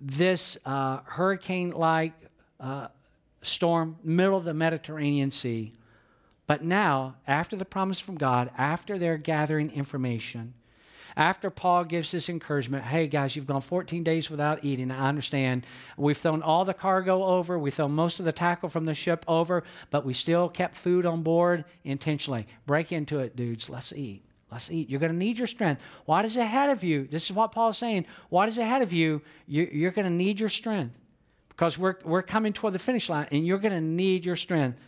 this 0.00 0.56
uh, 0.64 1.00
hurricane 1.04 1.70
like 1.70 2.12
uh, 2.60 2.88
storm, 3.42 3.96
middle 4.02 4.36
of 4.36 4.44
the 4.44 4.54
Mediterranean 4.54 5.30
Sea. 5.30 5.72
But 6.46 6.62
now, 6.64 7.16
after 7.26 7.56
the 7.56 7.64
promise 7.64 8.00
from 8.00 8.16
God, 8.16 8.50
after 8.56 8.98
they're 8.98 9.18
gathering 9.18 9.70
information, 9.70 10.54
after 11.16 11.50
Paul 11.50 11.84
gives 11.84 12.12
this 12.12 12.28
encouragement, 12.28 12.84
hey 12.84 13.06
guys, 13.06 13.34
you've 13.34 13.46
gone 13.46 13.60
14 13.60 14.04
days 14.04 14.30
without 14.30 14.64
eating. 14.64 14.90
I 14.90 15.08
understand. 15.08 15.66
We've 15.96 16.16
thrown 16.16 16.42
all 16.42 16.64
the 16.64 16.74
cargo 16.74 17.24
over, 17.24 17.58
we 17.58 17.70
thrown 17.70 17.92
most 17.92 18.18
of 18.20 18.24
the 18.24 18.32
tackle 18.32 18.68
from 18.68 18.84
the 18.84 18.94
ship 18.94 19.24
over, 19.26 19.64
but 19.90 20.04
we 20.04 20.14
still 20.14 20.48
kept 20.48 20.76
food 20.76 21.04
on 21.04 21.22
board 21.22 21.64
intentionally. 21.84 22.46
Break 22.66 22.92
into 22.92 23.18
it, 23.18 23.34
dudes. 23.34 23.68
Let's 23.68 23.92
eat. 23.92 24.27
Let's 24.50 24.70
eat. 24.70 24.88
You're 24.88 25.00
going 25.00 25.12
to 25.12 25.18
need 25.18 25.36
your 25.36 25.46
strength. 25.46 25.84
What 26.06 26.24
is 26.24 26.36
ahead 26.36 26.70
of 26.70 26.82
you? 26.82 27.06
This 27.06 27.24
is 27.24 27.32
what 27.32 27.52
Paul's 27.52 27.78
saying. 27.78 28.06
What 28.30 28.48
is 28.48 28.56
ahead 28.58 28.82
of 28.82 28.92
you? 28.92 29.22
You're 29.46 29.90
going 29.90 30.06
to 30.06 30.12
need 30.12 30.40
your 30.40 30.48
strength 30.48 30.94
because 31.48 31.76
we're, 31.76 31.96
we're 32.04 32.22
coming 32.22 32.52
toward 32.52 32.72
the 32.72 32.78
finish 32.78 33.08
line 33.10 33.26
and 33.30 33.46
you're 33.46 33.58
going 33.58 33.74
to 33.74 33.80
need 33.80 34.24
your 34.24 34.36
strength 34.36 34.80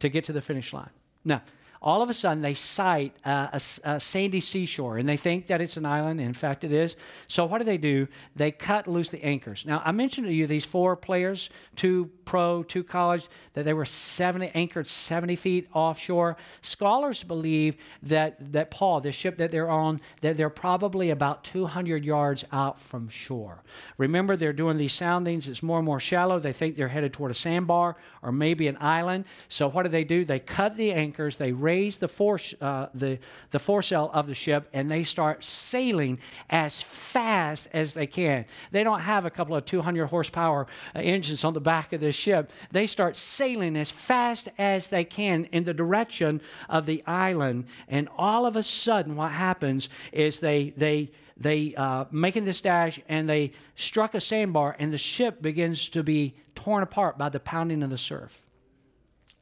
to 0.00 0.08
get 0.08 0.24
to 0.24 0.32
the 0.32 0.42
finish 0.42 0.72
line. 0.72 0.90
Now, 1.24 1.42
all 1.82 2.02
of 2.02 2.10
a 2.10 2.14
sudden 2.14 2.42
they 2.42 2.54
sight 2.54 3.14
uh, 3.24 3.48
a, 3.52 3.60
a, 3.84 4.00
sandy 4.00 4.40
seashore 4.40 4.98
and 4.98 5.08
they 5.08 5.16
think 5.16 5.46
that 5.48 5.60
it's 5.60 5.76
an 5.76 5.86
island. 5.86 6.20
In 6.20 6.32
fact, 6.32 6.64
it 6.64 6.72
is. 6.72 6.96
So, 7.28 7.44
what 7.44 7.58
do 7.58 7.64
they 7.64 7.78
do? 7.78 8.08
They 8.34 8.50
cut 8.50 8.86
loose 8.86 9.08
the 9.08 9.22
anchors. 9.24 9.64
Now, 9.66 9.82
I 9.84 9.92
mentioned 9.92 10.26
to 10.26 10.32
you 10.32 10.46
these 10.46 10.64
four 10.64 10.96
players, 10.96 11.50
two 11.74 12.10
pro, 12.24 12.62
two 12.62 12.84
college, 12.84 13.28
that 13.54 13.64
they 13.64 13.72
were 13.72 13.84
70, 13.84 14.50
anchored 14.54 14.86
70 14.86 15.36
feet 15.36 15.68
offshore. 15.72 16.36
Scholars 16.60 17.22
believe 17.22 17.76
that, 18.02 18.52
that 18.52 18.70
Paul, 18.70 19.00
the 19.00 19.12
ship 19.12 19.36
that 19.36 19.50
they're 19.50 19.70
on, 19.70 20.00
that 20.20 20.36
they're 20.36 20.50
probably 20.50 21.10
about 21.10 21.44
200 21.44 22.04
yards 22.04 22.44
out 22.52 22.78
from 22.78 23.08
shore. 23.08 23.62
Remember, 23.96 24.36
they're 24.36 24.52
doing 24.52 24.76
these 24.76 24.92
soundings. 24.92 25.48
It's 25.48 25.62
more 25.62 25.78
and 25.78 25.86
more 25.86 26.00
shallow. 26.00 26.38
They 26.38 26.52
think 26.52 26.76
they're 26.76 26.88
headed 26.88 27.12
toward 27.12 27.30
a 27.30 27.34
sandbar 27.34 27.96
or 28.22 28.32
maybe 28.32 28.66
an 28.66 28.76
island. 28.80 29.24
So, 29.48 29.68
what 29.68 29.84
do 29.84 29.88
they 29.88 30.04
do? 30.04 30.24
They 30.24 30.40
cut 30.40 30.76
the 30.76 30.92
anchors, 30.92 31.36
they 31.36 31.52
raise 31.66 31.96
the, 31.96 32.06
fore, 32.06 32.38
uh, 32.60 32.86
the, 32.94 33.18
the 33.50 33.58
foresail 33.58 34.08
of 34.14 34.28
the 34.28 34.34
ship, 34.34 34.68
and 34.72 34.88
they 34.88 35.02
start 35.02 35.42
sailing 35.42 36.18
as 36.48 36.80
fast 36.80 37.68
as 37.72 37.92
they 37.92 38.06
can. 38.06 38.46
They 38.70 38.84
don't 38.84 39.00
have 39.00 39.26
a 39.26 39.30
couple 39.30 39.56
of 39.56 39.64
200 39.64 40.06
horsepower 40.06 40.68
uh, 40.94 41.00
engines 41.00 41.42
on 41.44 41.54
the 41.54 41.60
back 41.60 41.92
of 41.92 42.00
this 42.00 42.14
ship. 42.14 42.52
They 42.70 42.86
start 42.86 43.16
sailing 43.16 43.76
as 43.76 43.90
fast 43.90 44.48
as 44.58 44.86
they 44.86 45.04
can 45.04 45.46
in 45.46 45.64
the 45.64 45.74
direction 45.74 46.40
of 46.68 46.86
the 46.86 47.02
island. 47.06 47.66
And 47.88 48.08
all 48.16 48.46
of 48.46 48.54
a 48.54 48.62
sudden, 48.62 49.16
what 49.16 49.32
happens 49.32 49.88
is 50.12 50.38
they, 50.38 50.70
they, 50.76 51.10
they 51.36 51.74
uh, 51.74 52.04
making 52.12 52.44
this 52.44 52.60
dash 52.60 53.00
and 53.08 53.28
they 53.28 53.52
struck 53.74 54.14
a 54.14 54.20
sandbar 54.20 54.76
and 54.78 54.92
the 54.92 54.98
ship 54.98 55.42
begins 55.42 55.88
to 55.90 56.04
be 56.04 56.36
torn 56.54 56.82
apart 56.84 57.18
by 57.18 57.28
the 57.28 57.40
pounding 57.40 57.82
of 57.82 57.90
the 57.90 57.98
surf. 57.98 58.44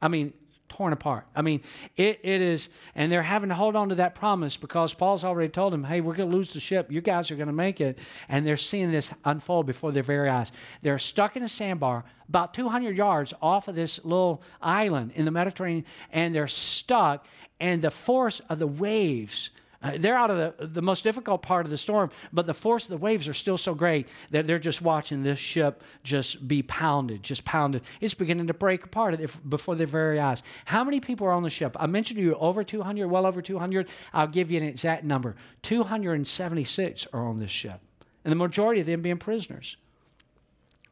I 0.01 0.07
mean, 0.07 0.33
torn 0.69 0.93
apart. 0.93 1.25
I 1.35 1.41
mean, 1.41 1.61
it, 1.95 2.19
it 2.23 2.41
is, 2.41 2.69
and 2.95 3.11
they're 3.11 3.23
having 3.23 3.49
to 3.49 3.55
hold 3.55 3.75
on 3.75 3.89
to 3.89 3.95
that 3.95 4.15
promise 4.15 4.57
because 4.57 4.93
Paul's 4.93 5.23
already 5.23 5.49
told 5.49 5.73
them, 5.73 5.83
hey, 5.83 6.01
we're 6.01 6.15
going 6.15 6.29
to 6.29 6.35
lose 6.35 6.53
the 6.53 6.59
ship. 6.59 6.91
You 6.91 7.01
guys 7.01 7.31
are 7.31 7.35
going 7.35 7.47
to 7.47 7.53
make 7.53 7.79
it. 7.81 7.99
And 8.29 8.45
they're 8.45 8.57
seeing 8.57 8.91
this 8.91 9.13
unfold 9.23 9.65
before 9.65 9.91
their 9.91 10.03
very 10.03 10.29
eyes. 10.29 10.51
They're 10.81 10.99
stuck 10.99 11.35
in 11.35 11.43
a 11.43 11.47
sandbar 11.47 12.03
about 12.27 12.53
200 12.53 12.97
yards 12.97 13.33
off 13.41 13.67
of 13.67 13.75
this 13.75 14.03
little 14.03 14.41
island 14.61 15.11
in 15.15 15.25
the 15.25 15.31
Mediterranean, 15.31 15.85
and 16.11 16.33
they're 16.33 16.47
stuck, 16.47 17.25
and 17.59 17.81
the 17.81 17.91
force 17.91 18.39
of 18.49 18.59
the 18.59 18.67
waves 18.67 19.51
Uh, 19.85 19.91
they're 19.99 20.17
out 20.17 20.31
of 20.31 20.57
the, 20.57 20.65
the 20.65 20.81
most 20.81 21.03
difficult 21.03 21.43
part 21.43 21.63
of 21.63 21.69
the 21.69 21.77
storm, 21.77 22.09
but 22.33 22.47
the 22.47 22.53
force 22.55 22.85
of 22.85 22.89
the 22.89 22.97
waves 22.97 23.27
are 23.27 23.33
still 23.33 23.57
so 23.57 23.75
great 23.75 24.07
that 24.31 24.47
they're 24.47 24.57
just 24.57 24.81
watching 24.81 25.21
this 25.21 25.37
ship 25.37 25.83
just 26.03 26.47
be 26.47 26.63
pounded, 26.63 27.21
just 27.21 27.45
pounded. 27.45 27.83
It's 28.01 28.15
beginning 28.15 28.47
to 28.47 28.53
break 28.55 28.83
apart 28.83 29.15
before 29.47 29.75
their 29.75 29.85
very 29.85 30.19
eyes. 30.19 30.41
How 30.65 30.83
many 30.83 30.99
people 30.99 31.27
are 31.27 31.33
on 31.33 31.43
the 31.43 31.51
ship? 31.51 31.77
I 31.79 31.85
mentioned 31.85 32.17
to 32.17 32.23
you 32.23 32.33
over 32.35 32.63
200, 32.63 33.07
well 33.07 33.27
over 33.27 33.43
200. 33.43 33.87
I'll 34.11 34.25
give 34.25 34.49
you 34.49 34.57
an 34.57 34.65
exact 34.65 35.03
number 35.03 35.35
276 35.61 37.07
are 37.13 37.27
on 37.27 37.37
this 37.37 37.51
ship, 37.51 37.79
and 38.23 38.31
the 38.31 38.35
majority 38.35 38.81
of 38.81 38.87
them 38.87 39.03
being 39.03 39.17
prisoners. 39.17 39.77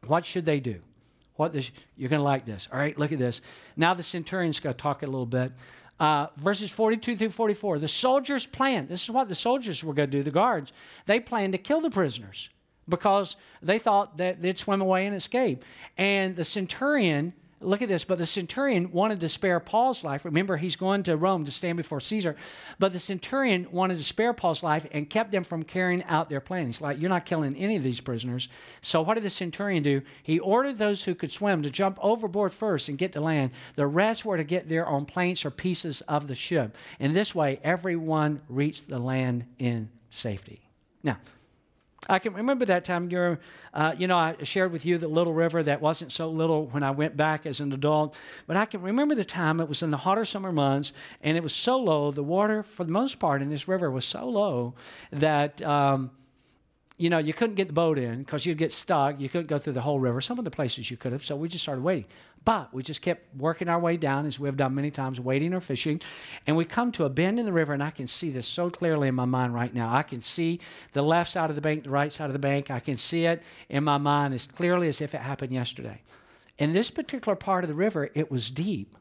What 0.06 0.24
should 0.24 0.44
they 0.44 0.60
do? 0.60 0.82
What 1.36 1.52
this, 1.52 1.72
you're 1.96 2.10
going 2.10 2.20
to 2.20 2.24
like 2.24 2.44
this. 2.44 2.68
All 2.72 2.78
right, 2.78 2.96
look 2.96 3.10
at 3.10 3.18
this. 3.18 3.40
Now 3.76 3.92
the 3.92 4.04
centurion's 4.04 4.60
going 4.60 4.72
to 4.72 4.80
talk 4.80 5.02
a 5.02 5.06
little 5.06 5.26
bit. 5.26 5.50
Uh, 6.00 6.26
verses 6.36 6.70
42 6.70 7.16
through 7.16 7.28
44. 7.28 7.78
The 7.78 7.88
soldiers 7.88 8.46
planned, 8.46 8.88
this 8.88 9.04
is 9.04 9.10
what 9.10 9.28
the 9.28 9.34
soldiers 9.34 9.84
were 9.84 9.94
going 9.94 10.10
to 10.10 10.18
do, 10.18 10.22
the 10.24 10.30
guards. 10.30 10.72
They 11.06 11.20
planned 11.20 11.52
to 11.52 11.58
kill 11.58 11.80
the 11.80 11.90
prisoners 11.90 12.48
because 12.88 13.36
they 13.62 13.78
thought 13.78 14.16
that 14.16 14.42
they'd 14.42 14.58
swim 14.58 14.80
away 14.80 15.06
and 15.06 15.14
escape. 15.14 15.64
And 15.96 16.34
the 16.34 16.44
centurion 16.44 17.32
look 17.64 17.82
at 17.82 17.88
this. 17.88 18.04
But 18.04 18.18
the 18.18 18.26
centurion 18.26 18.90
wanted 18.92 19.20
to 19.20 19.28
spare 19.28 19.60
Paul's 19.60 20.04
life. 20.04 20.24
Remember, 20.24 20.56
he's 20.56 20.76
going 20.76 21.02
to 21.04 21.16
Rome 21.16 21.44
to 21.44 21.50
stand 21.50 21.76
before 21.76 22.00
Caesar. 22.00 22.36
But 22.78 22.92
the 22.92 22.98
centurion 22.98 23.68
wanted 23.70 23.98
to 23.98 24.04
spare 24.04 24.32
Paul's 24.32 24.62
life 24.62 24.86
and 24.92 25.08
kept 25.08 25.32
them 25.32 25.44
from 25.44 25.62
carrying 25.62 26.02
out 26.04 26.30
their 26.30 26.40
plan. 26.40 26.66
He's 26.66 26.80
like, 26.80 27.00
You're 27.00 27.10
not 27.10 27.24
killing 27.24 27.56
any 27.56 27.76
of 27.76 27.82
these 27.82 28.00
prisoners. 28.00 28.48
So 28.80 29.02
what 29.02 29.14
did 29.14 29.24
the 29.24 29.30
centurion 29.30 29.82
do? 29.82 30.02
He 30.22 30.38
ordered 30.38 30.78
those 30.78 31.04
who 31.04 31.14
could 31.14 31.32
swim 31.32 31.62
to 31.62 31.70
jump 31.70 31.98
overboard 32.02 32.52
first 32.52 32.88
and 32.88 32.98
get 32.98 33.12
to 33.12 33.20
land. 33.20 33.50
The 33.74 33.86
rest 33.86 34.24
were 34.24 34.36
to 34.36 34.44
get 34.44 34.68
there 34.68 34.86
on 34.86 35.06
planks 35.06 35.44
or 35.44 35.50
pieces 35.50 36.00
of 36.02 36.28
the 36.28 36.34
ship. 36.34 36.76
In 36.98 37.12
this 37.12 37.34
way, 37.34 37.60
everyone 37.62 38.40
reached 38.48 38.88
the 38.88 38.98
land 38.98 39.46
in 39.58 39.90
safety. 40.10 40.60
Now, 41.02 41.18
I 42.08 42.18
can 42.18 42.34
remember 42.34 42.64
that 42.66 42.84
time. 42.84 43.10
You're, 43.10 43.38
uh, 43.72 43.94
you 43.96 44.06
know, 44.06 44.16
I 44.16 44.36
shared 44.42 44.72
with 44.72 44.84
you 44.84 44.98
the 44.98 45.08
little 45.08 45.32
river 45.32 45.62
that 45.62 45.80
wasn't 45.80 46.12
so 46.12 46.28
little 46.30 46.66
when 46.66 46.82
I 46.82 46.90
went 46.90 47.16
back 47.16 47.46
as 47.46 47.60
an 47.60 47.72
adult. 47.72 48.14
But 48.46 48.56
I 48.56 48.66
can 48.66 48.82
remember 48.82 49.14
the 49.14 49.24
time 49.24 49.60
it 49.60 49.68
was 49.68 49.82
in 49.82 49.90
the 49.90 49.98
hotter 49.98 50.24
summer 50.24 50.52
months, 50.52 50.92
and 51.22 51.36
it 51.36 51.42
was 51.42 51.54
so 51.54 51.76
low. 51.76 52.10
The 52.10 52.22
water, 52.22 52.62
for 52.62 52.84
the 52.84 52.92
most 52.92 53.18
part, 53.18 53.42
in 53.42 53.48
this 53.48 53.68
river 53.68 53.90
was 53.90 54.04
so 54.04 54.28
low 54.28 54.74
that. 55.10 55.62
Um, 55.62 56.10
you 56.96 57.10
know, 57.10 57.18
you 57.18 57.32
couldn't 57.32 57.56
get 57.56 57.66
the 57.66 57.74
boat 57.74 57.98
in 57.98 58.20
because 58.20 58.46
you'd 58.46 58.58
get 58.58 58.70
stuck. 58.70 59.20
You 59.20 59.28
couldn't 59.28 59.48
go 59.48 59.58
through 59.58 59.72
the 59.72 59.80
whole 59.80 59.98
river. 59.98 60.20
Some 60.20 60.38
of 60.38 60.44
the 60.44 60.50
places 60.50 60.90
you 60.90 60.96
could 60.96 61.12
have, 61.12 61.24
so 61.24 61.34
we 61.34 61.48
just 61.48 61.64
started 61.64 61.82
waiting. 61.82 62.04
But 62.44 62.72
we 62.72 62.82
just 62.82 63.02
kept 63.02 63.34
working 63.34 63.68
our 63.68 63.80
way 63.80 63.96
down, 63.96 64.26
as 64.26 64.38
we 64.38 64.46
have 64.46 64.56
done 64.56 64.74
many 64.74 64.92
times, 64.92 65.18
waiting 65.18 65.54
or 65.54 65.60
fishing. 65.60 66.00
And 66.46 66.56
we 66.56 66.64
come 66.64 66.92
to 66.92 67.04
a 67.04 67.08
bend 67.08 67.40
in 67.40 67.46
the 67.46 67.52
river, 67.52 67.72
and 67.72 67.82
I 67.82 67.90
can 67.90 68.06
see 68.06 68.30
this 68.30 68.46
so 68.46 68.70
clearly 68.70 69.08
in 69.08 69.14
my 69.14 69.24
mind 69.24 69.54
right 69.54 69.74
now. 69.74 69.92
I 69.92 70.02
can 70.02 70.20
see 70.20 70.60
the 70.92 71.02
left 71.02 71.30
side 71.30 71.50
of 71.50 71.56
the 71.56 71.62
bank, 71.62 71.84
the 71.84 71.90
right 71.90 72.12
side 72.12 72.26
of 72.26 72.32
the 72.32 72.38
bank. 72.38 72.70
I 72.70 72.80
can 72.80 72.96
see 72.96 73.24
it 73.24 73.42
in 73.68 73.82
my 73.82 73.98
mind 73.98 74.32
as 74.32 74.46
clearly 74.46 74.86
as 74.86 75.00
if 75.00 75.14
it 75.14 75.20
happened 75.20 75.52
yesterday. 75.52 76.02
In 76.58 76.72
this 76.72 76.90
particular 76.90 77.34
part 77.34 77.64
of 77.64 77.68
the 77.68 77.74
river, 77.74 78.10
it 78.14 78.30
was 78.30 78.50
deep. 78.50 78.96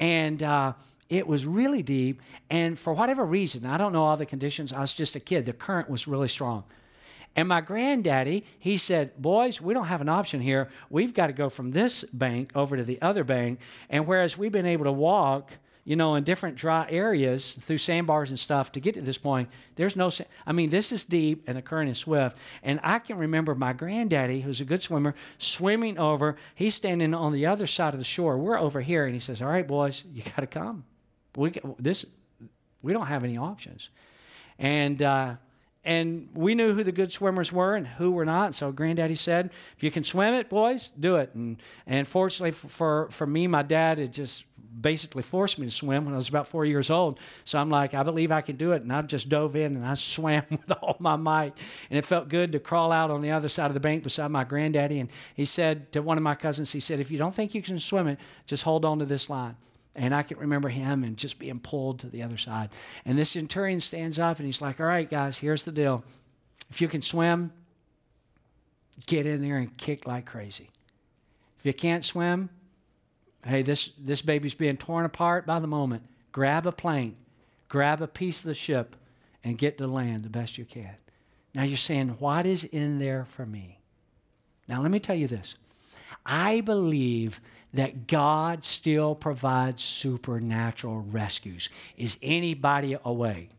And, 0.00 0.42
uh, 0.42 0.72
it 1.08 1.28
was 1.28 1.46
really 1.46 1.84
deep, 1.84 2.20
and 2.50 2.76
for 2.76 2.92
whatever 2.92 3.24
reason, 3.24 3.64
I 3.64 3.76
don't 3.76 3.92
know 3.92 4.02
all 4.02 4.16
the 4.16 4.26
conditions, 4.26 4.72
I 4.72 4.80
was 4.80 4.92
just 4.92 5.14
a 5.14 5.20
kid, 5.20 5.44
the 5.44 5.52
current 5.52 5.88
was 5.88 6.08
really 6.08 6.26
strong. 6.26 6.64
And 7.36 7.48
my 7.48 7.60
granddaddy, 7.60 8.44
he 8.58 8.78
said, 8.78 9.20
Boys, 9.20 9.60
we 9.60 9.74
don't 9.74 9.86
have 9.86 10.00
an 10.00 10.08
option 10.08 10.40
here. 10.40 10.70
We've 10.88 11.12
got 11.12 11.26
to 11.26 11.34
go 11.34 11.50
from 11.50 11.72
this 11.72 12.02
bank 12.04 12.50
over 12.54 12.78
to 12.78 12.82
the 12.82 13.00
other 13.02 13.24
bank. 13.24 13.60
And 13.90 14.06
whereas 14.06 14.38
we've 14.38 14.50
been 14.50 14.66
able 14.66 14.86
to 14.86 14.92
walk, 14.92 15.52
you 15.84 15.96
know, 15.96 16.14
in 16.14 16.24
different 16.24 16.56
dry 16.56 16.86
areas 16.88 17.52
through 17.52 17.76
sandbars 17.78 18.30
and 18.30 18.40
stuff 18.40 18.72
to 18.72 18.80
get 18.80 18.94
to 18.94 19.02
this 19.02 19.18
point, 19.18 19.50
there's 19.76 19.96
no, 19.96 20.10
I 20.46 20.52
mean, 20.52 20.70
this 20.70 20.90
is 20.92 21.04
deep 21.04 21.44
and 21.46 21.58
the 21.58 21.62
current 21.62 21.90
is 21.90 21.98
swift. 21.98 22.38
And 22.62 22.80
I 22.82 22.98
can 22.98 23.18
remember 23.18 23.54
my 23.54 23.74
granddaddy, 23.74 24.40
who's 24.40 24.62
a 24.62 24.64
good 24.64 24.82
swimmer, 24.82 25.14
swimming 25.36 25.98
over. 25.98 26.36
He's 26.54 26.74
standing 26.74 27.12
on 27.12 27.32
the 27.32 27.44
other 27.44 27.66
side 27.66 27.92
of 27.92 28.00
the 28.00 28.04
shore. 28.04 28.38
We're 28.38 28.58
over 28.58 28.80
here. 28.80 29.04
And 29.04 29.12
he 29.12 29.20
says, 29.20 29.42
All 29.42 29.48
right, 29.48 29.66
boys, 29.66 30.04
you 30.10 30.22
got 30.22 30.38
to 30.38 30.46
come. 30.46 30.84
We, 31.36 31.52
this, 31.78 32.06
we 32.80 32.94
don't 32.94 33.08
have 33.08 33.24
any 33.24 33.36
options. 33.36 33.90
And, 34.58 35.02
uh, 35.02 35.34
and 35.86 36.28
we 36.34 36.54
knew 36.56 36.74
who 36.74 36.82
the 36.82 36.92
good 36.92 37.12
swimmers 37.12 37.52
were 37.52 37.76
and 37.76 37.86
who 37.86 38.10
were 38.10 38.24
not. 38.24 38.54
So 38.54 38.72
Granddaddy 38.72 39.14
said, 39.14 39.52
"If 39.76 39.84
you 39.84 39.90
can 39.90 40.02
swim 40.02 40.34
it, 40.34 40.50
boys, 40.50 40.90
do 40.90 41.16
it." 41.16 41.32
And 41.34 41.62
and 41.86 42.06
fortunately 42.06 42.50
for 42.50 43.08
for 43.10 43.26
me, 43.26 43.46
my 43.46 43.62
dad 43.62 43.98
had 43.98 44.12
just 44.12 44.44
basically 44.78 45.22
forced 45.22 45.58
me 45.58 45.66
to 45.66 45.70
swim 45.70 46.04
when 46.04 46.12
I 46.12 46.16
was 46.16 46.28
about 46.28 46.48
four 46.48 46.66
years 46.66 46.90
old. 46.90 47.18
So 47.44 47.58
I'm 47.58 47.70
like, 47.70 47.94
I 47.94 48.02
believe 48.02 48.30
I 48.30 48.42
can 48.42 48.56
do 48.56 48.72
it, 48.72 48.82
and 48.82 48.92
I 48.92 49.00
just 49.02 49.28
dove 49.28 49.56
in 49.56 49.76
and 49.76 49.86
I 49.86 49.94
swam 49.94 50.44
with 50.50 50.70
all 50.82 50.96
my 50.98 51.16
might, 51.16 51.56
and 51.88 51.98
it 51.98 52.04
felt 52.04 52.28
good 52.28 52.52
to 52.52 52.58
crawl 52.58 52.90
out 52.92 53.10
on 53.10 53.22
the 53.22 53.30
other 53.30 53.48
side 53.48 53.66
of 53.66 53.74
the 53.74 53.80
bank 53.80 54.02
beside 54.02 54.30
my 54.30 54.44
granddaddy. 54.44 54.98
And 54.98 55.10
he 55.34 55.44
said 55.44 55.92
to 55.92 56.02
one 56.02 56.18
of 56.18 56.24
my 56.24 56.34
cousins, 56.34 56.72
he 56.72 56.80
said, 56.80 56.98
"If 56.98 57.12
you 57.12 57.18
don't 57.18 57.34
think 57.34 57.54
you 57.54 57.62
can 57.62 57.78
swim 57.78 58.08
it, 58.08 58.18
just 58.44 58.64
hold 58.64 58.84
on 58.84 58.98
to 58.98 59.04
this 59.06 59.30
line." 59.30 59.56
And 59.96 60.14
I 60.14 60.22
can 60.22 60.38
remember 60.38 60.68
him 60.68 61.02
and 61.02 61.16
just 61.16 61.38
being 61.38 61.58
pulled 61.58 62.00
to 62.00 62.08
the 62.08 62.22
other 62.22 62.36
side. 62.36 62.68
And 63.04 63.18
this 63.18 63.30
centurion 63.30 63.80
stands 63.80 64.18
up 64.18 64.38
and 64.38 64.46
he's 64.46 64.60
like, 64.60 64.78
All 64.78 64.86
right, 64.86 65.08
guys, 65.08 65.38
here's 65.38 65.62
the 65.62 65.72
deal. 65.72 66.04
If 66.70 66.80
you 66.80 66.88
can 66.88 67.02
swim, 67.02 67.52
get 69.06 69.26
in 69.26 69.40
there 69.40 69.56
and 69.56 69.76
kick 69.76 70.06
like 70.06 70.26
crazy. 70.26 70.70
If 71.58 71.64
you 71.64 71.72
can't 71.72 72.04
swim, 72.04 72.50
hey, 73.44 73.62
this, 73.62 73.90
this 73.98 74.22
baby's 74.22 74.54
being 74.54 74.76
torn 74.76 75.04
apart 75.04 75.46
by 75.46 75.58
the 75.58 75.66
moment. 75.66 76.04
Grab 76.30 76.66
a 76.66 76.72
plank, 76.72 77.16
grab 77.68 78.02
a 78.02 78.06
piece 78.06 78.40
of 78.40 78.44
the 78.44 78.54
ship, 78.54 78.96
and 79.42 79.56
get 79.56 79.78
to 79.78 79.86
land 79.86 80.22
the 80.22 80.28
best 80.28 80.58
you 80.58 80.66
can. 80.66 80.96
Now 81.54 81.62
you're 81.62 81.78
saying, 81.78 82.16
What 82.18 82.44
is 82.44 82.64
in 82.64 82.98
there 82.98 83.24
for 83.24 83.46
me? 83.46 83.80
Now 84.68 84.82
let 84.82 84.90
me 84.90 85.00
tell 85.00 85.16
you 85.16 85.26
this. 85.26 85.56
I 86.26 86.60
believe 86.60 87.40
that 87.76 88.06
God 88.06 88.64
still 88.64 89.14
provides 89.14 89.82
supernatural 89.82 91.00
rescues. 91.00 91.68
Is 91.96 92.18
anybody 92.22 92.96
awake? 93.04 93.50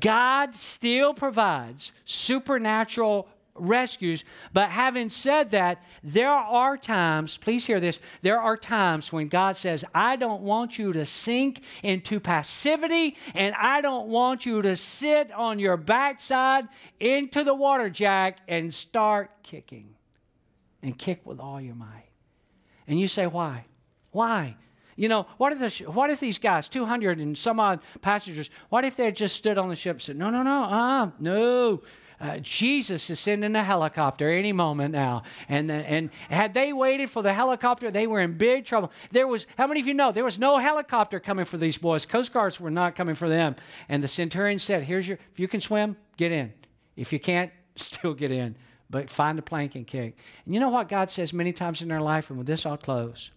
God 0.00 0.54
still 0.54 1.14
provides 1.14 1.92
supernatural 2.04 3.28
rescues. 3.56 4.24
But 4.52 4.70
having 4.70 5.08
said 5.08 5.50
that, 5.50 5.82
there 6.02 6.30
are 6.30 6.76
times, 6.76 7.36
please 7.36 7.66
hear 7.66 7.80
this, 7.80 8.00
there 8.20 8.40
are 8.40 8.56
times 8.56 9.12
when 9.12 9.28
God 9.28 9.56
says, 9.56 9.84
I 9.94 10.16
don't 10.16 10.42
want 10.42 10.78
you 10.78 10.92
to 10.92 11.04
sink 11.04 11.62
into 11.82 12.18
passivity 12.20 13.16
and 13.34 13.54
I 13.54 13.80
don't 13.80 14.08
want 14.08 14.44
you 14.44 14.62
to 14.62 14.74
sit 14.74 15.32
on 15.32 15.58
your 15.58 15.76
backside 15.76 16.68
into 16.98 17.44
the 17.44 17.54
water 17.54 17.90
jack 17.90 18.38
and 18.48 18.72
start 18.72 19.30
kicking 19.42 19.94
and 20.82 20.98
kick 20.98 21.24
with 21.24 21.38
all 21.38 21.60
your 21.60 21.76
might. 21.76 22.13
And 22.86 23.00
you 23.00 23.06
say, 23.06 23.26
why? 23.26 23.66
Why? 24.10 24.56
You 24.96 25.08
know, 25.08 25.26
what 25.38 25.52
if, 25.52 25.58
the, 25.58 25.90
what 25.90 26.10
if 26.10 26.20
these 26.20 26.38
guys, 26.38 26.68
200 26.68 27.18
and 27.18 27.36
some 27.36 27.58
odd 27.58 27.80
passengers, 28.00 28.48
what 28.68 28.84
if 28.84 28.96
they 28.96 29.10
just 29.10 29.34
stood 29.34 29.58
on 29.58 29.68
the 29.68 29.76
ship 29.76 29.96
and 29.96 30.02
said, 30.02 30.16
no, 30.16 30.30
no, 30.30 30.42
no, 30.42 30.62
uh, 30.64 31.10
no. 31.18 31.82
Uh, 32.20 32.38
Jesus 32.38 33.10
is 33.10 33.18
sending 33.18 33.56
a 33.56 33.64
helicopter 33.64 34.30
any 34.30 34.52
moment 34.52 34.92
now. 34.92 35.24
And, 35.48 35.68
the, 35.68 35.74
and 35.74 36.10
had 36.30 36.54
they 36.54 36.72
waited 36.72 37.10
for 37.10 37.22
the 37.22 37.34
helicopter, 37.34 37.90
they 37.90 38.06
were 38.06 38.20
in 38.20 38.38
big 38.38 38.66
trouble. 38.66 38.92
There 39.10 39.26
was, 39.26 39.46
how 39.58 39.66
many 39.66 39.80
of 39.80 39.88
you 39.88 39.94
know, 39.94 40.12
there 40.12 40.24
was 40.24 40.38
no 40.38 40.58
helicopter 40.58 41.18
coming 41.18 41.44
for 41.44 41.56
these 41.56 41.76
boys. 41.76 42.06
Coast 42.06 42.32
Guards 42.32 42.60
were 42.60 42.70
not 42.70 42.94
coming 42.94 43.16
for 43.16 43.28
them. 43.28 43.56
And 43.88 44.02
the 44.02 44.08
centurion 44.08 44.60
said, 44.60 44.84
here's 44.84 45.08
your, 45.08 45.18
if 45.32 45.40
you 45.40 45.48
can 45.48 45.60
swim, 45.60 45.96
get 46.16 46.30
in. 46.30 46.52
If 46.96 47.12
you 47.12 47.18
can't, 47.18 47.50
still 47.76 48.14
get 48.14 48.30
in 48.30 48.56
but 48.94 49.10
find 49.10 49.40
a 49.40 49.42
plank 49.42 49.74
and 49.74 49.88
kick. 49.88 50.16
And 50.44 50.54
you 50.54 50.60
know 50.60 50.68
what 50.68 50.88
God 50.88 51.10
says 51.10 51.32
many 51.32 51.52
times 51.52 51.82
in 51.82 51.90
our 51.90 52.00
life, 52.00 52.30
and 52.30 52.38
with 52.38 52.46
this 52.46 52.64
I'll 52.64 52.76
close. 52.76 53.32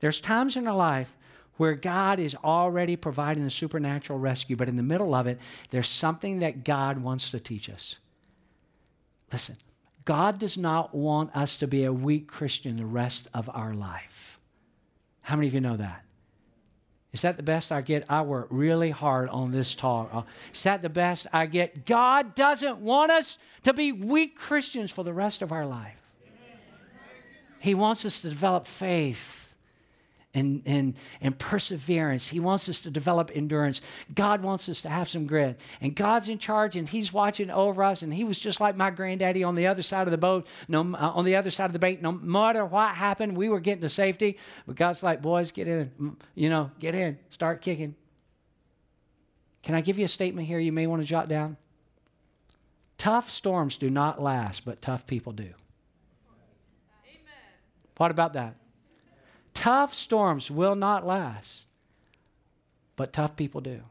There's 0.00 0.20
times 0.20 0.56
in 0.56 0.66
our 0.66 0.74
life 0.74 1.16
where 1.58 1.76
God 1.76 2.18
is 2.18 2.34
already 2.42 2.96
providing 2.96 3.44
the 3.44 3.50
supernatural 3.50 4.18
rescue, 4.18 4.56
but 4.56 4.68
in 4.68 4.74
the 4.74 4.82
middle 4.82 5.14
of 5.14 5.28
it, 5.28 5.38
there's 5.70 5.86
something 5.86 6.40
that 6.40 6.64
God 6.64 6.98
wants 6.98 7.30
to 7.30 7.38
teach 7.38 7.70
us. 7.70 7.98
Listen, 9.30 9.54
God 10.04 10.40
does 10.40 10.58
not 10.58 10.92
want 10.92 11.36
us 11.36 11.56
to 11.58 11.68
be 11.68 11.84
a 11.84 11.92
weak 11.92 12.26
Christian 12.26 12.76
the 12.76 12.84
rest 12.84 13.28
of 13.32 13.48
our 13.54 13.72
life. 13.72 14.40
How 15.20 15.36
many 15.36 15.46
of 15.46 15.54
you 15.54 15.60
know 15.60 15.76
that? 15.76 16.04
Is 17.12 17.22
that 17.22 17.36
the 17.36 17.42
best 17.42 17.72
I 17.72 17.82
get? 17.82 18.04
I 18.08 18.22
work 18.22 18.46
really 18.50 18.90
hard 18.90 19.28
on 19.28 19.50
this 19.50 19.74
talk. 19.74 20.08
Uh, 20.12 20.22
is 20.52 20.62
that 20.62 20.80
the 20.80 20.88
best 20.88 21.26
I 21.32 21.44
get? 21.46 21.84
God 21.84 22.34
doesn't 22.34 22.78
want 22.78 23.10
us 23.10 23.38
to 23.64 23.74
be 23.74 23.92
weak 23.92 24.36
Christians 24.36 24.90
for 24.90 25.04
the 25.04 25.12
rest 25.12 25.42
of 25.42 25.52
our 25.52 25.66
life. 25.66 25.98
He 27.58 27.74
wants 27.74 28.04
us 28.06 28.20
to 28.22 28.28
develop 28.30 28.66
faith 28.66 29.51
and, 30.34 30.62
and, 30.64 30.96
and 31.20 31.38
perseverance. 31.38 32.28
He 32.28 32.40
wants 32.40 32.68
us 32.68 32.80
to 32.80 32.90
develop 32.90 33.30
endurance. 33.34 33.80
God 34.14 34.42
wants 34.42 34.68
us 34.68 34.80
to 34.82 34.88
have 34.88 35.08
some 35.08 35.26
grit. 35.26 35.60
And 35.80 35.94
God's 35.94 36.28
in 36.28 36.38
charge 36.38 36.74
and 36.76 36.88
He's 36.88 37.12
watching 37.12 37.50
over 37.50 37.82
us. 37.82 38.02
And 38.02 38.12
He 38.12 38.24
was 38.24 38.38
just 38.38 38.60
like 38.60 38.76
my 38.76 38.90
granddaddy 38.90 39.44
on 39.44 39.54
the 39.54 39.66
other 39.66 39.82
side 39.82 40.06
of 40.06 40.10
the 40.10 40.18
boat, 40.18 40.46
no, 40.68 40.80
uh, 40.80 41.12
on 41.14 41.24
the 41.24 41.36
other 41.36 41.50
side 41.50 41.66
of 41.66 41.72
the 41.72 41.78
bank. 41.78 42.00
No 42.00 42.12
matter 42.12 42.64
what 42.64 42.94
happened, 42.94 43.36
we 43.36 43.48
were 43.48 43.60
getting 43.60 43.82
to 43.82 43.88
safety. 43.88 44.38
But 44.66 44.76
God's 44.76 45.02
like, 45.02 45.20
boys, 45.20 45.52
get 45.52 45.68
in. 45.68 46.16
You 46.34 46.48
know, 46.48 46.70
get 46.78 46.94
in. 46.94 47.18
Start 47.30 47.60
kicking. 47.60 47.94
Can 49.62 49.74
I 49.74 49.80
give 49.80 49.98
you 49.98 50.04
a 50.04 50.08
statement 50.08 50.46
here 50.46 50.58
you 50.58 50.72
may 50.72 50.86
want 50.86 51.02
to 51.02 51.06
jot 51.06 51.28
down? 51.28 51.56
Tough 52.96 53.30
storms 53.30 53.76
do 53.76 53.90
not 53.90 54.20
last, 54.22 54.64
but 54.64 54.80
tough 54.80 55.06
people 55.06 55.32
do. 55.32 55.42
Amen. 55.42 55.54
What 57.96 58.10
about 58.10 58.32
that? 58.32 58.56
Tough 59.62 59.94
storms 59.94 60.50
will 60.50 60.74
not 60.74 61.06
last, 61.06 61.66
but 62.96 63.12
tough 63.12 63.36
people 63.36 63.60
do. 63.60 63.82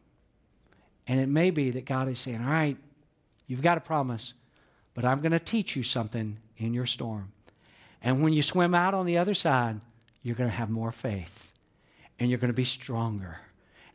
And 1.08 1.18
it 1.18 1.30
may 1.30 1.50
be 1.50 1.72
that 1.72 1.86
God 1.86 2.10
is 2.10 2.20
saying, 2.20 2.44
All 2.44 2.52
right, 2.52 2.76
you've 3.48 3.62
got 3.62 3.78
a 3.78 3.80
promise, 3.80 4.34
but 4.94 5.06
I'm 5.06 5.22
going 5.22 5.32
to 5.32 5.40
teach 5.40 5.78
you 5.78 5.84
something 5.84 6.40
in 6.58 6.74
your 6.74 6.86
storm. 6.86 7.32
And 8.02 8.22
when 8.22 8.34
you 8.34 8.44
swim 8.44 8.76
out 8.76 8.94
on 8.94 9.06
the 9.06 9.18
other 9.18 9.34
side, 9.34 9.80
you're 10.22 10.36
going 10.36 10.50
to 10.50 10.56
have 10.58 10.70
more 10.70 10.92
faith, 10.92 11.54
and 12.20 12.30
you're 12.30 12.38
going 12.38 12.52
to 12.52 12.54
be 12.54 12.66
stronger, 12.66 13.40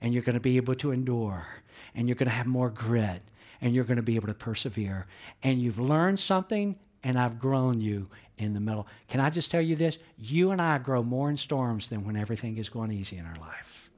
and 0.01 0.15
you're 0.15 0.23
going 0.23 0.33
to 0.33 0.41
be 0.41 0.57
able 0.57 0.77
to 0.77 0.93
endure, 0.93 1.47
and 1.95 2.09
you're 2.09 2.17
going 2.17 2.25
to 2.25 2.35
have 2.35 2.47
more 2.47 2.71
grit, 2.71 3.21
and 3.61 3.75
you're 3.75 3.85
going 3.85 3.99
to 3.99 4.03
be 4.03 4.17
able 4.17 4.29
to 4.29 4.35
persevere. 4.35 5.07
And 5.43 5.59
you've 5.59 5.79
learned 5.79 6.21
something 6.21 6.79
and 7.07 7.17
I've 7.17 7.39
grown 7.39 7.81
you 7.81 8.09
in 8.39 8.53
the 8.55 8.61
middle. 8.61 8.87
Can 9.09 9.21
I 9.21 9.31
just 9.31 9.51
tell 9.51 9.61
you 9.61 9.77
this? 9.77 9.99
You 10.19 10.51
and 10.51 10.61
I 10.61 10.79
grow 10.79 11.03
more 11.03 11.31
in 11.31 11.37
storms 11.37 11.89
than 11.89 12.05
when 12.05 12.17
everything 12.17 12.59
is 12.59 12.69
going 12.69 12.93
easy 12.93 13.17
in 13.17 13.27
our 13.27 13.37
life. 13.37 13.91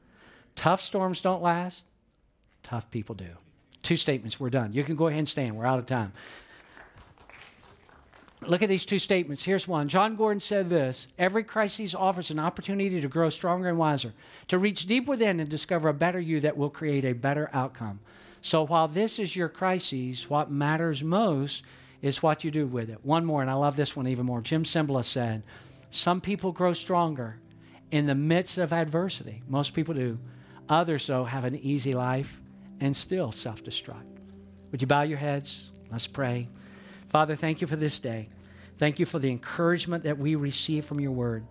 Tough 0.54 0.80
storms 0.80 1.20
don't 1.20 1.42
last, 1.42 1.84
tough 2.62 2.90
people 2.90 3.14
do. 3.14 3.30
Two 3.82 3.96
statements, 3.96 4.38
we're 4.40 4.50
done. 4.50 4.72
You 4.72 4.84
can 4.84 4.96
go 4.96 5.06
ahead 5.06 5.18
and 5.18 5.28
stand, 5.28 5.56
we're 5.56 5.66
out 5.66 5.78
of 5.78 5.86
time. 5.86 6.12
Look 8.42 8.62
at 8.62 8.68
these 8.68 8.86
two 8.86 9.00
statements. 9.00 9.42
Here's 9.42 9.66
one. 9.66 9.88
John 9.88 10.14
Gordon 10.14 10.40
said 10.40 10.68
this 10.68 11.08
Every 11.18 11.42
crisis 11.42 11.94
offers 11.94 12.30
an 12.30 12.38
opportunity 12.38 13.00
to 13.00 13.08
grow 13.08 13.30
stronger 13.30 13.68
and 13.68 13.78
wiser, 13.78 14.12
to 14.46 14.58
reach 14.58 14.86
deep 14.86 15.06
within 15.06 15.40
and 15.40 15.48
discover 15.48 15.88
a 15.88 15.94
better 15.94 16.20
you 16.20 16.40
that 16.40 16.56
will 16.56 16.70
create 16.70 17.04
a 17.04 17.14
better 17.14 17.50
outcome. 17.52 17.98
So 18.40 18.64
while 18.64 18.86
this 18.86 19.18
is 19.18 19.34
your 19.34 19.48
crisis, 19.48 20.30
what 20.30 20.50
matters 20.50 21.02
most 21.02 21.64
is 22.02 22.22
what 22.22 22.44
you 22.44 22.50
do 22.50 22.66
with 22.66 22.90
it. 22.90 23.04
One 23.04 23.24
more, 23.24 23.42
and 23.42 23.50
I 23.50 23.54
love 23.54 23.76
this 23.76 23.96
one 23.96 24.06
even 24.06 24.26
more. 24.26 24.40
Jim 24.40 24.64
Cymbala 24.64 25.04
said, 25.04 25.44
Some 25.90 26.20
people 26.20 26.52
grow 26.52 26.72
stronger 26.72 27.40
in 27.90 28.06
the 28.06 28.14
midst 28.14 28.58
of 28.58 28.72
adversity. 28.72 29.42
Most 29.48 29.74
people 29.74 29.94
do. 29.94 30.18
Others, 30.68 31.06
though, 31.06 31.24
have 31.24 31.44
an 31.44 31.56
easy 31.56 31.92
life 31.92 32.40
and 32.80 32.96
still 32.96 33.32
self 33.32 33.64
destruct. 33.64 34.04
Would 34.70 34.82
you 34.82 34.86
bow 34.86 35.02
your 35.02 35.18
heads? 35.18 35.72
Let's 35.90 36.06
pray. 36.06 36.48
Father, 37.08 37.34
thank 37.34 37.60
you 37.60 37.66
for 37.66 37.76
this 37.76 37.98
day. 37.98 38.28
Thank 38.76 38.98
you 38.98 39.06
for 39.06 39.18
the 39.18 39.30
encouragement 39.30 40.04
that 40.04 40.18
we 40.18 40.34
receive 40.34 40.84
from 40.84 41.00
your 41.00 41.10
word. 41.10 41.44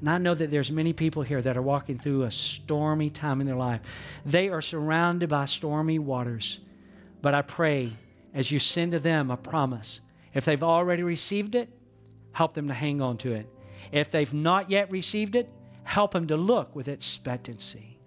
And 0.00 0.10
I 0.10 0.18
know 0.18 0.34
that 0.34 0.50
there's 0.50 0.70
many 0.70 0.92
people 0.92 1.22
here 1.22 1.40
that 1.40 1.56
are 1.56 1.62
walking 1.62 1.96
through 1.98 2.24
a 2.24 2.30
stormy 2.30 3.08
time 3.08 3.40
in 3.40 3.46
their 3.46 3.56
life. 3.56 3.80
They 4.26 4.48
are 4.48 4.60
surrounded 4.60 5.28
by 5.28 5.46
stormy 5.46 5.98
waters. 5.98 6.60
But 7.22 7.34
I 7.34 7.42
pray 7.42 7.92
as 8.34 8.50
you 8.50 8.58
send 8.58 8.92
to 8.92 8.98
them 8.98 9.30
a 9.30 9.36
promise. 9.36 10.00
If 10.34 10.44
they've 10.44 10.62
already 10.62 11.02
received 11.02 11.54
it, 11.54 11.68
help 12.32 12.54
them 12.54 12.68
to 12.68 12.74
hang 12.74 13.00
on 13.00 13.18
to 13.18 13.32
it. 13.32 13.46
If 13.90 14.10
they've 14.10 14.32
not 14.32 14.70
yet 14.70 14.90
received 14.90 15.36
it, 15.36 15.50
help 15.84 16.12
them 16.12 16.26
to 16.28 16.36
look 16.36 16.74
with 16.74 16.88
expectancy 16.88 17.98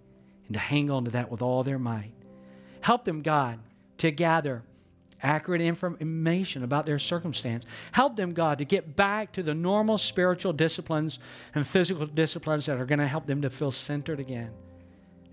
and 0.48 0.54
to 0.54 0.60
hang 0.60 0.90
on 0.90 1.06
to 1.06 1.12
that 1.12 1.30
with 1.30 1.42
all 1.42 1.64
their 1.64 1.80
might. 1.80 2.14
Help 2.82 3.06
them, 3.06 3.22
God, 3.22 3.60
to 3.98 4.12
gather 4.12 4.64
accurate 5.22 5.62
information 5.62 6.64
about 6.64 6.86
their 6.86 7.00
circumstance. 7.00 7.66
Help 7.92 8.16
them, 8.16 8.34
God, 8.34 8.60
to 8.60 8.66
get 8.66 8.96
back 8.96 9.32
to 9.34 9.44
the 9.44 9.56
normal 9.56 9.98
spiritual 9.98 10.54
disciplines 10.54 11.20
and 11.54 11.66
physical 11.66 12.06
disciplines 12.06 12.66
that 12.68 12.78
are 12.78 12.86
going 12.86 13.00
to 13.00 13.08
help 13.08 13.26
them 13.26 13.42
to 13.42 13.50
feel 13.50 13.72
centered 13.72 14.20
again. 14.20 14.52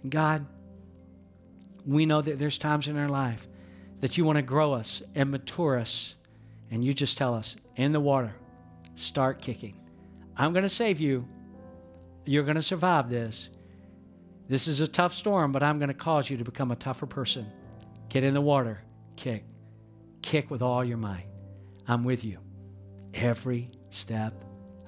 And 0.03 0.11
God, 0.11 0.47
we 1.84 2.07
know 2.07 2.22
that 2.22 2.38
there's 2.38 2.59
times 2.59 2.88
in 2.88 2.97
our 2.97 3.09
life 3.09 3.47
that 4.03 4.18
you 4.18 4.24
want 4.24 4.36
to 4.36 4.42
grow 4.42 4.72
us 4.72 5.00
and 5.14 5.30
mature 5.30 5.78
us, 5.78 6.16
and 6.70 6.84
you 6.84 6.92
just 6.92 7.16
tell 7.16 7.34
us, 7.34 7.57
in 7.76 7.92
the 7.92 8.00
water, 8.00 8.34
start 8.96 9.40
kicking. 9.40 9.76
I'm 10.36 10.53
going 10.53 10.64
to 10.64 10.68
save 10.68 11.00
you. 11.00 11.26
You're 12.24 12.42
going 12.42 12.57
to 12.57 12.62
survive 12.62 13.09
this. 13.09 13.48
This 14.48 14.66
is 14.66 14.80
a 14.80 14.88
tough 14.88 15.14
storm, 15.14 15.53
but 15.53 15.62
I'm 15.62 15.78
going 15.78 15.88
to 15.88 15.94
cause 15.94 16.28
you 16.28 16.36
to 16.36 16.44
become 16.44 16.72
a 16.72 16.76
tougher 16.76 17.07
person. 17.07 17.46
Get 18.09 18.24
in 18.24 18.34
the 18.34 18.40
water, 18.40 18.82
kick. 19.16 19.44
Kick 20.20 20.50
with 20.50 20.62
all 20.62 20.84
your 20.84 20.98
might. 20.98 21.26
I'm 21.86 22.03
with 22.03 22.24
you 22.24 22.38
every 23.14 23.70
step 23.88 24.34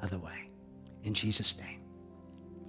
of 0.02 0.10
the 0.10 0.18
way. 0.18 0.50
In 1.04 1.14
Jesus' 1.14 1.58
name. 1.60 1.80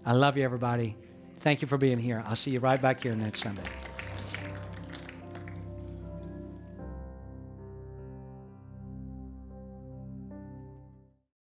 I 0.06 0.14
love 0.14 0.38
you, 0.38 0.44
everybody. 0.44 0.96
Thank 1.40 1.64
you 1.64 1.68
for 1.68 1.78
being 1.78 1.98
here. 1.98 2.24
I'll 2.28 2.36
see 2.36 2.52
you 2.52 2.60
right 2.60 2.82
back 2.82 3.02
here 3.02 3.16
next 3.16 3.42
Sunday. 3.42 3.64